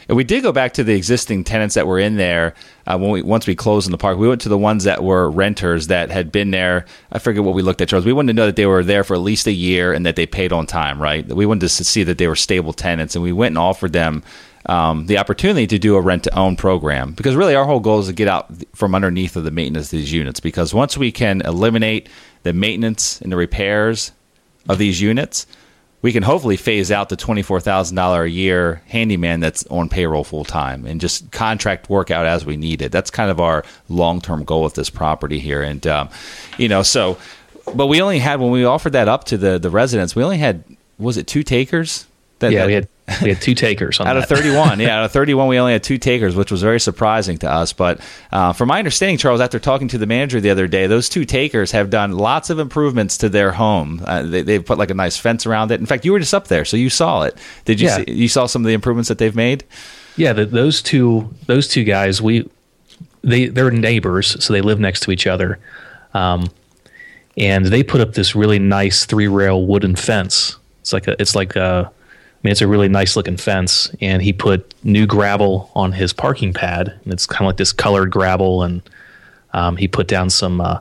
And 0.10 0.18
we 0.18 0.26
did 0.26 0.44
go 0.44 0.52
back 0.52 0.74
to 0.74 0.84
the 0.84 0.94
existing 0.94 1.46
tenants 1.46 1.76
that 1.76 1.88
were 1.88 1.98
in 1.98 2.18
there 2.18 2.54
uh, 2.86 2.98
when 2.98 3.12
we 3.12 3.22
once 3.22 3.48
we 3.48 3.56
closed 3.56 3.88
in 3.88 3.92
the 3.92 3.98
park. 3.98 4.18
We 4.18 4.28
went 4.28 4.42
to 4.42 4.50
the 4.50 4.58
ones 4.58 4.84
that 4.84 5.04
were 5.04 5.32
renters 5.32 5.88
that 5.88 6.12
had 6.12 6.34
been 6.34 6.52
there. 6.52 6.86
I 7.14 7.20
forget 7.20 7.46
what 7.46 7.56
we 7.56 7.62
looked 7.62 7.80
at, 7.80 7.88
Charles. 7.88 8.06
We 8.06 8.12
wanted 8.12 8.34
to 8.34 8.36
know 8.36 8.46
that 8.46 8.58
they 8.58 8.66
were 8.66 8.84
there 8.84 9.06
for 9.06 9.14
at 9.14 9.22
least 9.22 9.48
a 9.48 9.54
year 9.54 9.94
and 9.94 10.06
that 10.06 10.18
they 10.18 10.26
paid 10.26 10.52
on 10.52 10.68
time, 10.68 11.02
right? 11.02 11.26
We 11.26 11.46
wanted 11.46 11.62
to 11.62 11.70
see 11.70 12.04
that 12.04 12.18
they 12.18 12.28
were 12.28 12.36
stable 12.36 12.74
tenants, 12.74 13.16
and 13.16 13.24
we 13.24 13.32
went 13.32 13.52
and 13.52 13.58
offered 13.58 13.94
them 13.94 14.24
um, 14.66 15.08
the 15.08 15.18
opportunity 15.18 15.66
to 15.68 15.80
do 15.80 15.96
a 15.96 16.02
rent 16.02 16.26
to 16.26 16.38
own 16.38 16.56
program 16.56 17.14
because 17.14 17.36
really 17.36 17.56
our 17.56 17.66
whole 17.66 17.80
goal 17.80 18.00
is 18.00 18.08
to 18.08 18.14
get 18.14 18.28
out 18.28 18.52
from 18.76 18.94
underneath 18.94 19.36
of 19.36 19.44
the 19.44 19.52
maintenance 19.52 19.88
of 19.88 19.92
these 19.92 20.12
units 20.12 20.40
because 20.40 20.74
once 20.74 20.98
we 20.98 21.12
can 21.12 21.42
eliminate 21.42 22.10
the 22.44 22.54
maintenance 22.54 23.20
and 23.22 23.32
the 23.32 23.38
repairs 23.38 24.12
of 24.70 24.78
these 24.78 25.02
units 25.02 25.48
we 26.02 26.12
can 26.12 26.24
hopefully 26.24 26.58
phase 26.58 26.92
out 26.92 27.10
the 27.10 27.18
$24,000 27.18 28.24
a 28.24 28.30
year 28.30 28.82
handyman 28.88 29.40
that's 29.40 29.66
on 29.68 29.88
payroll 29.88 30.24
full 30.24 30.44
time 30.44 30.86
and 30.86 31.00
just 31.00 31.32
contract 31.32 31.90
work 31.90 32.10
out 32.10 32.26
as 32.26 32.46
we 32.46 32.58
need 32.58 32.82
it. 32.82 32.92
That's 32.92 33.12
kind 33.12 33.30
of 33.30 33.40
our 33.40 33.64
long 33.88 34.20
term 34.22 34.44
goal 34.44 34.64
with 34.64 34.74
this 34.74 34.90
property 34.90 35.40
here. 35.40 35.62
And, 35.62 35.86
um, 35.86 36.10
you 36.58 36.68
know, 36.68 36.82
so, 36.82 37.18
but 37.76 37.88
we 37.88 38.02
only 38.02 38.20
had, 38.20 38.40
when 38.40 38.52
we 38.52 38.66
offered 38.66 38.94
that 38.94 39.08
up 39.08 39.26
to 39.26 39.38
the, 39.38 39.60
the 39.60 39.70
residents, 39.70 40.16
we 40.16 40.24
only 40.24 40.40
had, 40.40 40.64
was 40.98 41.18
it 41.18 41.28
two 41.28 41.44
takers? 41.44 42.08
That, 42.40 42.52
yeah, 42.52 42.62
that, 42.62 42.68
we 42.68 42.74
had 42.74 42.88
we 43.22 43.30
had 43.30 43.42
two 43.42 43.56
takers 43.56 44.00
out 44.00 44.06
that. 44.06 44.18
of 44.18 44.26
31. 44.28 44.80
Yeah, 44.80 45.00
out 45.00 45.06
of 45.06 45.12
31, 45.14 45.48
we 45.48 45.60
only 45.60 45.74
had 45.74 45.84
two 45.84 45.98
takers, 45.98 46.36
which 46.36 46.52
was 46.52 46.62
very 46.62 46.80
surprising 46.80 47.38
to 47.40 47.52
us. 47.52 47.74
But 47.74 48.00
uh, 48.32 48.54
from 48.54 48.68
my 48.70 48.80
understanding, 48.80 49.18
Charles, 49.18 49.42
after 49.42 49.60
talking 49.60 49.88
to 49.90 49.98
the 49.98 50.06
manager 50.06 50.40
the 50.40 50.50
other 50.50 50.68
day, 50.68 50.88
those 50.88 51.10
two 51.10 51.26
takers 51.26 51.72
have 51.72 51.90
done 51.90 52.12
lots 52.14 52.50
of 52.50 52.60
improvements 52.60 53.18
to 53.20 53.30
their 53.30 53.52
home. 53.52 54.02
Uh, 54.06 54.24
they, 54.24 54.42
they've 54.42 54.66
put 54.66 54.78
like 54.78 54.90
a 54.92 54.96
nice 54.96 55.18
fence 55.18 55.46
around 55.46 55.72
it. 55.72 55.80
In 55.80 55.86
fact, 55.86 56.06
you 56.06 56.12
were 56.12 56.20
just 56.20 56.34
up 56.34 56.48
there, 56.48 56.66
so 56.66 56.78
you 56.78 56.90
saw 56.90 57.24
it. 57.24 57.38
Did 57.66 57.80
you? 57.80 57.88
Yeah. 57.88 57.98
See, 57.98 58.12
you 58.12 58.28
saw 58.28 58.46
some 58.46 58.64
of 58.64 58.68
the 58.68 58.74
improvements 58.74 59.10
that 59.10 59.18
they've 59.18 59.36
made? 59.36 59.64
Yeah, 60.18 60.34
the, 60.34 60.46
those 60.46 60.82
two 60.82 61.34
those 61.48 61.68
two 61.68 61.84
guys, 61.84 62.22
we 62.22 62.50
they 63.24 63.48
they're 63.48 63.72
neighbors, 63.72 64.44
so 64.44 64.54
they 64.54 64.62
live 64.62 64.80
next 64.80 65.02
to 65.02 65.12
each 65.12 65.28
other. 65.28 65.60
Um, 66.14 66.50
and 67.38 67.66
they 67.66 67.84
put 67.84 68.02
up 68.02 68.14
this 68.14 68.36
really 68.36 68.60
nice 68.60 69.06
three 69.06 69.28
rail 69.28 69.66
wooden 69.66 69.96
fence. 69.96 70.58
It's 70.82 70.94
like 70.94 71.08
a, 71.08 71.20
it's 71.20 71.36
like 71.36 71.56
a 71.56 71.92
mean, 72.44 72.52
it's 72.52 72.62
a 72.62 72.68
really 72.68 72.90
nice 72.90 73.16
looking 73.16 73.38
fence, 73.38 73.94
and 74.02 74.22
he 74.22 74.34
put 74.34 74.74
new 74.84 75.06
gravel 75.06 75.70
on 75.76 75.92
his 75.92 76.12
parking 76.12 76.54
pad, 76.54 77.00
and 77.04 77.14
it's 77.14 77.26
kind 77.26 77.42
of 77.42 77.48
like 77.48 77.58
this 77.58 77.72
colored 77.72 78.10
gravel, 78.12 78.64
and 78.64 78.82
um, 79.54 79.78
he 79.78 79.88
put 79.88 80.08
down 80.08 80.30
some, 80.30 80.60
uh, 80.60 80.80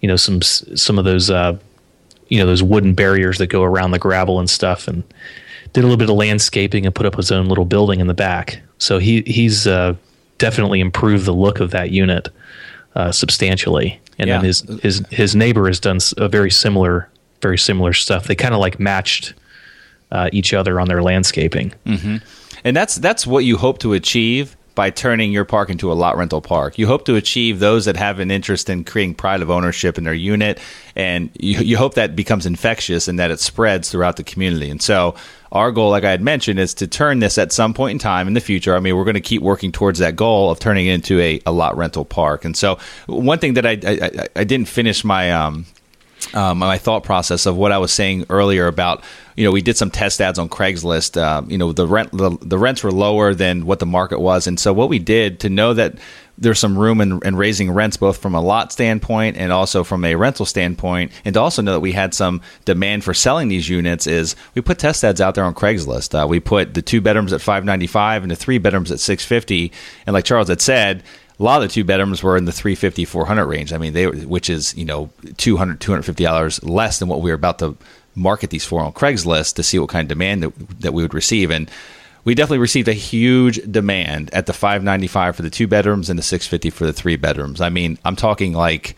you 0.00 0.08
know, 0.08 0.16
some 0.16 0.42
some 0.42 0.98
of 0.98 1.04
those, 1.04 1.30
uh, 1.30 1.58
you 2.28 2.38
know, 2.38 2.46
those 2.46 2.62
wooden 2.62 2.94
barriers 2.94 3.38
that 3.38 3.46
go 3.46 3.62
around 3.62 3.92
the 3.92 3.98
gravel 3.98 4.38
and 4.38 4.50
stuff, 4.50 4.88
and 4.88 5.02
did 5.72 5.80
a 5.80 5.86
little 5.86 5.96
bit 5.96 6.10
of 6.10 6.16
landscaping 6.16 6.84
and 6.84 6.94
put 6.94 7.06
up 7.06 7.14
his 7.16 7.32
own 7.32 7.46
little 7.46 7.64
building 7.64 8.00
in 8.00 8.06
the 8.06 8.14
back. 8.14 8.60
So 8.78 8.98
he 8.98 9.22
he's 9.22 9.66
uh, 9.66 9.94
definitely 10.36 10.80
improved 10.80 11.24
the 11.24 11.32
look 11.32 11.60
of 11.60 11.70
that 11.70 11.90
unit 11.90 12.28
uh, 12.94 13.10
substantially, 13.10 13.98
and 14.18 14.28
yeah. 14.28 14.36
then 14.36 14.44
his 14.44 14.60
his 14.82 15.02
his 15.10 15.34
neighbor 15.34 15.66
has 15.66 15.80
done 15.80 15.98
a 16.18 16.28
very 16.28 16.50
similar 16.50 17.08
very 17.40 17.58
similar 17.58 17.92
stuff. 17.92 18.26
They 18.26 18.34
kind 18.34 18.54
of 18.54 18.60
like 18.60 18.78
matched 18.78 19.34
uh, 20.10 20.30
each 20.32 20.54
other 20.54 20.80
on 20.80 20.88
their 20.88 21.02
landscaping. 21.02 21.72
Mm-hmm. 21.86 22.16
And 22.64 22.76
that's 22.76 22.96
that's 22.96 23.26
what 23.26 23.44
you 23.44 23.56
hope 23.56 23.78
to 23.80 23.92
achieve 23.92 24.56
by 24.78 24.90
turning 24.90 25.32
your 25.32 25.44
park 25.44 25.70
into 25.70 25.90
a 25.90 25.94
lot 25.94 26.16
rental 26.16 26.40
park. 26.40 26.78
You 26.78 26.86
hope 26.86 27.04
to 27.06 27.16
achieve 27.16 27.58
those 27.58 27.86
that 27.86 27.96
have 27.96 28.20
an 28.20 28.30
interest 28.30 28.70
in 28.70 28.84
creating 28.84 29.16
pride 29.16 29.42
of 29.42 29.50
ownership 29.50 29.98
in 29.98 30.04
their 30.04 30.14
unit, 30.14 30.60
and 30.94 31.30
you, 31.36 31.58
you 31.58 31.76
hope 31.76 31.94
that 31.94 32.14
becomes 32.14 32.46
infectious 32.46 33.08
and 33.08 33.18
that 33.18 33.32
it 33.32 33.40
spreads 33.40 33.90
throughout 33.90 34.18
the 34.18 34.22
community. 34.22 34.70
And 34.70 34.80
so, 34.80 35.16
our 35.50 35.72
goal, 35.72 35.90
like 35.90 36.04
I 36.04 36.12
had 36.12 36.22
mentioned, 36.22 36.60
is 36.60 36.74
to 36.74 36.86
turn 36.86 37.18
this 37.18 37.38
at 37.38 37.50
some 37.50 37.74
point 37.74 37.90
in 37.90 37.98
time 37.98 38.28
in 38.28 38.34
the 38.34 38.40
future. 38.40 38.76
I 38.76 38.78
mean, 38.78 38.96
we're 38.96 39.02
going 39.02 39.14
to 39.14 39.20
keep 39.20 39.42
working 39.42 39.72
towards 39.72 39.98
that 39.98 40.14
goal 40.14 40.48
of 40.48 40.60
turning 40.60 40.86
it 40.86 40.92
into 40.92 41.18
a, 41.18 41.40
a 41.44 41.50
lot 41.50 41.76
rental 41.76 42.04
park. 42.04 42.44
And 42.44 42.56
so, 42.56 42.78
one 43.06 43.40
thing 43.40 43.54
that 43.54 43.66
I 43.66 43.80
I, 43.84 44.28
I 44.36 44.44
didn't 44.44 44.68
finish 44.68 45.02
my 45.02 45.32
um, 45.32 45.66
um, 46.34 46.58
my 46.58 46.78
thought 46.78 47.04
process 47.04 47.46
of 47.46 47.56
what 47.56 47.72
I 47.72 47.78
was 47.78 47.92
saying 47.92 48.26
earlier 48.28 48.66
about 48.66 49.02
you 49.36 49.44
know 49.44 49.52
we 49.52 49.62
did 49.62 49.76
some 49.76 49.90
test 49.90 50.20
ads 50.20 50.38
on 50.38 50.48
Craigslist. 50.48 51.20
Uh, 51.20 51.42
you 51.46 51.58
know 51.58 51.72
the 51.72 51.86
rent 51.86 52.10
the, 52.12 52.36
the, 52.40 52.58
rents 52.58 52.82
were 52.82 52.90
lower 52.90 53.34
than 53.34 53.66
what 53.66 53.78
the 53.78 53.86
market 53.86 54.20
was, 54.20 54.46
and 54.46 54.58
so 54.58 54.72
what 54.72 54.88
we 54.88 54.98
did 54.98 55.40
to 55.40 55.48
know 55.48 55.74
that 55.74 55.94
there's 56.36 56.58
some 56.58 56.78
room 56.78 57.00
in, 57.00 57.20
in, 57.24 57.34
raising 57.34 57.70
rents 57.70 57.96
both 57.96 58.18
from 58.18 58.34
a 58.34 58.40
lot 58.40 58.72
standpoint 58.72 59.36
and 59.36 59.52
also 59.52 59.82
from 59.82 60.04
a 60.04 60.14
rental 60.14 60.46
standpoint, 60.46 61.12
and 61.24 61.34
to 61.34 61.40
also 61.40 61.62
know 61.62 61.72
that 61.72 61.80
we 61.80 61.92
had 61.92 62.14
some 62.14 62.40
demand 62.64 63.04
for 63.04 63.14
selling 63.14 63.48
these 63.48 63.68
units 63.68 64.06
is 64.06 64.36
we 64.54 64.62
put 64.62 64.78
test 64.78 65.04
ads 65.04 65.20
out 65.20 65.34
there 65.34 65.44
on 65.44 65.54
Craigslist. 65.54 66.20
Uh, 66.20 66.26
we 66.26 66.40
put 66.40 66.74
the 66.74 66.82
two 66.82 67.00
bedrooms 67.00 67.32
at 67.32 67.40
595 67.40 68.22
and 68.22 68.30
the 68.30 68.36
three 68.36 68.58
bedrooms 68.58 68.90
at 68.90 69.00
650, 69.00 69.72
and 70.06 70.14
like 70.14 70.24
Charles 70.24 70.48
had 70.48 70.60
said 70.60 71.02
a 71.38 71.42
lot 71.42 71.62
of 71.62 71.68
the 71.68 71.72
two 71.72 71.84
bedrooms 71.84 72.22
were 72.22 72.36
in 72.36 72.44
the 72.44 72.52
350 72.52 73.04
400 73.04 73.46
range. 73.46 73.72
I 73.72 73.78
mean 73.78 73.92
they 73.92 74.06
which 74.06 74.50
is 74.50 74.76
you 74.76 74.84
know 74.84 75.10
200 75.36 75.80
250 75.80 76.24
dollars 76.24 76.62
less 76.64 76.98
than 76.98 77.08
what 77.08 77.20
we 77.20 77.30
were 77.30 77.36
about 77.36 77.58
to 77.60 77.76
market 78.14 78.50
these 78.50 78.64
for 78.64 78.80
on 78.80 78.92
craigslist 78.92 79.54
to 79.54 79.62
see 79.62 79.78
what 79.78 79.88
kind 79.88 80.04
of 80.04 80.08
demand 80.08 80.42
that, 80.42 80.80
that 80.80 80.92
we 80.92 81.02
would 81.02 81.14
receive. 81.14 81.50
And 81.50 81.70
we 82.24 82.34
definitely 82.34 82.58
received 82.58 82.88
a 82.88 82.92
huge 82.92 83.60
demand 83.70 84.34
at 84.34 84.46
the 84.46 84.52
595 84.52 85.36
for 85.36 85.42
the 85.42 85.50
two 85.50 85.68
bedrooms 85.68 86.10
and 86.10 86.18
the 86.18 86.22
650 86.22 86.70
for 86.70 86.84
the 86.84 86.92
three 86.92 87.16
bedrooms. 87.16 87.60
I 87.60 87.68
mean 87.68 87.98
i'm 88.04 88.16
talking 88.16 88.52
like 88.52 88.96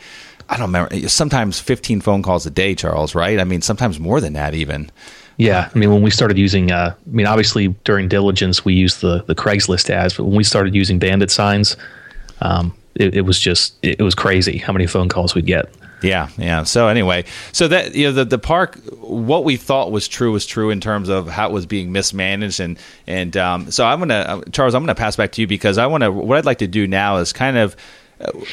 i 0.48 0.56
don't 0.56 0.72
remember 0.72 1.08
sometimes 1.08 1.60
15 1.60 2.00
phone 2.00 2.22
calls 2.22 2.46
a 2.46 2.50
day 2.50 2.74
charles 2.74 3.14
right? 3.14 3.38
I 3.38 3.44
mean 3.44 3.60
sometimes 3.60 4.00
more 4.00 4.20
than 4.20 4.32
that 4.32 4.54
even. 4.54 4.90
Yeah, 5.36 5.70
I 5.74 5.78
mean, 5.78 5.90
when 5.90 6.02
we 6.02 6.10
started 6.10 6.36
using, 6.36 6.70
uh, 6.70 6.94
I 6.94 7.10
mean, 7.10 7.24
obviously 7.24 7.68
during 7.84 8.08
diligence 8.08 8.62
we 8.62 8.74
used 8.74 9.00
the 9.00 9.24
the 9.24 9.34
Craigslist 9.34 9.88
ads, 9.88 10.14
but 10.14 10.24
when 10.24 10.36
we 10.36 10.44
started 10.44 10.74
using 10.74 10.98
bandit 10.98 11.30
signs, 11.30 11.78
um, 12.40 12.74
it, 12.94 13.16
it, 13.16 13.20
was 13.22 13.38
just 13.38 13.74
it 13.82 14.02
was 14.02 14.14
crazy 14.14 14.58
how 14.58 14.72
many 14.72 14.86
phone 14.86 15.08
calls 15.08 15.34
we'd 15.34 15.46
get. 15.46 15.72
Yeah, 16.02 16.28
yeah. 16.38 16.62
So 16.62 16.88
anyway, 16.88 17.24
so 17.52 17.68
that 17.68 17.94
you 17.94 18.06
know 18.06 18.12
the 18.12 18.24
the 18.24 18.38
park, 18.38 18.76
what 19.00 19.44
we 19.44 19.56
thought 19.56 19.92
was 19.92 20.08
true 20.08 20.32
was 20.32 20.46
true 20.46 20.70
in 20.70 20.80
terms 20.80 21.08
of 21.08 21.28
how 21.28 21.48
it 21.48 21.52
was 21.52 21.66
being 21.66 21.92
mismanaged, 21.92 22.60
and 22.60 22.78
and 23.06 23.36
um, 23.36 23.70
so 23.70 23.84
I'm 23.84 23.98
gonna 23.98 24.14
uh, 24.14 24.40
Charles, 24.52 24.74
I'm 24.74 24.82
gonna 24.82 24.94
pass 24.94 25.16
back 25.16 25.32
to 25.32 25.42
you 25.42 25.46
because 25.46 25.78
I 25.78 25.86
want 25.86 26.02
to 26.02 26.10
what 26.10 26.38
I'd 26.38 26.46
like 26.46 26.58
to 26.58 26.66
do 26.66 26.86
now 26.86 27.18
is 27.18 27.32
kind 27.32 27.58
of 27.58 27.76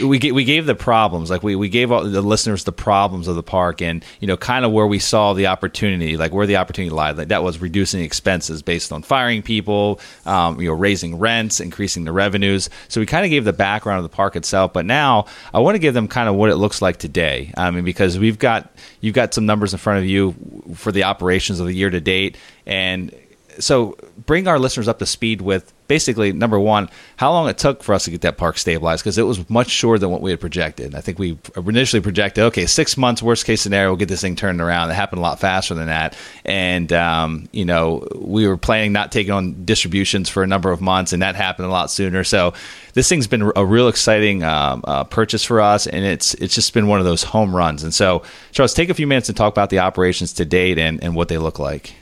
we 0.03 0.17
gave, 0.17 0.33
we 0.33 0.45
gave 0.45 0.65
the 0.65 0.75
problems 0.75 1.29
like 1.29 1.43
we, 1.43 1.55
we 1.55 1.67
gave 1.67 1.91
all 1.91 2.03
the 2.03 2.21
listeners 2.21 2.63
the 2.63 2.71
problems 2.71 3.27
of 3.27 3.35
the 3.35 3.43
park 3.43 3.81
and 3.81 4.03
you 4.21 4.27
know 4.27 4.37
kind 4.37 4.63
of 4.63 4.71
where 4.71 4.87
we 4.87 4.99
saw 4.99 5.33
the 5.33 5.47
opportunity 5.47 6.15
like 6.15 6.33
where 6.33 6.47
the 6.47 6.55
opportunity 6.55 6.93
lied 6.93 7.17
like 7.17 7.27
that 7.27 7.43
was 7.43 7.59
reducing 7.59 8.01
expenses 8.01 8.61
based 8.61 8.93
on 8.93 9.01
firing 9.01 9.41
people 9.41 9.99
um, 10.25 10.59
you 10.61 10.67
know 10.67 10.73
raising 10.73 11.17
rents 11.19 11.59
increasing 11.59 12.05
the 12.05 12.11
revenues. 12.11 12.69
So 12.87 13.01
we 13.01 13.05
kind 13.05 13.25
of 13.25 13.29
gave 13.29 13.43
the 13.43 13.53
background 13.53 13.97
of 13.97 14.09
the 14.09 14.15
park 14.15 14.35
itself 14.35 14.71
but 14.71 14.85
now 14.85 15.25
I 15.53 15.59
want 15.59 15.75
to 15.75 15.79
give 15.79 15.93
them 15.93 16.07
kind 16.07 16.29
of 16.29 16.35
what 16.35 16.49
it 16.49 16.55
looks 16.55 16.81
like 16.81 16.97
today. 16.97 17.51
I 17.57 17.69
mean 17.71 17.83
because 17.83 18.17
we've 18.17 18.39
got 18.39 18.71
you've 19.01 19.15
got 19.15 19.33
some 19.33 19.45
numbers 19.45 19.73
in 19.73 19.79
front 19.79 19.99
of 19.99 20.05
you 20.05 20.33
for 20.75 20.91
the 20.91 21.03
operations 21.03 21.59
of 21.59 21.67
the 21.67 21.73
year 21.73 21.89
to 21.89 21.99
date 21.99 22.37
and 22.65 23.13
so 23.59 23.97
bring 24.25 24.47
our 24.47 24.59
listeners 24.59 24.87
up 24.87 24.99
to 24.99 25.05
speed 25.05 25.41
with 25.41 25.73
basically 25.87 26.33
number 26.33 26.59
one, 26.59 26.89
how 27.15 27.31
long 27.31 27.47
it 27.49 27.57
took 27.57 27.81
for 27.81 27.93
us 27.93 28.05
to 28.05 28.11
get 28.11 28.21
that 28.21 28.37
park 28.37 28.57
stabilized 28.57 29.03
because 29.03 29.17
it 29.17 29.23
was 29.23 29.49
much 29.49 29.69
shorter 29.69 29.99
than 29.99 30.09
what 30.09 30.21
we 30.21 30.31
had 30.31 30.39
projected. 30.39 30.93
I 30.95 31.01
think 31.01 31.17
we 31.17 31.37
initially 31.55 32.01
projected, 32.01 32.43
okay, 32.45 32.65
six 32.65 32.97
months, 32.97 33.23
worst 33.23 33.45
case 33.45 33.61
scenario, 33.61 33.89
we'll 33.89 33.97
get 33.97 34.09
this 34.09 34.21
thing 34.21 34.35
turned 34.35 34.61
around. 34.61 34.89
It 34.89 34.95
happened 34.95 35.19
a 35.19 35.21
lot 35.21 35.39
faster 35.39 35.73
than 35.73 35.87
that, 35.87 36.15
and 36.45 36.91
um, 36.93 37.47
you 37.51 37.65
know 37.65 38.07
we 38.15 38.47
were 38.47 38.57
planning 38.57 38.91
not 38.91 39.11
taking 39.11 39.31
on 39.31 39.65
distributions 39.65 40.29
for 40.29 40.43
a 40.43 40.47
number 40.47 40.71
of 40.71 40.81
months, 40.81 41.13
and 41.13 41.21
that 41.21 41.35
happened 41.35 41.67
a 41.67 41.71
lot 41.71 41.89
sooner. 41.89 42.23
So 42.23 42.53
this 42.93 43.07
thing's 43.07 43.27
been 43.27 43.51
a 43.55 43.65
real 43.65 43.87
exciting 43.87 44.43
um, 44.43 44.83
uh, 44.85 45.03
purchase 45.05 45.43
for 45.43 45.61
us, 45.61 45.87
and 45.87 46.03
it's 46.03 46.33
it's 46.35 46.55
just 46.55 46.73
been 46.73 46.87
one 46.87 46.99
of 46.99 47.05
those 47.05 47.23
home 47.23 47.55
runs. 47.55 47.83
And 47.83 47.93
so, 47.93 48.23
Charles, 48.51 48.73
take 48.73 48.89
a 48.89 48.93
few 48.93 49.07
minutes 49.07 49.29
and 49.29 49.37
talk 49.37 49.53
about 49.53 49.69
the 49.69 49.79
operations 49.79 50.33
to 50.33 50.45
date 50.45 50.77
and, 50.77 51.03
and 51.03 51.15
what 51.15 51.27
they 51.27 51.37
look 51.37 51.59
like. 51.59 51.93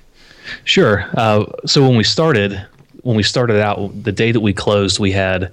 Sure. 0.64 1.10
Uh, 1.16 1.46
so 1.66 1.82
when 1.82 1.98
we 1.98 2.04
started, 2.04 2.66
when 3.02 3.16
we 3.16 3.24
started 3.24 3.62
out, 3.62 4.04
the 4.04 4.12
day 4.12 4.32
that 4.32 4.40
we 4.40 4.54
closed, 4.54 5.00
we 5.00 5.12
had, 5.12 5.52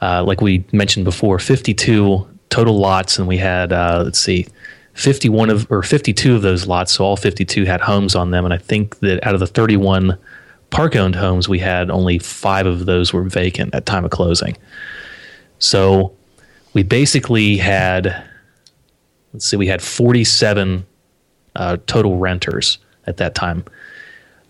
uh, 0.00 0.22
like 0.24 0.40
we 0.40 0.64
mentioned 0.72 1.04
before, 1.04 1.38
52 1.38 2.26
total 2.48 2.78
lots, 2.78 3.18
and 3.18 3.28
we 3.28 3.38
had, 3.38 3.72
uh, 3.72 4.02
let's 4.04 4.18
see, 4.18 4.46
51 4.94 5.50
of 5.50 5.70
or 5.70 5.82
52 5.82 6.34
of 6.34 6.42
those 6.42 6.66
lots. 6.66 6.92
So 6.92 7.04
all 7.04 7.16
52 7.16 7.64
had 7.64 7.80
homes 7.80 8.14
on 8.14 8.30
them, 8.30 8.44
and 8.44 8.52
I 8.52 8.58
think 8.58 8.98
that 9.00 9.24
out 9.26 9.34
of 9.34 9.40
the 9.40 9.46
31 9.46 10.18
park-owned 10.70 11.16
homes, 11.16 11.48
we 11.48 11.58
had 11.58 11.90
only 11.90 12.18
five 12.18 12.66
of 12.66 12.86
those 12.86 13.12
were 13.12 13.22
vacant 13.22 13.74
at 13.74 13.86
time 13.86 14.04
of 14.04 14.10
closing. 14.10 14.56
So 15.58 16.12
we 16.72 16.82
basically 16.82 17.56
had, 17.56 18.24
let's 19.32 19.46
see, 19.46 19.56
we 19.56 19.66
had 19.66 19.82
47 19.82 20.86
uh, 21.56 21.76
total 21.86 22.16
renters 22.16 22.78
at 23.06 23.16
that 23.18 23.34
time 23.34 23.64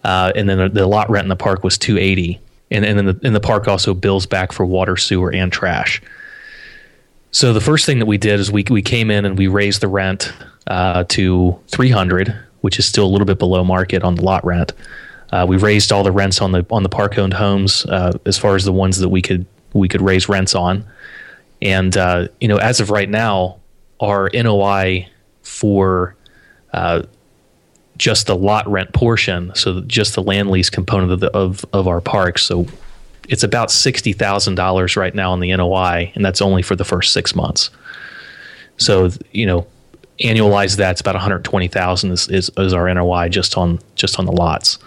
uh, 0.05 0.33
and 0.35 0.49
then 0.49 0.59
the, 0.59 0.69
the, 0.69 0.87
lot 0.87 1.11
rent 1.11 1.25
in 1.25 1.29
the 1.29 1.37
park 1.37 1.63
was 1.63 1.77
280 1.79 2.41
and, 2.71 2.85
and 2.85 2.99
then 2.99 3.07
the, 3.07 3.21
and 3.23 3.35
the 3.35 3.41
park 3.41 3.69
also 3.69 3.95
bills 3.95 4.27
back 4.27 4.53
for 4.53 4.65
water 4.65 4.97
sewer 4.97 5.33
and 5.33 5.53
trash. 5.53 6.01
So 7.33 7.53
the 7.53 7.61
first 7.61 7.87
thing 7.87 7.99
that 7.99 8.07
we 8.07 8.19
did 8.19 8.41
is 8.41 8.51
we, 8.51 8.65
we 8.71 8.83
came 8.83 9.11
in 9.11 9.25
and 9.25 9.39
we 9.39 9.47
raised 9.47 9.81
the 9.81 9.89
rent 9.89 10.33
uh, 10.67 11.05
to 11.09 11.59
300 11.69 12.37
which 12.61 12.79
is 12.79 12.87
still 12.87 13.07
a 13.07 13.09
little 13.09 13.27
bit 13.27 13.39
below 13.39 13.65
market 13.65 14.03
on 14.03 14.15
the 14.15 14.23
lot 14.23 14.45
rent. 14.45 14.73
Uh, 15.33 15.47
we 15.49 15.57
raised 15.57 15.93
all 15.93 16.03
the 16.03 16.13
rents 16.13 16.41
on 16.41 16.53
the 16.53 16.67
on 16.71 16.83
the 16.83 16.89
park 16.89 17.19
owned 17.19 17.35
homes 17.35 17.87
uh, 17.87 18.13
as 18.27 18.37
far 18.37 18.57
as 18.57 18.65
the 18.65 18.73
ones 18.73 18.99
that 18.99 19.09
we 19.09 19.23
could 19.23 19.47
we 19.73 19.89
could 19.89 20.03
raise 20.03 20.29
rents 20.29 20.55
on. 20.55 20.85
And 21.63 21.97
uh, 21.97 22.29
you 22.41 22.49
know 22.49 22.57
as 22.57 22.81
of 22.81 22.91
right 22.91 23.09
now 23.09 23.61
our 24.01 24.31
NOI 24.33 25.09
for 25.43 26.17
uh, 26.73 27.03
just 28.01 28.27
the 28.27 28.35
lot 28.35 28.67
rent 28.67 28.95
portion, 28.95 29.53
so 29.55 29.83
just 29.83 30.15
the 30.15 30.23
land 30.23 30.51
lease 30.51 30.71
component 30.71 31.13
of 31.13 31.21
the, 31.21 31.31
of, 31.37 31.67
of 31.75 31.87
our 31.87 32.01
park. 32.01 32.39
So 32.39 32.67
it's 33.29 33.43
about 33.43 33.71
sixty 33.71 34.15
thousand 34.15 34.55
dollars 34.55 34.97
right 34.97 35.15
now 35.15 35.35
in 35.35 35.41
the 35.41 35.55
NOI, 35.55 36.11
and 36.15 36.25
that's 36.25 36.41
only 36.41 36.63
for 36.63 36.75
the 36.75 36.85
first 36.85 37.13
six 37.13 37.35
months. 37.35 37.69
So 38.79 39.11
you 39.33 39.45
know, 39.45 39.67
annualize 40.19 40.79
that, 40.79 40.93
it's 40.93 41.03
about 41.03 41.15
one 41.15 41.21
hundred 41.21 41.45
twenty 41.45 41.69
thousand 41.69 42.13
is, 42.13 42.27
is 42.29 42.51
is 42.57 42.73
our 42.73 42.93
NOI 42.93 43.29
just 43.29 43.59
on 43.59 43.79
just 43.97 44.19
on 44.19 44.25
the 44.25 44.33
lots. 44.33 44.79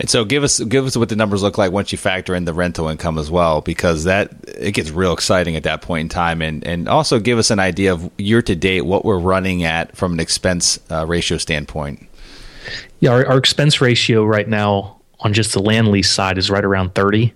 And 0.00 0.10
so 0.10 0.24
give 0.24 0.42
us 0.42 0.58
give 0.58 0.84
us 0.84 0.96
what 0.96 1.10
the 1.10 1.16
numbers 1.16 1.44
look 1.44 1.58
like 1.58 1.70
once 1.70 1.92
you 1.92 1.98
factor 1.98 2.34
in 2.34 2.44
the 2.44 2.52
rental 2.52 2.88
income 2.88 3.18
as 3.18 3.30
well, 3.30 3.60
because 3.60 4.02
that 4.02 4.32
it 4.48 4.72
gets 4.72 4.90
real 4.90 5.12
exciting 5.12 5.54
at 5.54 5.62
that 5.62 5.80
point 5.80 6.00
in 6.00 6.08
time, 6.08 6.42
and 6.42 6.66
and 6.66 6.88
also 6.88 7.20
give 7.20 7.38
us 7.38 7.52
an 7.52 7.60
idea 7.60 7.92
of 7.92 8.10
year 8.18 8.42
to 8.42 8.56
date 8.56 8.80
what 8.80 9.04
we're 9.04 9.20
running 9.20 9.62
at 9.62 9.96
from 9.96 10.12
an 10.14 10.18
expense 10.18 10.80
uh, 10.90 11.06
ratio 11.06 11.38
standpoint. 11.38 12.08
Yeah, 13.00 13.10
our, 13.10 13.26
our 13.26 13.38
expense 13.38 13.80
ratio 13.80 14.24
right 14.24 14.48
now 14.48 15.00
on 15.20 15.32
just 15.32 15.52
the 15.52 15.62
land 15.62 15.88
lease 15.88 16.10
side 16.10 16.38
is 16.38 16.50
right 16.50 16.64
around 16.64 16.94
30%. 16.94 17.32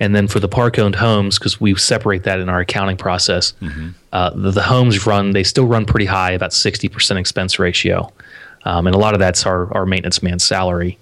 And 0.00 0.16
then 0.16 0.26
for 0.26 0.40
the 0.40 0.48
park 0.48 0.78
owned 0.78 0.94
homes, 0.94 1.38
because 1.38 1.60
we 1.60 1.74
separate 1.74 2.22
that 2.24 2.40
in 2.40 2.48
our 2.48 2.60
accounting 2.60 2.96
process, 2.96 3.52
mm-hmm. 3.60 3.90
uh, 4.12 4.30
the, 4.30 4.50
the, 4.50 4.62
homes 4.62 5.06
run, 5.06 5.32
they 5.32 5.44
still 5.44 5.66
run 5.66 5.84
pretty 5.84 6.06
high, 6.06 6.32
about 6.32 6.52
60% 6.52 7.16
expense 7.18 7.58
ratio. 7.58 8.10
Um, 8.64 8.86
and 8.86 8.96
a 8.96 8.98
lot 8.98 9.12
of 9.12 9.20
that's 9.20 9.44
our, 9.44 9.72
our 9.74 9.84
maintenance 9.84 10.22
man's 10.22 10.42
salary. 10.42 10.98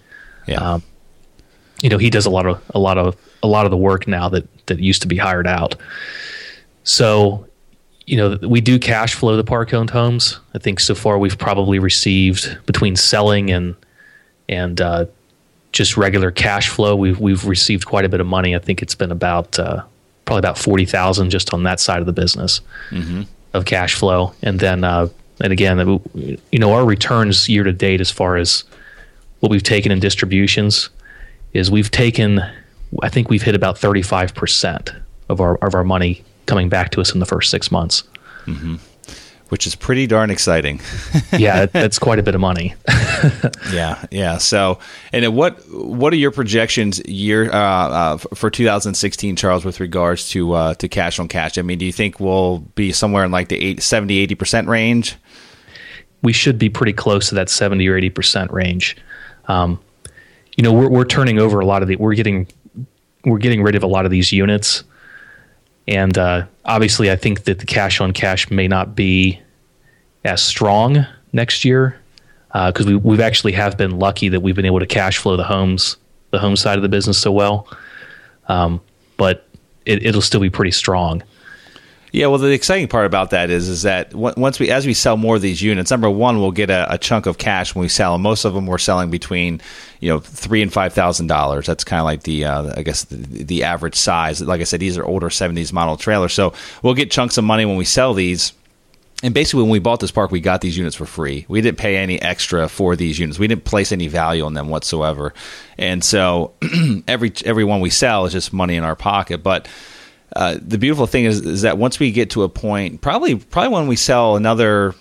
Yeah. 0.48 0.74
Um, 0.74 0.82
you 1.80 1.88
know, 1.88 1.98
he 1.98 2.10
does 2.10 2.26
a 2.26 2.30
lot 2.30 2.46
of, 2.46 2.60
a 2.74 2.78
lot 2.80 2.98
of, 2.98 3.16
a 3.42 3.46
lot 3.46 3.66
of 3.66 3.70
the 3.70 3.76
work 3.76 4.08
now 4.08 4.28
that, 4.30 4.66
that 4.66 4.80
used 4.80 5.02
to 5.02 5.08
be 5.08 5.16
hired 5.16 5.46
out. 5.46 5.76
So 6.82 7.47
you 8.08 8.16
know, 8.16 8.38
we 8.40 8.62
do 8.62 8.78
cash 8.78 9.14
flow 9.14 9.36
the 9.36 9.44
park 9.44 9.74
owned 9.74 9.90
homes. 9.90 10.40
I 10.54 10.58
think 10.58 10.80
so 10.80 10.94
far 10.94 11.18
we've 11.18 11.36
probably 11.36 11.78
received 11.78 12.56
between 12.64 12.96
selling 12.96 13.50
and 13.50 13.76
and 14.48 14.80
uh, 14.80 15.04
just 15.72 15.98
regular 15.98 16.30
cash 16.30 16.70
flow. 16.70 16.96
We've 16.96 17.20
we've 17.20 17.44
received 17.44 17.84
quite 17.84 18.06
a 18.06 18.08
bit 18.08 18.20
of 18.20 18.26
money. 18.26 18.56
I 18.56 18.60
think 18.60 18.80
it's 18.80 18.94
been 18.94 19.12
about 19.12 19.58
uh, 19.58 19.82
probably 20.24 20.38
about 20.38 20.56
forty 20.56 20.86
thousand 20.86 21.28
just 21.28 21.52
on 21.52 21.64
that 21.64 21.80
side 21.80 22.00
of 22.00 22.06
the 22.06 22.14
business 22.14 22.62
mm-hmm. 22.88 23.22
of 23.52 23.66
cash 23.66 23.94
flow. 23.94 24.32
And 24.42 24.58
then 24.58 24.84
uh, 24.84 25.08
and 25.42 25.52
again, 25.52 25.78
you 26.14 26.58
know, 26.58 26.72
our 26.72 26.86
returns 26.86 27.46
year 27.46 27.62
to 27.62 27.74
date 27.74 28.00
as 28.00 28.10
far 28.10 28.38
as 28.38 28.64
what 29.40 29.50
we've 29.50 29.62
taken 29.62 29.92
in 29.92 30.00
distributions 30.00 30.88
is 31.52 31.70
we've 31.70 31.90
taken. 31.90 32.40
I 33.02 33.10
think 33.10 33.28
we've 33.28 33.42
hit 33.42 33.54
about 33.54 33.76
thirty 33.76 34.00
five 34.00 34.34
percent 34.34 34.94
of 35.28 35.42
our 35.42 35.56
of 35.56 35.74
our 35.74 35.84
money 35.84 36.24
coming 36.48 36.68
back 36.68 36.90
to 36.90 37.00
us 37.00 37.14
in 37.14 37.20
the 37.20 37.26
first 37.26 37.50
six 37.50 37.70
months. 37.70 38.02
Mm-hmm. 38.46 38.76
Which 39.50 39.66
is 39.66 39.74
pretty 39.74 40.06
darn 40.06 40.30
exciting. 40.30 40.78
yeah, 41.32 41.64
that's 41.64 41.98
quite 41.98 42.18
a 42.18 42.22
bit 42.22 42.34
of 42.34 42.40
money. 42.40 42.74
yeah, 43.72 44.04
yeah. 44.10 44.36
So, 44.36 44.78
and 45.10 45.34
what 45.34 45.58
what 45.70 46.12
are 46.12 46.16
your 46.16 46.32
projections 46.32 47.00
year 47.06 47.50
uh, 47.50 47.56
uh, 47.56 48.16
for 48.18 48.50
2016, 48.50 49.36
Charles, 49.36 49.64
with 49.64 49.80
regards 49.80 50.28
to 50.30 50.52
uh, 50.52 50.74
to 50.74 50.88
cash 50.88 51.18
on 51.18 51.28
cash? 51.28 51.56
I 51.56 51.62
mean, 51.62 51.78
do 51.78 51.86
you 51.86 51.92
think 51.92 52.20
we'll 52.20 52.58
be 52.58 52.92
somewhere 52.92 53.24
in 53.24 53.30
like 53.30 53.48
the 53.48 53.56
80, 53.56 53.80
70, 53.80 54.18
80 54.18 54.34
percent 54.34 54.68
range? 54.68 55.16
We 56.20 56.34
should 56.34 56.58
be 56.58 56.68
pretty 56.68 56.92
close 56.92 57.30
to 57.30 57.34
that 57.36 57.48
70 57.48 57.88
or 57.88 57.96
80 57.96 58.10
percent 58.10 58.50
range. 58.52 58.98
Um, 59.46 59.80
you 60.58 60.62
know, 60.62 60.74
we're, 60.74 60.90
we're 60.90 61.04
turning 61.06 61.38
over 61.38 61.60
a 61.60 61.64
lot 61.64 61.80
of 61.80 61.88
the, 61.88 61.96
we're 61.96 62.14
getting, 62.14 62.48
we're 63.24 63.38
getting 63.38 63.62
rid 63.62 63.76
of 63.76 63.82
a 63.82 63.86
lot 63.86 64.04
of 64.04 64.10
these 64.10 64.30
units 64.30 64.84
and 65.88 66.18
uh, 66.18 66.44
obviously, 66.66 67.10
I 67.10 67.16
think 67.16 67.44
that 67.44 67.60
the 67.60 67.66
cash 67.66 68.00
on 68.00 68.12
cash 68.12 68.50
may 68.50 68.68
not 68.68 68.94
be 68.94 69.40
as 70.22 70.42
strong 70.42 71.06
next 71.32 71.64
year 71.64 71.98
because 72.52 72.86
uh, 72.86 72.90
we 72.90 72.96
we've 72.96 73.20
actually 73.20 73.52
have 73.52 73.78
been 73.78 73.98
lucky 73.98 74.28
that 74.28 74.40
we've 74.40 74.54
been 74.54 74.66
able 74.66 74.80
to 74.80 74.86
cash 74.86 75.16
flow 75.16 75.36
the 75.36 75.44
homes 75.44 75.96
the 76.30 76.38
home 76.38 76.56
side 76.56 76.76
of 76.76 76.82
the 76.82 76.90
business 76.90 77.18
so 77.18 77.32
well. 77.32 77.66
Um, 78.48 78.82
but 79.16 79.48
it, 79.86 80.04
it'll 80.04 80.20
still 80.20 80.40
be 80.40 80.50
pretty 80.50 80.72
strong. 80.72 81.22
Yeah, 82.10 82.28
well, 82.28 82.38
the 82.38 82.50
exciting 82.52 82.88
part 82.88 83.04
about 83.04 83.30
that 83.30 83.50
is 83.50 83.68
is 83.68 83.82
that 83.82 84.14
once 84.14 84.58
we 84.58 84.70
as 84.70 84.86
we 84.86 84.94
sell 84.94 85.16
more 85.16 85.36
of 85.36 85.42
these 85.42 85.60
units, 85.60 85.90
number 85.90 86.08
one, 86.08 86.38
we'll 86.38 86.52
get 86.52 86.70
a, 86.70 86.94
a 86.94 86.98
chunk 86.98 87.26
of 87.26 87.36
cash 87.36 87.74
when 87.74 87.82
we 87.82 87.88
sell 87.88 88.12
them. 88.12 88.22
Most 88.22 88.44
of 88.44 88.54
them 88.54 88.66
we're 88.66 88.78
selling 88.78 89.10
between 89.10 89.60
you 90.00 90.08
know 90.08 90.18
three 90.18 90.62
and 90.62 90.72
five 90.72 90.94
thousand 90.94 91.26
dollars. 91.26 91.66
That's 91.66 91.84
kind 91.84 92.00
of 92.00 92.04
like 92.04 92.22
the 92.22 92.46
uh, 92.46 92.72
I 92.76 92.82
guess 92.82 93.04
the, 93.04 93.16
the, 93.44 93.64
average 93.64 93.94
size. 93.94 94.40
Like 94.40 94.60
I 94.62 94.64
said, 94.64 94.80
these 94.80 94.96
are 94.96 95.04
older 95.04 95.28
'70s 95.28 95.72
model 95.72 95.98
trailers, 95.98 96.32
so 96.32 96.54
we'll 96.82 96.94
get 96.94 97.10
chunks 97.10 97.36
of 97.36 97.44
money 97.44 97.66
when 97.66 97.76
we 97.76 97.84
sell 97.84 98.14
these. 98.14 98.52
And 99.22 99.34
basically, 99.34 99.62
when 99.62 99.72
we 99.72 99.80
bought 99.80 100.00
this 100.00 100.12
park, 100.12 100.30
we 100.30 100.40
got 100.40 100.60
these 100.60 100.78
units 100.78 100.94
for 100.94 101.04
free. 101.04 101.44
We 101.48 101.60
didn't 101.60 101.78
pay 101.78 101.96
any 101.96 102.22
extra 102.22 102.68
for 102.68 102.94
these 102.94 103.18
units. 103.18 103.38
We 103.38 103.48
didn't 103.48 103.64
place 103.64 103.90
any 103.90 104.06
value 104.06 104.44
on 104.44 104.54
them 104.54 104.68
whatsoever. 104.68 105.34
And 105.76 106.04
so, 106.04 106.54
every 107.08 107.32
every 107.44 107.64
one 107.64 107.80
we 107.80 107.90
sell 107.90 108.24
is 108.24 108.32
just 108.32 108.52
money 108.52 108.76
in 108.76 108.84
our 108.84 108.96
pocket. 108.96 109.42
But 109.42 109.68
uh, 110.34 110.56
the 110.60 110.78
beautiful 110.78 111.06
thing 111.06 111.24
is, 111.24 111.40
is 111.40 111.62
that 111.62 111.78
once 111.78 111.98
we 111.98 112.10
get 112.10 112.30
to 112.30 112.42
a 112.42 112.48
point, 112.48 113.00
probably 113.00 113.36
probably 113.36 113.72
when 113.72 113.86
we 113.86 113.96
sell 113.96 114.36
another, 114.36 114.94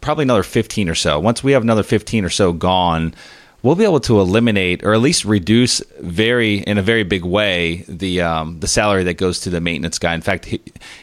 probably 0.00 0.22
another 0.22 0.42
fifteen 0.44 0.88
or 0.88 0.94
so. 0.94 1.18
Once 1.18 1.42
we 1.42 1.52
have 1.52 1.62
another 1.62 1.82
fifteen 1.82 2.24
or 2.24 2.30
so 2.30 2.52
gone, 2.52 3.14
we'll 3.62 3.74
be 3.74 3.82
able 3.82 3.98
to 3.98 4.20
eliminate 4.20 4.84
or 4.84 4.94
at 4.94 5.00
least 5.00 5.24
reduce 5.24 5.80
very 5.98 6.58
in 6.58 6.78
a 6.78 6.82
very 6.82 7.02
big 7.02 7.24
way 7.24 7.84
the 7.88 8.20
um, 8.20 8.60
the 8.60 8.68
salary 8.68 9.02
that 9.02 9.14
goes 9.14 9.40
to 9.40 9.50
the 9.50 9.60
maintenance 9.60 9.98
guy. 9.98 10.14
In 10.14 10.20
fact, 10.20 10.44
he, 10.44 10.60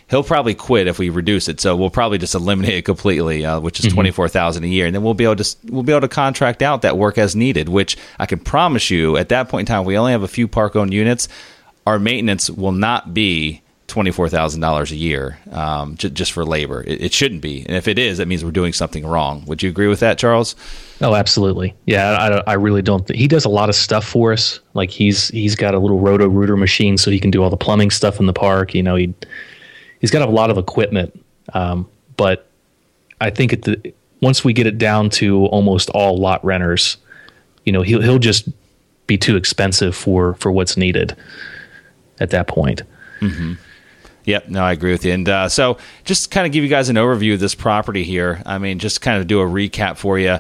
will 0.10 0.24
probably 0.24 0.56
quit 0.56 0.88
if 0.88 0.98
we 0.98 1.10
reduce 1.10 1.50
it. 1.50 1.60
So 1.60 1.76
we'll 1.76 1.90
probably 1.90 2.18
just 2.18 2.36
eliminate 2.36 2.76
it 2.76 2.86
completely, 2.86 3.46
uh, 3.46 3.60
which 3.60 3.80
is 3.80 3.88
mm-hmm. 3.88 3.96
twenty 3.96 4.12
four 4.12 4.30
thousand 4.30 4.64
a 4.64 4.68
year, 4.68 4.86
and 4.86 4.96
then 4.96 5.04
we'll 5.04 5.16
be 5.16 5.26
able 5.26 5.36
to 5.36 5.56
we'll 5.66 5.84
be 5.84 5.92
able 5.92 6.02
to 6.02 6.08
contract 6.08 6.62
out 6.62 6.82
that 6.84 6.98
work 6.98 7.18
as 7.18 7.36
needed. 7.36 7.68
Which 7.68 7.98
I 8.20 8.26
can 8.26 8.40
promise 8.40 8.90
you, 8.90 9.18
at 9.18 9.30
that 9.30 9.50
point 9.50 9.68
in 9.68 9.74
time, 9.74 9.84
we 9.84 9.98
only 9.98 10.14
have 10.14 10.24
a 10.24 10.30
few 10.30 10.48
park 10.48 10.78
owned 10.78 10.94
units 10.94 11.28
our 11.86 12.00
maintenance 12.00 12.50
will 12.50 12.72
not 12.72 13.14
be 13.14 13.62
twenty 13.88 14.12
four 14.12 14.30
thousand 14.30 14.62
dollars 14.62 14.92
a 14.92 14.96
year 14.96 15.38
um, 15.52 15.96
j- 15.98 16.10
just 16.10 16.32
for 16.32 16.46
labor. 16.46 16.84
It, 16.84 17.04
it, 17.04 17.14
shouldn't 17.14 17.42
be, 17.42 17.66
and 17.66 17.76
if 17.76 17.88
it 17.88 18.00
is, 18.00 18.18
that 18.18 18.28
means 18.28 18.44
we're 18.44 18.52
doing 18.52 18.74
something 18.74 19.06
wrong. 19.06 19.46
Would 19.46 19.62
you 19.62 19.70
agree 19.70 19.88
with 19.88 20.00
that, 20.00 20.18
Charles? 20.18 20.56
Oh, 21.02 21.16
absolutely. 21.16 21.76
Yeah, 21.86 22.42
I, 22.48 22.52
I 22.52 22.54
really 22.54 22.82
don't. 22.82 23.06
Th- 23.06 23.20
he 23.20 23.28
does 23.28 23.46
a 23.46 23.50
lot 23.50 23.70
of 23.70 23.76
stuff 23.76 24.06
for 24.06 24.34
us. 24.34 24.60
Like 24.74 24.90
he's 24.90 25.28
he's 25.30 25.56
got 25.56 25.76
a 25.76 25.80
little 25.80 26.00
roto 26.00 26.28
rooter 26.28 26.58
machine, 26.58 26.98
so 26.98 27.12
he 27.12 27.20
can 27.20 27.30
do 27.30 27.44
all 27.44 27.50
the 27.50 27.58
plumbing 27.58 27.92
stuff 27.92 28.20
in 28.20 28.26
the 28.26 28.34
park. 28.34 28.74
You 28.74 28.84
know, 28.84 28.96
he 28.96 29.14
he's 30.00 30.12
got 30.12 30.28
a 30.28 30.32
lot 30.32 30.50
of 30.50 30.58
equipment, 30.58 31.24
um, 31.54 31.88
but 32.18 32.48
I 33.22 33.30
think 33.30 33.54
at 33.54 33.62
the 33.64 33.94
once 34.22 34.44
we 34.44 34.54
get 34.54 34.66
it 34.66 34.78
down 34.78 35.10
to 35.12 35.46
almost 35.48 35.90
all 35.90 36.18
lot 36.18 36.44
renters, 36.44 36.98
you 37.66 37.72
know, 37.72 37.82
he'll 37.82 38.02
he'll 38.02 38.20
just 38.20 38.48
be 39.06 39.18
too 39.18 39.36
expensive 39.36 39.96
for 39.96 40.34
for 40.36 40.52
what's 40.52 40.78
needed 40.78 41.16
at 42.24 42.32
that 42.32 42.48
point. 42.48 42.82
Mm-hmm. 43.20 43.54
Yep, 44.26 44.50
no, 44.50 44.64
I 44.64 44.72
agree 44.72 44.92
with 44.92 45.06
you. 45.06 45.12
And 45.12 45.28
uh, 45.28 45.50
so, 45.50 45.78
just 46.06 46.32
kind 46.32 46.48
of 46.48 46.54
give 46.54 46.64
you 46.64 46.70
guys 46.70 46.90
an 46.90 46.96
overview 46.96 47.34
of 47.34 47.40
this 47.40 47.56
property 47.56 48.04
here. 48.04 48.42
I 48.46 48.58
mean, 48.58 48.80
just 48.80 49.02
kind 49.02 49.20
of 49.20 49.28
do 49.28 49.42
a 49.42 49.46
recap 49.46 49.98
for 49.98 50.18
you. 50.18 50.40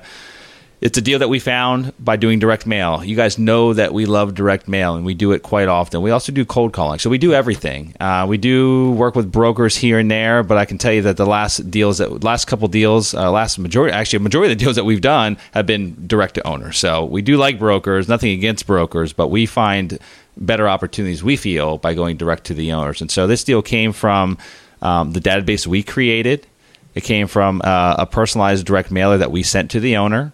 It's 0.79 0.97
a 0.97 1.01
deal 1.01 1.19
that 1.19 1.29
we 1.29 1.39
found 1.39 1.93
by 1.97 2.17
doing 2.17 2.39
direct 2.39 2.67
mail. 2.67 3.05
You 3.05 3.15
guys 3.15 3.39
know 3.39 3.73
that 3.73 3.93
we 3.93 4.05
love 4.05 4.35
direct 4.35 4.67
mail, 4.67 4.95
and 4.95 5.05
we 5.05 5.13
do 5.13 5.31
it 5.31 5.41
quite 5.41 5.69
often. 5.69 6.01
We 6.01 6.11
also 6.11 6.33
do 6.33 6.43
cold 6.43 6.73
calling, 6.73 6.99
so 6.99 7.09
we 7.09 7.17
do 7.17 7.33
everything. 7.33 7.95
Uh, 8.01 8.25
we 8.27 8.37
do 8.37 8.91
work 8.91 9.15
with 9.15 9.31
brokers 9.31 9.77
here 9.77 9.97
and 9.97 10.11
there, 10.11 10.43
but 10.43 10.57
I 10.57 10.65
can 10.65 10.77
tell 10.77 10.91
you 10.91 11.01
that 11.03 11.15
the 11.15 11.25
last 11.25 11.71
deals, 11.71 11.99
that 11.99 12.25
last 12.25 12.45
couple 12.45 12.67
deals, 12.67 13.13
uh, 13.13 13.31
last 13.31 13.59
majority, 13.59 13.93
actually, 13.93 14.19
majority 14.19 14.51
of 14.51 14.57
the 14.57 14.61
deals 14.61 14.75
that 14.75 14.83
we've 14.83 14.99
done 14.99 15.37
have 15.53 15.65
been 15.65 16.05
direct 16.05 16.35
to 16.35 16.45
owner. 16.45 16.73
So 16.73 17.05
we 17.05 17.21
do 17.21 17.37
like 17.37 17.59
brokers. 17.59 18.09
Nothing 18.09 18.31
against 18.31 18.67
brokers, 18.67 19.13
but 19.13 19.29
we 19.29 19.45
find 19.45 19.99
better 20.37 20.67
opportunities. 20.67 21.23
We 21.23 21.35
feel 21.35 21.77
by 21.77 21.93
going 21.93 22.17
direct 22.17 22.45
to 22.45 22.53
the 22.53 22.71
owners, 22.71 23.01
and 23.01 23.11
so 23.11 23.27
this 23.27 23.43
deal 23.43 23.61
came 23.61 23.93
from 23.93 24.37
um, 24.81 25.13
the 25.13 25.19
database 25.19 25.67
we 25.67 25.83
created. 25.83 26.47
It 26.95 27.03
came 27.03 27.27
from 27.27 27.61
uh, 27.63 27.95
a 27.97 28.05
personalized 28.05 28.65
direct 28.65 28.91
mailer 28.91 29.17
that 29.17 29.31
we 29.31 29.41
sent 29.43 29.71
to 29.71 29.79
the 29.79 29.97
owner 29.97 30.31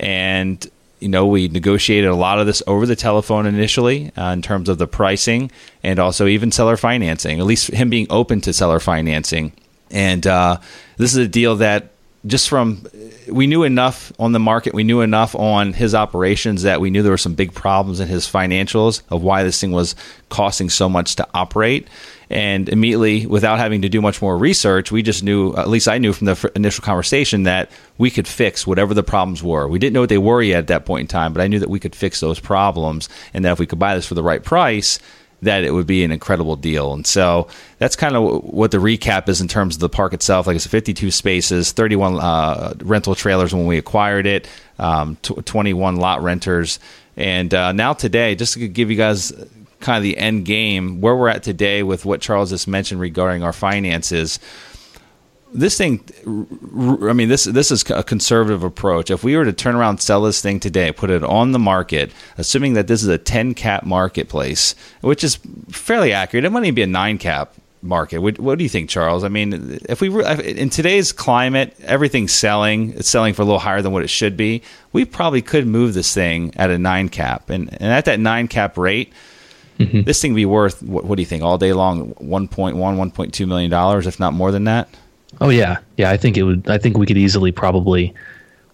and 0.00 0.68
you 0.98 1.08
know 1.08 1.26
we 1.26 1.46
negotiated 1.48 2.10
a 2.10 2.14
lot 2.14 2.40
of 2.40 2.46
this 2.46 2.62
over 2.66 2.86
the 2.86 2.96
telephone 2.96 3.46
initially 3.46 4.10
uh, 4.16 4.32
in 4.32 4.42
terms 4.42 4.68
of 4.68 4.78
the 4.78 4.86
pricing 4.86 5.50
and 5.84 5.98
also 5.98 6.26
even 6.26 6.50
seller 6.50 6.76
financing 6.76 7.38
at 7.38 7.46
least 7.46 7.68
him 7.68 7.90
being 7.90 8.06
open 8.10 8.40
to 8.40 8.52
seller 8.52 8.80
financing 8.80 9.52
and 9.90 10.26
uh, 10.26 10.56
this 10.96 11.12
is 11.12 11.18
a 11.18 11.28
deal 11.28 11.56
that 11.56 11.90
just 12.26 12.48
from 12.48 12.84
we 13.30 13.46
knew 13.46 13.62
enough 13.62 14.12
on 14.18 14.32
the 14.32 14.38
market 14.38 14.74
we 14.74 14.84
knew 14.84 15.00
enough 15.00 15.34
on 15.34 15.72
his 15.72 15.94
operations 15.94 16.62
that 16.62 16.80
we 16.80 16.90
knew 16.90 17.02
there 17.02 17.12
were 17.12 17.18
some 17.18 17.34
big 17.34 17.52
problems 17.54 18.00
in 18.00 18.08
his 18.08 18.26
financials 18.26 19.02
of 19.10 19.22
why 19.22 19.42
this 19.42 19.60
thing 19.60 19.72
was 19.72 19.94
costing 20.28 20.68
so 20.68 20.88
much 20.88 21.16
to 21.16 21.26
operate 21.34 21.88
and 22.30 22.68
immediately, 22.68 23.26
without 23.26 23.58
having 23.58 23.82
to 23.82 23.88
do 23.88 24.00
much 24.00 24.22
more 24.22 24.38
research, 24.38 24.92
we 24.92 25.02
just 25.02 25.24
knew, 25.24 25.52
at 25.56 25.68
least 25.68 25.88
I 25.88 25.98
knew 25.98 26.12
from 26.12 26.26
the 26.26 26.52
initial 26.54 26.84
conversation, 26.84 27.42
that 27.42 27.72
we 27.98 28.08
could 28.08 28.28
fix 28.28 28.64
whatever 28.64 28.94
the 28.94 29.02
problems 29.02 29.42
were. 29.42 29.66
We 29.66 29.80
didn't 29.80 29.94
know 29.94 30.00
what 30.00 30.10
they 30.10 30.18
were 30.18 30.40
yet 30.40 30.58
at 30.58 30.66
that 30.68 30.86
point 30.86 31.00
in 31.00 31.06
time, 31.08 31.32
but 31.32 31.42
I 31.42 31.48
knew 31.48 31.58
that 31.58 31.68
we 31.68 31.80
could 31.80 31.94
fix 31.94 32.20
those 32.20 32.38
problems 32.38 33.08
and 33.34 33.44
that 33.44 33.50
if 33.50 33.58
we 33.58 33.66
could 33.66 33.80
buy 33.80 33.96
this 33.96 34.06
for 34.06 34.14
the 34.14 34.22
right 34.22 34.44
price, 34.44 35.00
that 35.42 35.64
it 35.64 35.72
would 35.72 35.86
be 35.86 36.04
an 36.04 36.12
incredible 36.12 36.56
deal. 36.56 36.92
And 36.92 37.06
so 37.06 37.48
that's 37.78 37.96
kind 37.96 38.16
of 38.16 38.44
what 38.44 38.70
the 38.70 38.78
recap 38.78 39.28
is 39.28 39.40
in 39.40 39.48
terms 39.48 39.76
of 39.76 39.80
the 39.80 39.88
park 39.88 40.12
itself. 40.12 40.46
Like 40.46 40.56
it's 40.56 40.66
52 40.66 41.10
spaces, 41.10 41.72
31 41.72 42.20
uh, 42.20 42.74
rental 42.82 43.14
trailers 43.14 43.54
when 43.54 43.66
we 43.66 43.78
acquired 43.78 44.26
it, 44.26 44.48
um, 44.78 45.16
t- 45.22 45.34
21 45.34 45.96
lot 45.96 46.22
renters. 46.22 46.78
And 47.16 47.52
uh, 47.54 47.72
now 47.72 47.92
today, 47.92 48.34
just 48.34 48.54
to 48.54 48.68
give 48.68 48.90
you 48.90 48.96
guys 48.96 49.32
kind 49.80 49.96
of 49.96 50.02
the 50.02 50.16
end 50.18 50.44
game, 50.44 51.00
where 51.00 51.16
we're 51.16 51.28
at 51.28 51.42
today 51.42 51.82
with 51.82 52.04
what 52.04 52.20
Charles 52.20 52.50
just 52.50 52.68
mentioned 52.68 53.00
regarding 53.00 53.42
our 53.42 53.52
finances. 53.52 54.38
This 55.52 55.76
thing, 55.76 56.04
I 56.26 57.12
mean, 57.12 57.28
this 57.28 57.44
this 57.44 57.70
is 57.70 57.88
a 57.90 58.04
conservative 58.04 58.62
approach. 58.62 59.10
If 59.10 59.24
we 59.24 59.36
were 59.36 59.44
to 59.44 59.52
turn 59.52 59.74
around 59.74 59.90
and 59.90 60.00
sell 60.00 60.22
this 60.22 60.40
thing 60.40 60.60
today, 60.60 60.92
put 60.92 61.10
it 61.10 61.24
on 61.24 61.52
the 61.52 61.58
market, 61.58 62.12
assuming 62.38 62.74
that 62.74 62.86
this 62.86 63.02
is 63.02 63.08
a 63.08 63.18
10 63.18 63.54
cap 63.54 63.84
marketplace, 63.84 64.74
which 65.00 65.24
is 65.24 65.38
fairly 65.70 66.12
accurate, 66.12 66.44
it 66.44 66.50
might 66.50 66.62
even 66.62 66.74
be 66.74 66.82
a 66.82 66.86
9 66.86 67.18
cap 67.18 67.54
market. 67.82 68.18
What, 68.18 68.38
what, 68.38 68.58
do 68.58 68.64
you 68.64 68.70
think, 68.70 68.90
Charles? 68.90 69.24
I 69.24 69.28
mean, 69.28 69.80
if 69.88 70.00
we 70.00 70.08
were 70.08 70.22
in 70.40 70.70
today's 70.70 71.12
climate, 71.12 71.76
everything's 71.82 72.32
selling. 72.32 72.92
It's 72.92 73.08
selling 73.08 73.34
for 73.34 73.42
a 73.42 73.44
little 73.44 73.60
higher 73.60 73.82
than 73.82 73.92
what 73.92 74.04
it 74.04 74.10
should 74.10 74.36
be. 74.36 74.62
We 74.92 75.04
probably 75.04 75.42
could 75.42 75.66
move 75.66 75.94
this 75.94 76.14
thing 76.14 76.52
at 76.56 76.70
a 76.70 76.78
nine 76.78 77.08
cap, 77.08 77.50
and 77.50 77.70
and 77.72 77.92
at 77.92 78.04
that 78.04 78.20
nine 78.20 78.48
cap 78.48 78.78
rate, 78.78 79.12
Mm-hmm. 79.80 80.02
This 80.02 80.20
thing 80.20 80.32
would 80.32 80.36
be 80.36 80.46
worth 80.46 80.82
what, 80.82 81.04
what, 81.06 81.16
do 81.16 81.22
you 81.22 81.26
think 81.26 81.42
all 81.42 81.56
day 81.56 81.72
long 81.72 82.12
1.1 82.16 82.74
1.2 82.74 83.48
million 83.48 83.70
dollars 83.70 84.06
if 84.06 84.20
not 84.20 84.34
more 84.34 84.52
than 84.52 84.64
that? 84.64 84.90
Oh 85.40 85.50
yeah. 85.50 85.78
Yeah, 85.96 86.10
I 86.10 86.16
think 86.16 86.36
it 86.36 86.42
would 86.42 86.68
I 86.68 86.78
think 86.78 86.98
we 86.98 87.06
could 87.06 87.18
easily 87.18 87.52
probably 87.52 88.14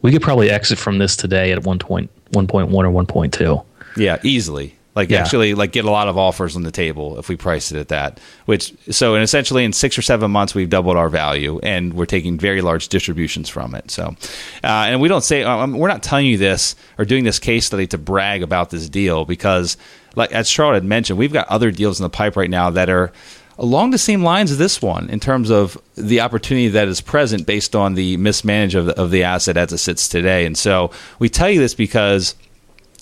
we 0.02 0.12
could 0.12 0.22
probably 0.22 0.50
exit 0.50 0.78
from 0.78 0.98
this 0.98 1.16
today 1.16 1.52
at 1.52 1.60
1.1 1.62 2.08
1.1 2.32 2.48
or 2.72 3.04
1.2. 3.04 3.64
Yeah, 3.96 4.18
easily. 4.22 4.74
Like 4.94 5.10
yeah. 5.10 5.20
actually 5.20 5.52
like 5.52 5.72
get 5.72 5.84
a 5.84 5.90
lot 5.90 6.08
of 6.08 6.16
offers 6.16 6.56
on 6.56 6.62
the 6.62 6.70
table 6.70 7.18
if 7.18 7.28
we 7.28 7.36
price 7.36 7.70
it 7.70 7.78
at 7.78 7.88
that. 7.88 8.18
Which 8.46 8.72
so 8.90 9.14
and 9.14 9.22
essentially 9.22 9.62
in 9.62 9.74
6 9.74 9.98
or 9.98 10.02
7 10.02 10.30
months 10.30 10.54
we've 10.54 10.70
doubled 10.70 10.96
our 10.96 11.10
value 11.10 11.60
and 11.62 11.92
we're 11.92 12.06
taking 12.06 12.38
very 12.38 12.62
large 12.62 12.88
distributions 12.88 13.50
from 13.50 13.74
it. 13.74 13.90
So 13.90 14.16
uh, 14.64 14.66
and 14.88 15.00
we 15.00 15.08
don't 15.08 15.24
say 15.24 15.42
um, 15.42 15.76
we're 15.76 15.88
not 15.88 16.02
telling 16.02 16.26
you 16.26 16.38
this 16.38 16.74
or 16.98 17.04
doing 17.04 17.24
this 17.24 17.38
case 17.38 17.66
study 17.66 17.86
to 17.88 17.98
brag 17.98 18.42
about 18.42 18.70
this 18.70 18.88
deal 18.88 19.26
because 19.26 19.76
like 20.14 20.32
as 20.32 20.48
Charles 20.48 20.76
had 20.76 20.84
mentioned, 20.84 21.18
we've 21.18 21.32
got 21.32 21.46
other 21.48 21.70
deals 21.70 22.00
in 22.00 22.04
the 22.04 22.10
pipe 22.10 22.34
right 22.34 22.50
now 22.50 22.70
that 22.70 22.88
are 22.88 23.12
along 23.58 23.90
the 23.90 23.98
same 23.98 24.22
lines 24.22 24.50
as 24.50 24.58
this 24.58 24.82
one 24.82 25.08
in 25.08 25.20
terms 25.20 25.50
of 25.50 25.78
the 25.94 26.20
opportunity 26.20 26.68
that 26.68 26.88
is 26.88 27.00
present 27.00 27.46
based 27.46 27.74
on 27.74 27.94
the 27.94 28.16
mismanagement 28.18 28.88
of 28.88 28.94
the, 28.94 29.02
of 29.02 29.10
the 29.10 29.22
asset 29.22 29.56
as 29.56 29.72
it 29.72 29.78
sits 29.78 30.08
today. 30.08 30.44
And 30.44 30.56
so 30.56 30.90
we 31.18 31.28
tell 31.28 31.50
you 31.50 31.58
this 31.58 31.74
because 31.74 32.34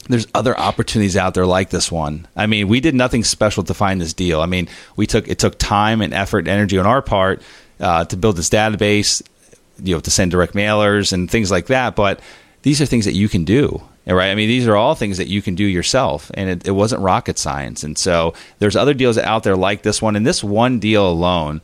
there's 0.08 0.26
other 0.34 0.56
opportunities 0.58 1.16
out 1.16 1.34
there 1.34 1.46
like 1.46 1.70
this 1.70 1.90
one. 1.90 2.28
I 2.36 2.46
mean, 2.46 2.68
we 2.68 2.80
did 2.80 2.94
nothing 2.94 3.24
special 3.24 3.64
to 3.64 3.74
find 3.74 4.00
this 4.00 4.12
deal. 4.12 4.40
I 4.40 4.46
mean, 4.46 4.68
we 4.96 5.06
took 5.06 5.28
it 5.28 5.38
took 5.38 5.58
time 5.58 6.00
and 6.00 6.12
effort 6.12 6.40
and 6.40 6.48
energy 6.48 6.78
on 6.78 6.86
our 6.86 7.02
part 7.02 7.42
uh, 7.80 8.04
to 8.04 8.16
build 8.16 8.36
this 8.36 8.50
database, 8.50 9.22
you 9.82 9.94
know, 9.94 10.00
to 10.00 10.10
send 10.10 10.30
direct 10.30 10.54
mailers 10.54 11.12
and 11.12 11.30
things 11.30 11.50
like 11.50 11.66
that. 11.66 11.96
But 11.96 12.20
these 12.64 12.82
are 12.82 12.86
things 12.86 13.04
that 13.04 13.14
you 13.14 13.28
can 13.28 13.44
do 13.44 13.80
right? 14.12 14.30
I 14.30 14.34
mean, 14.34 14.48
these 14.48 14.68
are 14.68 14.76
all 14.76 14.94
things 14.94 15.16
that 15.18 15.28
you 15.28 15.40
can 15.40 15.54
do 15.54 15.64
yourself, 15.64 16.30
and 16.34 16.50
it, 16.50 16.68
it, 16.68 16.72
wasn't 16.72 17.00
rocket 17.00 17.38
science. 17.38 17.82
And 17.82 17.96
so 17.96 18.34
there's 18.58 18.76
other 18.76 18.92
deals 18.92 19.16
out 19.16 19.44
there 19.44 19.56
like 19.56 19.82
this 19.82 20.02
one, 20.02 20.16
and 20.16 20.26
this 20.26 20.44
one 20.44 20.78
deal 20.78 21.08
alone 21.08 21.62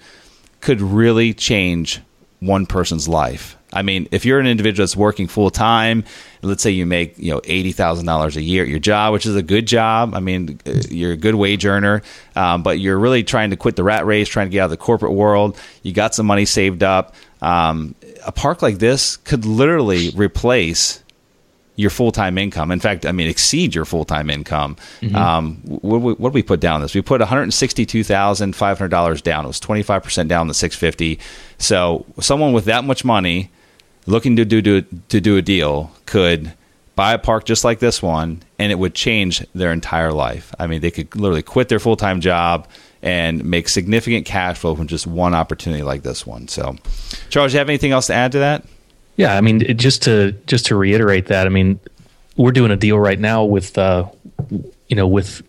could 0.60 0.80
really 0.80 1.34
change 1.34 2.00
one 2.38 2.64
person's 2.64 3.08
life. 3.08 3.56
I 3.72 3.82
mean, 3.82 4.08
if 4.10 4.24
you're 4.24 4.40
an 4.40 4.46
individual 4.46 4.84
that's 4.84 4.96
working 4.96 5.28
full 5.28 5.50
time, 5.50 6.04
let's 6.42 6.62
say 6.62 6.70
you 6.70 6.86
make 6.86 7.16
you 7.18 7.32
know 7.32 7.40
eighty 7.44 7.70
thousand 7.70 8.06
dollars 8.06 8.36
a 8.36 8.42
year 8.42 8.64
at 8.64 8.68
your 8.68 8.80
job, 8.80 9.12
which 9.12 9.26
is 9.26 9.36
a 9.36 9.42
good 9.42 9.66
job. 9.66 10.14
I 10.14 10.20
mean, 10.20 10.58
uh, 10.66 10.82
you're 10.88 11.12
a 11.12 11.16
good 11.16 11.36
wage 11.36 11.64
earner, 11.64 12.02
um, 12.34 12.64
but 12.64 12.80
you're 12.80 12.98
really 12.98 13.22
trying 13.22 13.50
to 13.50 13.56
quit 13.56 13.76
the 13.76 13.84
rat 13.84 14.06
race, 14.06 14.28
trying 14.28 14.46
to 14.46 14.50
get 14.50 14.62
out 14.62 14.64
of 14.64 14.70
the 14.70 14.76
corporate 14.76 15.12
world. 15.12 15.56
You 15.82 15.92
got 15.92 16.14
some 16.16 16.26
money 16.26 16.46
saved 16.46 16.82
up. 16.82 17.14
Um, 17.42 17.94
a 18.24 18.32
park 18.32 18.62
like 18.62 18.78
this 18.78 19.16
could 19.18 19.44
literally 19.44 20.10
replace 20.10 21.02
your 21.76 21.90
full 21.90 22.12
time 22.12 22.36
income. 22.36 22.70
In 22.70 22.80
fact, 22.80 23.06
I 23.06 23.12
mean, 23.12 23.28
exceed 23.28 23.74
your 23.74 23.84
full 23.84 24.04
time 24.04 24.30
income. 24.30 24.76
Mm-hmm. 25.00 25.16
Um, 25.16 25.56
what, 25.64 26.18
what, 26.20 26.30
did 26.30 26.34
we 26.34 26.42
put 26.42 26.60
down 26.60 26.82
this? 26.82 26.94
We 26.94 27.02
put 27.02 27.20
one 27.20 27.28
hundred 27.28 27.52
sixty 27.52 27.86
two 27.86 28.04
thousand 28.04 28.54
five 28.54 28.78
hundred 28.78 28.90
dollars 28.90 29.22
down. 29.22 29.44
It 29.44 29.48
was 29.48 29.60
twenty 29.60 29.82
five 29.82 30.02
percent 30.02 30.28
down 30.28 30.48
the 30.48 30.54
six 30.54 30.76
fifty. 30.76 31.18
So 31.58 32.04
someone 32.20 32.52
with 32.52 32.66
that 32.66 32.84
much 32.84 33.04
money 33.04 33.50
looking 34.06 34.36
to 34.36 34.44
do, 34.44 34.60
do 34.60 34.82
to 34.82 35.20
do 35.20 35.36
a 35.36 35.42
deal 35.42 35.90
could 36.06 36.52
buy 36.96 37.14
a 37.14 37.18
park 37.18 37.44
just 37.44 37.64
like 37.64 37.78
this 37.78 38.02
one, 38.02 38.42
and 38.58 38.70
it 38.70 38.74
would 38.74 38.94
change 38.94 39.44
their 39.54 39.72
entire 39.72 40.12
life. 40.12 40.54
I 40.58 40.66
mean, 40.66 40.82
they 40.82 40.90
could 40.90 41.16
literally 41.16 41.42
quit 41.42 41.68
their 41.68 41.78
full 41.78 41.96
time 41.96 42.20
job 42.20 42.68
and 43.02 43.44
make 43.44 43.68
significant 43.68 44.26
cash 44.26 44.58
flow 44.58 44.74
from 44.74 44.86
just 44.86 45.06
one 45.06 45.34
opportunity 45.34 45.82
like 45.82 46.02
this 46.02 46.26
one. 46.26 46.48
So, 46.48 46.76
Charles, 47.30 47.52
do 47.52 47.56
you 47.56 47.58
have 47.58 47.68
anything 47.68 47.92
else 47.92 48.08
to 48.08 48.14
add 48.14 48.32
to 48.32 48.38
that? 48.40 48.64
Yeah, 49.16 49.36
I 49.36 49.40
mean, 49.40 49.76
just 49.76 50.02
to 50.02 50.32
just 50.46 50.66
to 50.66 50.76
reiterate 50.76 51.26
that, 51.26 51.46
I 51.46 51.50
mean, 51.50 51.80
we're 52.36 52.52
doing 52.52 52.70
a 52.70 52.76
deal 52.76 52.98
right 52.98 53.18
now 53.18 53.44
with, 53.44 53.76
uh, 53.76 54.08
you 54.88 54.96
know, 54.96 55.06
with 55.06 55.42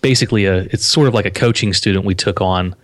basically 0.00 0.44
a 0.44 0.62
it's 0.64 0.84
sort 0.84 1.08
of 1.08 1.14
like 1.14 1.26
a 1.26 1.30
coaching 1.30 1.72
student 1.72 2.04
we 2.04 2.14
took 2.14 2.40
on 2.40 2.74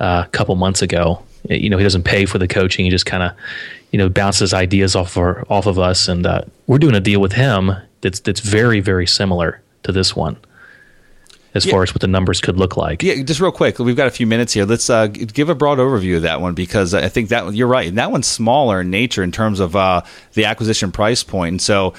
uh, 0.00 0.24
a 0.26 0.30
couple 0.30 0.54
months 0.56 0.82
ago. 0.82 1.22
You 1.48 1.70
know, 1.70 1.78
he 1.78 1.84
doesn't 1.84 2.02
pay 2.02 2.26
for 2.26 2.38
the 2.38 2.48
coaching; 2.48 2.84
he 2.84 2.90
just 2.90 3.06
kind 3.06 3.22
of, 3.22 3.32
you 3.92 3.98
know, 3.98 4.08
bounces 4.08 4.52
ideas 4.52 4.96
off 4.96 5.16
our, 5.16 5.44
off 5.48 5.66
of 5.66 5.78
us, 5.78 6.08
and 6.08 6.26
uh, 6.26 6.42
we're 6.66 6.78
doing 6.78 6.94
a 6.94 7.00
deal 7.00 7.20
with 7.20 7.32
him 7.32 7.72
that's 8.00 8.20
that's 8.20 8.40
very 8.40 8.80
very 8.80 9.06
similar 9.06 9.62
to 9.84 9.92
this 9.92 10.14
one 10.14 10.36
as 11.54 11.64
yeah. 11.64 11.72
far 11.72 11.82
as 11.82 11.94
what 11.94 12.00
the 12.00 12.06
numbers 12.06 12.40
could 12.40 12.58
look 12.58 12.76
like. 12.76 13.02
Yeah, 13.02 13.22
just 13.22 13.40
real 13.40 13.52
quick, 13.52 13.78
we've 13.78 13.96
got 13.96 14.06
a 14.06 14.10
few 14.10 14.26
minutes 14.26 14.52
here. 14.52 14.64
Let's 14.64 14.90
uh, 14.90 15.06
give 15.06 15.48
a 15.48 15.54
broad 15.54 15.78
overview 15.78 16.16
of 16.16 16.22
that 16.22 16.40
one 16.40 16.54
because 16.54 16.94
I 16.94 17.08
think 17.08 17.30
that 17.30 17.54
you're 17.54 17.66
right. 17.66 17.88
And 17.88 17.98
that 17.98 18.10
one's 18.10 18.26
smaller 18.26 18.80
in 18.80 18.90
nature 18.90 19.22
in 19.22 19.32
terms 19.32 19.60
of 19.60 19.74
uh, 19.74 20.02
the 20.34 20.44
acquisition 20.44 20.92
price 20.92 21.22
point. 21.22 21.52
And 21.52 21.62
so 21.62 21.94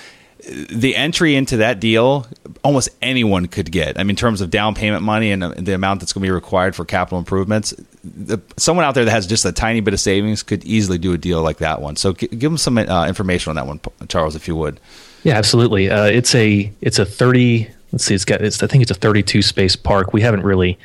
the 0.71 0.95
entry 0.95 1.35
into 1.35 1.57
that 1.57 1.79
deal, 1.79 2.27
almost 2.63 2.89
anyone 3.01 3.47
could 3.47 3.71
get. 3.71 3.99
I 3.99 4.03
mean, 4.03 4.11
in 4.11 4.15
terms 4.15 4.41
of 4.41 4.49
down 4.49 4.75
payment 4.75 5.03
money 5.03 5.31
and 5.31 5.43
the 5.43 5.73
amount 5.73 5.99
that's 5.99 6.13
going 6.13 6.21
to 6.21 6.27
be 6.27 6.31
required 6.31 6.75
for 6.75 6.85
capital 6.85 7.17
improvements, 7.17 7.73
the, 8.03 8.39
someone 8.55 8.85
out 8.85 8.93
there 8.93 9.05
that 9.05 9.11
has 9.11 9.27
just 9.27 9.43
a 9.45 9.51
tiny 9.51 9.81
bit 9.81 9.93
of 9.93 9.99
savings 9.99 10.43
could 10.43 10.63
easily 10.63 10.97
do 10.97 11.13
a 11.13 11.17
deal 11.17 11.41
like 11.41 11.57
that 11.57 11.81
one. 11.81 11.95
So 11.95 12.13
give 12.13 12.39
them 12.39 12.57
some 12.57 12.77
uh, 12.77 13.07
information 13.07 13.49
on 13.49 13.55
that 13.55 13.65
one, 13.65 13.79
Charles, 14.07 14.35
if 14.35 14.47
you 14.47 14.55
would. 14.55 14.79
Yeah, 15.23 15.33
absolutely. 15.33 15.89
Uh, 15.89 16.05
it's 16.05 16.33
a 16.35 16.71
it's 16.79 16.99
a 16.99 17.05
thirty. 17.05 17.69
Let's 17.91 18.03
see, 18.03 18.15
it's 18.15 18.25
got. 18.25 18.41
It's, 18.41 18.61
I 18.61 18.67
think 18.67 18.81
it's 18.81 18.91
a 18.91 18.95
thirty-two 18.95 19.41
space 19.41 19.75
park. 19.75 20.13
We 20.13 20.21
haven't 20.21 20.43
really 20.43 20.77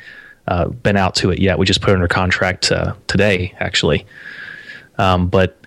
uh, 0.47 0.69
been 0.69 0.97
out 0.97 1.15
to 1.15 1.31
it 1.31 1.39
yet. 1.39 1.57
We 1.59 1.65
just 1.65 1.81
put 1.81 1.91
it 1.91 1.93
under 1.93 2.07
contract 2.07 2.71
uh, 2.71 2.93
today, 3.07 3.53
actually. 3.59 4.05
Um, 4.97 5.27
but 5.27 5.57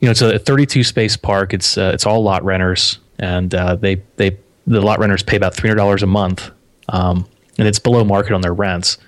you 0.00 0.06
know, 0.06 0.12
it's 0.12 0.22
a 0.22 0.38
32 0.38 0.82
space 0.84 1.16
park. 1.16 1.52
It's 1.52 1.76
uh, 1.76 1.90
it's 1.94 2.06
all 2.06 2.22
lot 2.22 2.44
renters, 2.44 2.98
and 3.18 3.54
uh, 3.54 3.76
they 3.76 4.02
they 4.16 4.36
the 4.66 4.80
lot 4.80 4.98
renters 4.98 5.22
pay 5.22 5.36
about 5.36 5.54
three 5.54 5.68
hundred 5.68 5.78
dollars 5.78 6.02
a 6.02 6.06
month, 6.06 6.50
um, 6.88 7.26
and 7.58 7.68
it's 7.68 7.78
below 7.78 8.04
market 8.04 8.32
on 8.32 8.40
their 8.40 8.54
rents. 8.54 8.98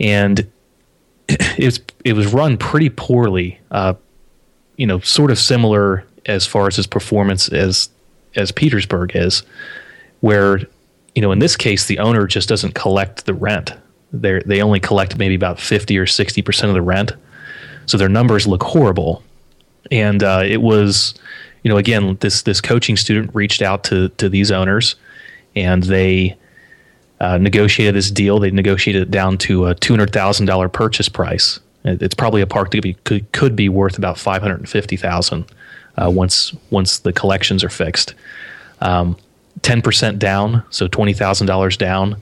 And 0.00 0.50
it 1.28 1.64
was 1.64 1.80
it 2.04 2.12
was 2.14 2.32
run 2.32 2.56
pretty 2.56 2.90
poorly. 2.90 3.60
Uh, 3.70 3.94
you 4.76 4.86
know, 4.86 5.00
sort 5.00 5.30
of 5.30 5.38
similar 5.38 6.04
as 6.26 6.46
far 6.46 6.66
as 6.66 6.76
his 6.76 6.86
performance 6.86 7.48
as 7.48 7.88
as 8.34 8.52
Petersburg 8.52 9.12
is, 9.14 9.42
where 10.20 10.60
you 11.14 11.22
know 11.22 11.32
in 11.32 11.38
this 11.38 11.56
case 11.56 11.86
the 11.86 11.98
owner 11.98 12.26
just 12.26 12.48
doesn't 12.48 12.74
collect 12.74 13.26
the 13.26 13.34
rent. 13.34 13.72
They 14.12 14.40
they 14.44 14.62
only 14.62 14.80
collect 14.80 15.18
maybe 15.18 15.34
about 15.34 15.60
fifty 15.60 15.98
or 15.98 16.06
sixty 16.06 16.42
percent 16.42 16.70
of 16.70 16.74
the 16.74 16.82
rent, 16.82 17.12
so 17.86 17.96
their 17.96 18.08
numbers 18.08 18.46
look 18.46 18.62
horrible. 18.62 19.22
And 19.90 20.22
uh, 20.22 20.42
it 20.44 20.62
was 20.62 21.14
you 21.62 21.70
know 21.70 21.76
again 21.76 22.16
this 22.20 22.42
this 22.42 22.60
coaching 22.60 22.96
student 22.96 23.34
reached 23.34 23.62
out 23.62 23.84
to 23.84 24.08
to 24.10 24.28
these 24.28 24.50
owners 24.50 24.96
and 25.56 25.82
they 25.84 26.36
uh, 27.20 27.38
negotiated 27.38 27.94
this 27.94 28.10
deal. 28.10 28.38
They 28.38 28.50
negotiated 28.50 29.02
it 29.02 29.10
down 29.10 29.38
to 29.38 29.66
a 29.66 29.74
$200000 29.74 30.72
purchase 30.72 31.08
price. 31.08 31.60
It's 31.84 32.14
probably 32.14 32.42
a 32.42 32.46
park 32.46 32.70
that 32.72 32.82
be, 32.82 32.94
could, 33.04 33.30
could 33.32 33.56
be 33.56 33.68
worth 33.68 33.98
about 33.98 34.18
550000 34.18 35.44
uh, 35.96 36.10
once 36.10 36.54
once 36.70 37.00
the 37.00 37.12
collections 37.12 37.64
are 37.64 37.68
fixed. 37.68 38.14
Um, 38.80 39.16
10% 39.62 40.18
down 40.18 40.62
so 40.70 40.88
$20000 40.88 41.78
down 41.78 42.20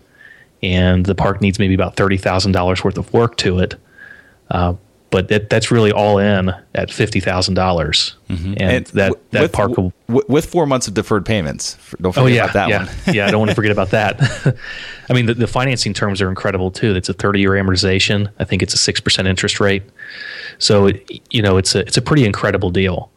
and 0.62 1.06
the 1.06 1.14
park 1.14 1.40
needs 1.40 1.58
maybe 1.58 1.74
about 1.74 1.96
$30000 1.96 2.84
worth 2.84 2.98
of 2.98 3.12
work 3.12 3.36
to 3.36 3.58
it 3.58 3.74
uh, 4.50 4.74
but 5.10 5.28
that, 5.28 5.48
that's 5.48 5.70
really 5.70 5.92
all 5.92 6.18
in 6.18 6.52
at 6.74 6.90
fifty 6.90 7.20
thousand 7.20 7.54
dollars, 7.54 8.16
mm-hmm. 8.28 8.54
and, 8.56 8.60
and, 8.60 8.86
that 8.88 9.12
that 9.30 9.42
with, 9.42 9.52
park 9.52 9.76
will, 9.76 9.92
with 10.08 10.46
four 10.46 10.66
months 10.66 10.88
of 10.88 10.94
deferred 10.94 11.24
payments. 11.24 11.78
Don't 12.00 12.12
forget 12.12 12.24
oh, 12.24 12.26
yeah, 12.26 12.44
about 12.44 12.52
that 12.52 12.68
yeah. 12.68 12.78
one. 12.78 12.94
yeah, 13.14 13.26
I 13.26 13.30
don't 13.30 13.38
want 13.38 13.50
to 13.50 13.54
forget 13.54 13.72
about 13.72 13.90
that. 13.90 14.20
I 15.08 15.12
mean, 15.12 15.26
the, 15.26 15.34
the, 15.34 15.46
financing 15.46 15.94
terms 15.94 16.20
are 16.20 16.28
incredible 16.28 16.70
too. 16.70 16.94
It's 16.96 17.08
a 17.08 17.14
thirty-year 17.14 17.52
amortization. 17.52 18.30
I 18.38 18.44
think 18.44 18.62
it's 18.62 18.74
a 18.74 18.78
six 18.78 19.00
percent 19.00 19.28
interest 19.28 19.60
rate. 19.60 19.84
So 20.58 20.86
it, 20.86 21.22
you 21.30 21.40
know, 21.40 21.56
it's 21.56 21.74
a 21.74 21.80
it's 21.80 21.96
a 21.96 22.02
pretty 22.02 22.24
incredible 22.24 22.70
deal. 22.70 23.10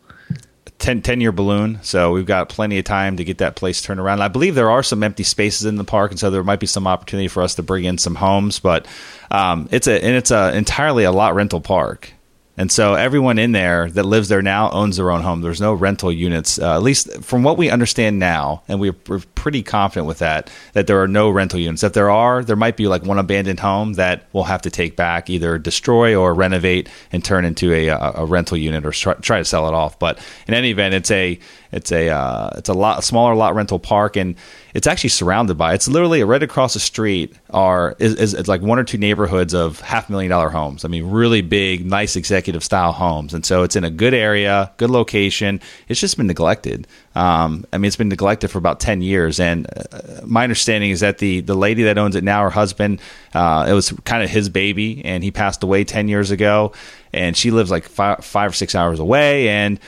10, 0.80 1.02
10 1.02 1.22
year 1.22 1.32
balloon. 1.32 1.80
So 1.84 2.12
we've 2.12 2.26
got 2.26 2.50
plenty 2.50 2.80
of 2.80 2.86
time 2.86 3.18
to 3.18 3.24
get 3.24 3.40
that 3.40 3.56
place 3.56 3.82
turned 3.82 4.00
around. 4.00 4.22
I 4.22 4.30
believe 4.30 4.56
there 4.56 4.72
are 4.72 4.84
some 4.84 5.04
empty 5.04 5.24
spaces 5.24 5.66
in 5.66 5.76
the 5.76 5.84
park, 5.84 6.12
and 6.12 6.20
so 6.20 6.30
there 6.30 6.44
might 6.44 6.60
be 6.60 6.68
some 6.68 6.88
opportunity 6.88 7.28
for 7.28 7.44
us 7.44 7.56
to 7.56 7.64
bring 7.64 7.84
in 7.84 7.98
some 7.98 8.16
homes. 8.16 8.60
But 8.60 8.88
um, 9.30 9.70
it's 9.72 9.88
a 9.88 10.04
and 10.04 10.16
it's 10.16 10.32
a 10.32 10.56
entirely 10.56 11.04
a 11.04 11.12
lot 11.12 11.36
rental 11.36 11.62
park. 11.62 12.14
And 12.60 12.70
so 12.70 12.96
everyone 12.96 13.40
in 13.40 13.54
there 13.54 13.90
that 13.92 14.04
lives 14.04 14.28
there 14.28 14.42
now 14.42 14.70
owns 14.72 14.98
their 14.98 15.12
own 15.12 15.22
home. 15.22 15.40
There's 15.40 15.62
no 15.62 15.74
rental 15.74 16.12
units, 16.12 16.60
uh, 16.60 16.76
at 16.76 16.84
least 16.84 17.24
from 17.24 17.42
what 17.42 17.58
we 17.58 17.70
understand 17.70 18.20
now, 18.20 18.64
and 18.68 18.82
we're, 18.82 18.98
we're, 19.08 19.22
pretty 19.40 19.64
confident 19.64 20.06
with 20.06 20.20
that, 20.20 20.52
that 20.74 20.86
there 20.86 21.02
are 21.02 21.08
no 21.08 21.30
rental 21.30 21.58
units. 21.58 21.82
If 21.82 21.94
there 21.94 22.10
are, 22.10 22.44
there 22.44 22.58
might 22.58 22.76
be 22.76 22.90
like 22.90 23.04
one 23.04 23.18
abandoned 23.18 23.62
home 23.62 23.94
that 23.94 24.26
we'll 24.34 24.44
have 24.44 24.64
to 24.64 24.70
take 24.70 24.98
back, 24.98 25.30
either 25.30 25.58
destroy 25.58 26.14
or 26.14 26.34
renovate 26.34 26.90
and 27.14 27.24
turn 27.24 27.46
into 27.46 27.72
a, 27.72 27.88
a, 27.88 28.12
a 28.16 28.26
rental 28.26 28.58
unit 28.58 28.86
or 28.86 28.92
try, 28.92 29.14
try, 29.14 29.38
to 29.38 29.46
sell 29.46 29.70
it 29.70 29.74
off. 29.74 29.98
But 29.98 30.20
in 30.46 30.54
any 30.54 30.72
event, 30.72 30.94
it's 30.94 31.10
a 31.10 31.40
it's 31.72 31.92
a 31.94 32.10
uh, 32.10 32.50
it's 32.58 32.68
a 32.68 32.74
lot 32.74 33.02
smaller 33.06 33.34
lot 33.34 33.56
rental 33.56 33.80
park, 33.80 34.18
and 34.18 34.36
it's 34.74 34.88
actually 34.88 35.12
surrounded 35.12 35.58
by. 35.58 35.74
It's 35.74 35.88
literally 35.88 36.24
right 36.24 36.42
across 36.42 36.74
the 36.74 36.80
street 36.80 37.34
are 37.52 37.96
is, 38.00 38.16
is 38.16 38.48
like 38.48 38.62
one 38.62 38.80
or 38.80 38.84
two 38.84 38.98
neighborhoods 38.98 39.54
of 39.54 39.80
half 39.80 40.10
million 40.10 40.32
dollar 40.32 40.50
homes. 40.50 40.84
I 40.84 40.88
mean, 40.88 41.10
really 41.10 41.42
big, 41.42 41.86
nice 41.86 42.16
executive 42.16 42.49
style 42.60 42.92
homes, 42.92 43.34
and 43.34 43.46
so 43.46 43.64
it's 43.64 43.76
in 43.76 43.84
a 43.84 43.90
good 43.90 44.14
area, 44.14 44.72
good 44.78 44.90
location. 44.90 45.62
It's 45.88 46.00
just 46.00 46.18
been 46.18 46.28
neglected. 46.28 46.88
Um, 47.16 47.66
I 47.72 47.78
mean, 47.78 47.88
it's 47.88 47.96
been 47.96 48.10
neglected 48.10 48.50
for 48.50 48.58
about 48.58 48.80
ten 48.80 49.02
years, 49.02 49.40
and 49.40 49.68
uh, 49.68 50.22
my 50.26 50.44
understanding 50.44 50.92
is 50.92 51.00
that 51.00 51.20
the 51.20 51.42
the 51.42 51.56
lady 51.56 51.84
that 51.84 51.98
owns 51.98 52.16
it 52.16 52.24
now, 52.24 52.44
her 52.44 52.50
husband, 52.50 53.02
uh, 53.34 53.66
it 53.70 53.74
was 53.74 53.92
kind 54.04 54.24
of 54.24 54.30
his 54.30 54.50
baby, 54.50 55.04
and 55.06 55.24
he 55.24 55.32
passed 55.32 55.64
away 55.64 55.84
ten 55.84 56.08
years 56.08 56.32
ago, 56.32 56.74
and 57.14 57.36
she 57.38 57.52
lives 57.52 57.72
like 57.72 57.86
five, 57.86 58.24
five 58.24 58.52
or 58.52 58.56
six 58.56 58.76
hours 58.76 59.00
away, 59.00 59.50
and 59.50 59.80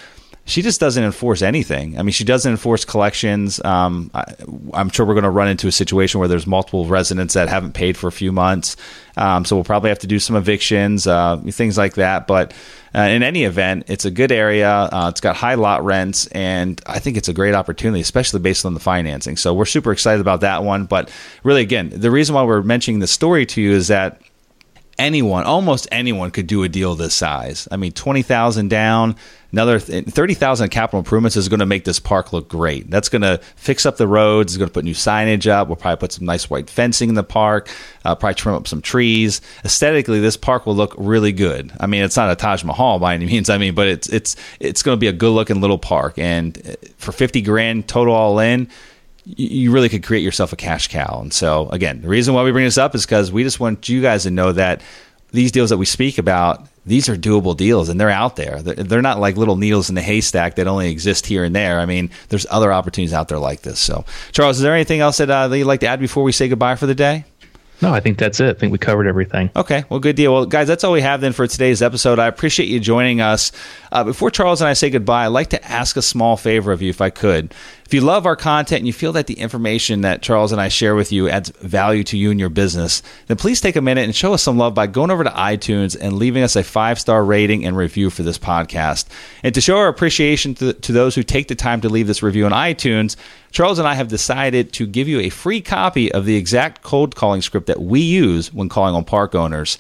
she 0.52 0.62
just 0.62 0.80
doesn't 0.80 1.04
enforce 1.04 1.42
anything. 1.42 1.98
I 1.98 2.04
mean, 2.04 2.12
she 2.12 2.24
doesn't 2.24 2.52
enforce 2.52 2.86
collections. 2.86 3.64
Um, 3.64 4.12
I, 4.14 4.36
am 4.74 4.90
sure 4.90 5.06
we're 5.06 5.14
going 5.14 5.24
to 5.24 5.30
run 5.30 5.48
into 5.48 5.68
a 5.68 5.72
situation 5.72 6.20
where 6.20 6.28
there's 6.28 6.46
multiple 6.46 6.86
residents 6.86 7.34
that 7.36 7.48
haven't 7.48 7.74
paid 7.74 7.98
for 7.98 8.08
a 8.08 8.12
few 8.12 8.32
months. 8.32 8.76
Um, 9.18 9.46
so 9.46 9.56
we'll 9.56 9.64
probably 9.64 9.90
have 9.90 10.00
to 10.00 10.08
do 10.08 10.20
some 10.20 10.36
evictions, 10.36 11.08
uh, 11.08 11.38
things 11.38 11.78
like 11.78 11.96
that. 11.96 12.28
But 12.28 12.54
uh, 12.94 13.02
in 13.02 13.24
any 13.24 13.46
event, 13.46 13.86
it's 13.88 14.06
a 14.06 14.12
good 14.12 14.32
area. 14.32 14.70
Uh, 14.70 15.08
it's 15.10 15.22
got 15.22 15.36
high 15.36 15.56
lot 15.56 15.84
rents, 15.86 16.28
and 16.28 16.82
I 16.86 17.00
think 17.00 17.18
it's 17.18 17.30
a 17.30 17.34
great 17.34 17.56
opportunity, 17.56 18.02
especially 18.02 18.42
based 18.42 18.66
on 18.66 18.74
the 18.74 18.80
financing. 18.80 19.38
So 19.38 19.54
we're 19.54 19.66
super 19.66 19.92
excited 19.92 20.20
about 20.20 20.42
that 20.42 20.64
one. 20.64 20.86
But 20.86 21.10
really, 21.44 21.62
again, 21.62 21.92
the 21.94 22.12
reason 22.12 22.36
why 22.36 22.44
we're 22.44 22.62
mentioning 22.62 23.00
the 23.00 23.08
story 23.08 23.46
to 23.48 23.62
you 23.62 23.72
is 23.72 23.88
that 23.88 24.22
anyone, 25.02 25.44
almost 25.44 25.88
anyone, 25.92 26.32
could 26.32 26.48
do 26.48 26.64
a 26.64 26.70
deal 26.70 26.96
this 26.96 27.16
size. 27.16 27.68
I 27.72 27.78
mean, 27.78 27.92
twenty 27.92 28.22
thousand 28.22 28.70
down, 28.70 29.16
another 29.52 29.80
th- 29.80 30.06
thirty 30.06 30.36
thousand 30.36 30.70
capital 30.70 31.00
improvements 31.00 31.36
is 31.36 31.50
going 31.50 31.60
to 31.60 31.66
make 31.66 31.84
this 31.84 32.00
park 32.00 32.32
look 32.32 32.48
great. 32.48 32.90
That's 32.90 33.10
going 33.10 33.24
to 33.24 33.40
fix 33.56 33.86
up 33.86 33.98
the 33.98 34.08
roads. 34.08 34.54
It's 34.54 34.58
going 34.58 34.70
to 34.70 34.74
put 34.74 34.86
new 34.86 34.94
signage 34.94 35.50
up. 35.50 35.68
We'll 35.68 35.76
probably 35.76 35.98
put 35.98 36.12
some 36.12 36.26
nice 36.26 36.50
white 36.50 36.70
fencing 36.70 37.10
in 37.10 37.16
the 37.16 37.24
park. 37.24 37.70
Uh, 38.06 38.16
probably 38.16 38.36
trim 38.36 38.56
up 38.56 38.68
some 38.68 38.82
trees. 38.82 39.42
Aesthetically, 39.66 40.20
this 40.20 40.38
park 40.38 40.66
will 40.66 40.76
look 40.76 40.94
really 40.98 41.32
good. 41.32 41.72
I 41.80 41.88
mean, 41.88 42.04
it's 42.04 42.16
not 42.16 42.32
a 42.32 42.36
Taj 42.36 42.64
Mahal 42.64 43.00
by 43.00 43.16
any 43.16 43.26
means. 43.26 43.50
I 43.50 43.58
mean, 43.58 43.74
but 43.74 43.88
it's 43.88 44.08
it's 44.08 44.36
it's 44.60 44.84
going 44.84 44.96
to 44.96 45.00
be 45.00 45.08
a 45.08 45.14
good 45.14 45.32
looking 45.32 45.62
little 45.62 45.80
park. 45.80 46.20
And 46.20 46.58
uh, 46.58 46.76
for 46.98 47.12
fifty 47.12 47.42
grand 47.42 47.88
total 47.88 48.14
all 48.14 48.40
in 48.40 48.70
you 49.26 49.72
really 49.72 49.90
could 49.90 50.04
create 50.04 50.24
yourself 50.24 50.52
a 50.54 50.56
cash 50.56 50.88
cow. 50.88 51.20
And 51.22 51.34
so, 51.34 51.70
again, 51.70 52.02
the 52.02 52.08
reason 52.08 52.34
why 52.34 52.44
we 52.44 52.52
bring 52.52 52.66
this 52.66 52.78
up 52.78 52.96
is 52.96 53.06
because 53.06 53.32
we 53.32 53.44
just 53.44 53.60
want 53.60 53.88
you 53.88 54.02
guys 54.02 54.24
to 54.24 54.32
know 54.32 54.52
that 54.52 54.82
these 55.32 55.52
deals 55.52 55.70
that 55.70 55.78
we 55.78 55.86
speak 55.86 56.18
about, 56.18 56.68
these 56.86 57.08
are 57.08 57.16
doable 57.16 57.56
deals 57.56 57.90
and 57.90 58.00
they're 58.00 58.10
out 58.10 58.36
there. 58.36 58.62
They're 58.62 59.02
not 59.02 59.20
like 59.20 59.38
little 59.38 59.56
needles 59.56 59.90
in 59.90 59.96
the 59.96 60.02
haystack 60.02 60.56
that 60.56 60.68
only 60.68 60.90
exist 60.92 61.26
here 61.26 61.44
and 61.44 61.56
there. 61.56 61.80
I 61.80 61.86
mean, 61.86 62.10
there's 62.30 62.46
other 62.50 62.74
opportunities 62.74 63.14
out 63.14 63.28
there 63.28 63.40
like 63.40 63.62
this. 63.62 63.80
So, 63.80 64.06
Charles, 64.32 64.58
is 64.58 64.64
there 64.64 64.74
anything 64.74 65.00
else 65.00 65.18
that, 65.18 65.30
uh, 65.30 65.48
that 65.48 65.58
you'd 65.58 65.66
like 65.66 65.82
to 65.82 65.88
add 65.88 66.00
before 66.00 66.24
we 66.24 66.32
say 66.32 66.48
goodbye 66.48 66.76
for 66.76 66.88
the 66.88 66.96
day? 66.96 67.26
No, 67.82 67.92
I 67.92 68.00
think 68.00 68.20
that's 68.20 68.40
it. 68.40 68.56
I 68.56 68.60
think 68.60 68.72
we 68.72 68.78
covered 68.78 69.08
everything. 69.08 69.50
Okay, 69.56 69.86
well, 69.90 70.00
good 70.00 70.16
deal. 70.16 70.32
Well, 70.32 70.46
guys, 70.46 70.68
that's 70.68 70.84
all 70.84 70.92
we 70.92 71.02
have 71.02 71.20
then 71.20 71.34
for 71.34 71.48
today's 71.48 71.82
episode. 71.82 72.20
I 72.20 72.28
appreciate 72.28 72.70
you 72.70 72.80
joining 72.80 73.22
us. 73.22 73.52
Uh, 73.92 74.04
before 74.04 74.30
Charles 74.30 74.62
and 74.62 74.68
I 74.68 74.74
say 74.74 74.92
goodbye, 74.92 75.26
I'd 75.26 75.30
like 75.30 75.50
to 75.50 75.66
ask 75.66 75.98
a 75.98 76.02
small 76.02 76.38
favor 76.38 76.72
of 76.72 76.84
you, 76.84 76.92
if 76.92 77.02
I 77.02 77.10
could. 77.10 77.56
If 77.92 77.96
you 77.96 78.00
love 78.00 78.26
our 78.26 78.38
content 78.38 78.80
and 78.80 78.88
you 78.88 78.94
feel 78.94 79.12
that 79.12 79.28
the 79.28 79.34
information 79.34 80.00
that 80.00 80.22
Charles 80.22 80.54
and 80.54 80.62
I 80.62 80.70
share 80.70 80.96
with 80.96 81.12
you 81.12 81.28
adds 81.28 81.50
value 81.50 82.06
to 82.06 82.18
you 82.18 82.32
and 82.32 82.40
your 82.40 82.48
business, 82.48 83.04
then 83.28 83.36
please 83.36 83.60
take 83.60 83.76
a 83.76 83.82
minute 83.82 84.06
and 84.06 84.16
show 84.16 84.34
us 84.34 84.42
some 84.42 84.58
love 84.58 84.74
by 84.74 84.88
going 84.88 85.12
over 85.12 85.26
to 85.26 85.30
iTunes 85.32 85.98
and 86.00 86.14
leaving 86.14 86.42
us 86.42 86.56
a 86.56 86.64
five 86.64 87.02
star 87.02 87.22
rating 87.22 87.66
and 87.66 87.76
review 87.76 88.10
for 88.10 88.24
this 88.24 88.38
podcast. 88.38 89.08
And 89.44 89.54
to 89.56 89.60
show 89.60 89.76
our 89.76 89.90
appreciation 89.90 90.56
to, 90.56 90.72
to 90.72 90.94
those 90.94 91.16
who 91.16 91.24
take 91.24 91.50
the 91.50 91.56
time 91.56 91.82
to 91.82 91.90
leave 91.90 92.08
this 92.08 92.24
review 92.24 92.46
on 92.46 92.54
iTunes, 92.54 93.18
Charles 93.52 93.78
and 93.78 93.86
I 93.86 93.96
have 93.96 94.08
decided 94.08 94.72
to 94.72 94.88
give 94.88 95.10
you 95.10 95.20
a 95.20 95.28
free 95.28 95.60
copy 95.60 96.10
of 96.14 96.24
the 96.24 96.38
exact 96.38 96.84
cold 96.84 97.18
calling 97.18 97.42
script 97.42 97.68
that 97.68 97.82
we 97.82 98.00
use 98.00 98.54
when 98.54 98.70
calling 98.70 98.96
on 98.96 99.04
park 99.04 99.36
owners. 99.36 99.78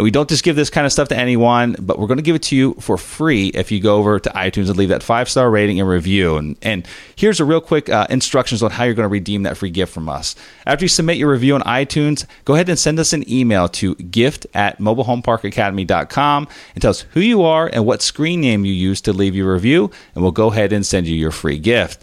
And 0.00 0.04
we 0.04 0.10
don't 0.10 0.30
just 0.30 0.44
give 0.44 0.56
this 0.56 0.70
kind 0.70 0.86
of 0.86 0.92
stuff 0.94 1.08
to 1.08 1.14
anyone, 1.18 1.76
but 1.78 1.98
we're 1.98 2.06
going 2.06 2.16
to 2.16 2.22
give 2.22 2.34
it 2.34 2.44
to 2.44 2.56
you 2.56 2.72
for 2.80 2.96
free 2.96 3.48
if 3.48 3.70
you 3.70 3.80
go 3.80 3.96
over 3.96 4.18
to 4.18 4.30
iTunes 4.30 4.68
and 4.68 4.78
leave 4.78 4.88
that 4.88 5.02
five 5.02 5.28
star 5.28 5.50
rating 5.50 5.78
and 5.78 5.86
review. 5.86 6.38
And, 6.38 6.56
and 6.62 6.88
here's 7.14 7.38
a 7.38 7.44
real 7.44 7.60
quick 7.60 7.90
uh, 7.90 8.06
instructions 8.08 8.62
on 8.62 8.70
how 8.70 8.84
you're 8.84 8.94
going 8.94 9.04
to 9.04 9.12
redeem 9.12 9.42
that 9.42 9.58
free 9.58 9.68
gift 9.68 9.92
from 9.92 10.08
us. 10.08 10.36
After 10.64 10.86
you 10.86 10.88
submit 10.88 11.18
your 11.18 11.30
review 11.30 11.54
on 11.54 11.60
iTunes, 11.64 12.24
go 12.46 12.54
ahead 12.54 12.70
and 12.70 12.78
send 12.78 12.98
us 12.98 13.12
an 13.12 13.30
email 13.30 13.68
to 13.68 13.94
gift 13.96 14.46
at 14.54 14.78
mobilehomeparkacademy.com 14.78 16.48
and 16.74 16.80
tell 16.80 16.92
us 16.92 17.02
who 17.10 17.20
you 17.20 17.42
are 17.42 17.68
and 17.70 17.84
what 17.84 18.00
screen 18.00 18.40
name 18.40 18.64
you 18.64 18.72
use 18.72 19.02
to 19.02 19.12
leave 19.12 19.34
your 19.34 19.52
review, 19.52 19.90
and 20.14 20.22
we'll 20.22 20.32
go 20.32 20.50
ahead 20.50 20.72
and 20.72 20.86
send 20.86 21.08
you 21.08 21.14
your 21.14 21.30
free 21.30 21.58
gift. 21.58 22.02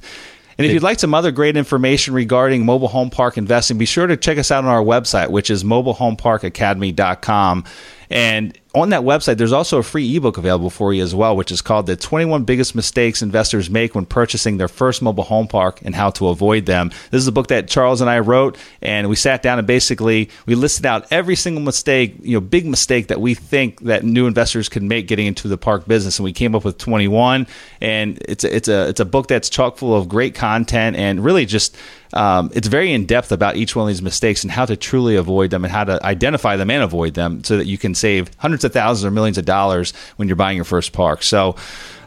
And 0.58 0.66
if 0.66 0.74
you'd 0.74 0.84
like 0.84 1.00
some 1.00 1.14
other 1.14 1.32
great 1.32 1.56
information 1.56 2.16
regarding 2.16 2.66
mobile 2.66 2.88
home 2.88 3.12
park 3.12 3.38
investing, 3.38 3.78
be 3.78 3.86
sure 3.86 4.08
to 4.08 4.18
check 4.18 4.40
us 4.40 4.50
out 4.50 4.64
on 4.64 4.70
our 4.70 4.84
website, 4.84 5.30
which 5.30 5.52
is 5.52 5.64
mobilehomeparkacademy.com. 5.64 7.64
And 8.10 8.58
on 8.76 8.90
that 8.90 9.02
website, 9.02 9.38
there's 9.38 9.54
also 9.54 9.80
a 9.80 9.84
free 9.84 10.16
ebook 10.16 10.38
available 10.38 10.70
for 10.70 10.94
you 10.94 11.02
as 11.02 11.16
well, 11.16 11.36
which 11.36 11.52
is 11.52 11.62
called 11.62 11.86
The 11.88 11.96
21 11.96 12.44
Biggest 12.44 12.76
Mistakes 12.76 13.22
Investors 13.22 13.70
Make 13.70 13.96
When 13.96 14.06
Purchasing 14.06 14.58
Their 14.58 14.68
First 14.68 15.02
Mobile 15.02 15.24
Home 15.24 15.48
Park 15.48 15.80
and 15.84 15.96
How 15.96 16.10
to 16.12 16.28
Avoid 16.28 16.66
Them. 16.66 16.92
This 17.10 17.22
is 17.22 17.28
a 17.28 17.32
book 17.32 17.48
that 17.48 17.68
Charles 17.68 18.02
and 18.02 18.10
I 18.10 18.20
wrote, 18.20 18.58
and 18.82 19.10
we 19.10 19.16
sat 19.16 19.42
down 19.42 19.58
and 19.58 19.68
basically 19.68 20.30
we 20.46 20.56
listed 20.56 20.86
out 20.86 21.08
every 21.12 21.36
single 21.36 21.64
mistake, 21.64 22.16
you 22.22 22.34
know, 22.34 22.42
big 22.42 22.66
mistake 22.66 23.08
that 23.08 23.22
we 23.22 23.34
think 23.34 23.82
that 23.82 24.04
new 24.04 24.28
investors 24.28 24.70
could 24.70 24.84
make 24.84 25.08
getting 25.08 25.28
into 25.28 25.48
the 25.48 25.58
park 25.58 25.88
business. 25.88 26.20
And 26.20 26.24
we 26.26 26.34
came 26.34 26.54
up 26.54 26.66
with 26.66 26.78
21, 26.78 27.48
and 27.82 28.18
it's 28.28 28.44
a, 28.44 28.56
it's 28.56 28.68
a, 28.68 28.90
it's 28.90 29.00
a 29.00 29.06
book 29.06 29.28
that's 29.28 29.50
chock 29.50 29.78
full 29.78 29.96
of 29.96 30.10
great 30.10 30.36
content 30.36 30.98
and 30.98 31.24
really 31.24 31.46
just 31.46 31.76
um, 32.14 32.52
it's 32.54 32.68
very 32.68 32.94
in 32.94 33.06
depth 33.06 33.32
about 33.32 33.58
each 33.58 33.76
one 33.76 33.84
of 33.84 33.88
these 33.88 34.02
mistakes 34.02 34.44
and 34.44 34.52
how 34.52 34.66
to 34.66 34.78
truly 34.78 35.16
avoid 35.16 35.52
them 35.52 35.66
and 35.66 35.72
how 35.72 35.84
to 35.84 36.04
identify 36.06 36.56
them 36.56 36.70
and 36.70 36.84
avoid 36.84 37.14
them 37.14 37.44
so 37.44 37.58
that 37.58 37.66
you 37.66 37.78
can 37.78 37.94
save 37.96 38.36
hundreds 38.58 38.66
of 38.66 38.74
thousands 38.74 39.06
or 39.06 39.12
millions 39.12 39.38
of 39.38 39.46
dollars 39.46 39.94
when 40.16 40.28
you're 40.28 40.36
buying 40.36 40.56
your 40.56 40.66
first 40.66 40.94
park. 40.94 41.22
So, 41.22 41.56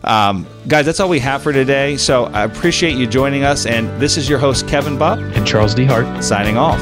um, 0.02 0.46
guys, 0.66 0.86
that's 0.86 0.98
all 0.98 1.08
we 1.08 1.20
have 1.20 1.42
for 1.42 1.52
today. 1.52 1.96
So 1.96 2.24
I 2.24 2.44
appreciate 2.44 2.96
you 2.96 3.06
joining 3.06 3.44
us. 3.44 3.66
And 3.66 3.88
this 4.00 4.16
is 4.16 4.28
your 4.28 4.38
host, 4.38 4.66
Kevin 4.66 4.96
Bupp. 4.96 5.18
And 5.36 5.46
Charles 5.46 5.74
DeHart. 5.74 6.22
Signing 6.22 6.56
off. 6.56 6.80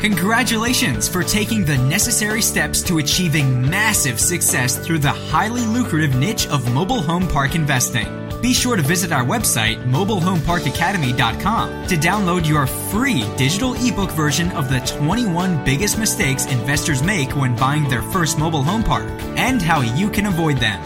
Congratulations 0.00 1.08
for 1.08 1.22
taking 1.22 1.64
the 1.64 1.78
necessary 1.78 2.42
steps 2.42 2.82
to 2.82 2.98
achieving 2.98 3.62
massive 3.62 4.20
success 4.20 4.76
through 4.76 4.98
the 4.98 5.08
highly 5.08 5.64
lucrative 5.64 6.14
niche 6.14 6.46
of 6.48 6.72
mobile 6.72 7.00
home 7.00 7.26
park 7.26 7.54
investing. 7.54 8.23
Be 8.44 8.52
sure 8.52 8.76
to 8.76 8.82
visit 8.82 9.10
our 9.10 9.24
website, 9.24 9.82
mobilehomeparkacademy.com, 9.86 11.86
to 11.86 11.96
download 11.96 12.46
your 12.46 12.66
free 12.66 13.24
digital 13.38 13.72
ebook 13.82 14.10
version 14.10 14.50
of 14.50 14.68
the 14.68 14.80
21 14.80 15.64
biggest 15.64 15.98
mistakes 15.98 16.44
investors 16.44 17.02
make 17.02 17.34
when 17.34 17.56
buying 17.56 17.88
their 17.88 18.02
first 18.02 18.38
mobile 18.38 18.62
home 18.62 18.82
park 18.82 19.08
and 19.38 19.62
how 19.62 19.80
you 19.80 20.10
can 20.10 20.26
avoid 20.26 20.58
them. 20.58 20.78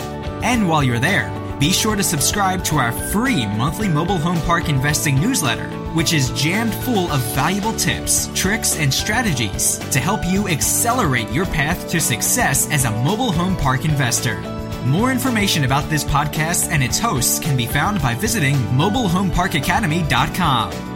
And 0.45 0.69
while 0.69 0.85
you're 0.85 1.01
there, 1.01 1.33
be 1.59 1.73
sure 1.73 1.97
to 1.97 2.05
subscribe 2.05 2.63
to 2.67 2.77
our 2.77 2.93
free 2.93 3.45
monthly 3.45 3.89
mobile 3.89 4.19
home 4.19 4.41
park 4.43 4.69
investing 4.69 5.21
newsletter, 5.21 5.69
which 5.97 6.13
is 6.13 6.31
jammed 6.41 6.73
full 6.73 7.11
of 7.11 7.21
valuable 7.35 7.73
tips, 7.73 8.31
tricks, 8.37 8.77
and 8.77 8.95
strategies 8.95 9.79
to 9.91 9.99
help 9.99 10.21
you 10.25 10.47
accelerate 10.47 11.33
your 11.33 11.47
path 11.47 11.91
to 11.91 12.01
success 12.01 12.71
as 12.71 12.85
a 12.85 13.03
mobile 13.03 13.33
home 13.33 13.57
park 13.57 13.85
investor. 13.85 14.58
More 14.85 15.11
information 15.13 15.65
about 15.65 15.91
this 15.91 16.05
podcast 16.05 16.71
and 16.71 16.83
its 16.83 16.99
hosts 16.99 17.39
can 17.39 17.55
be 17.57 17.67
found 17.67 18.01
by 18.01 18.15
visiting 18.15 18.55
mobilehomeparkacademy.com. 18.55 20.88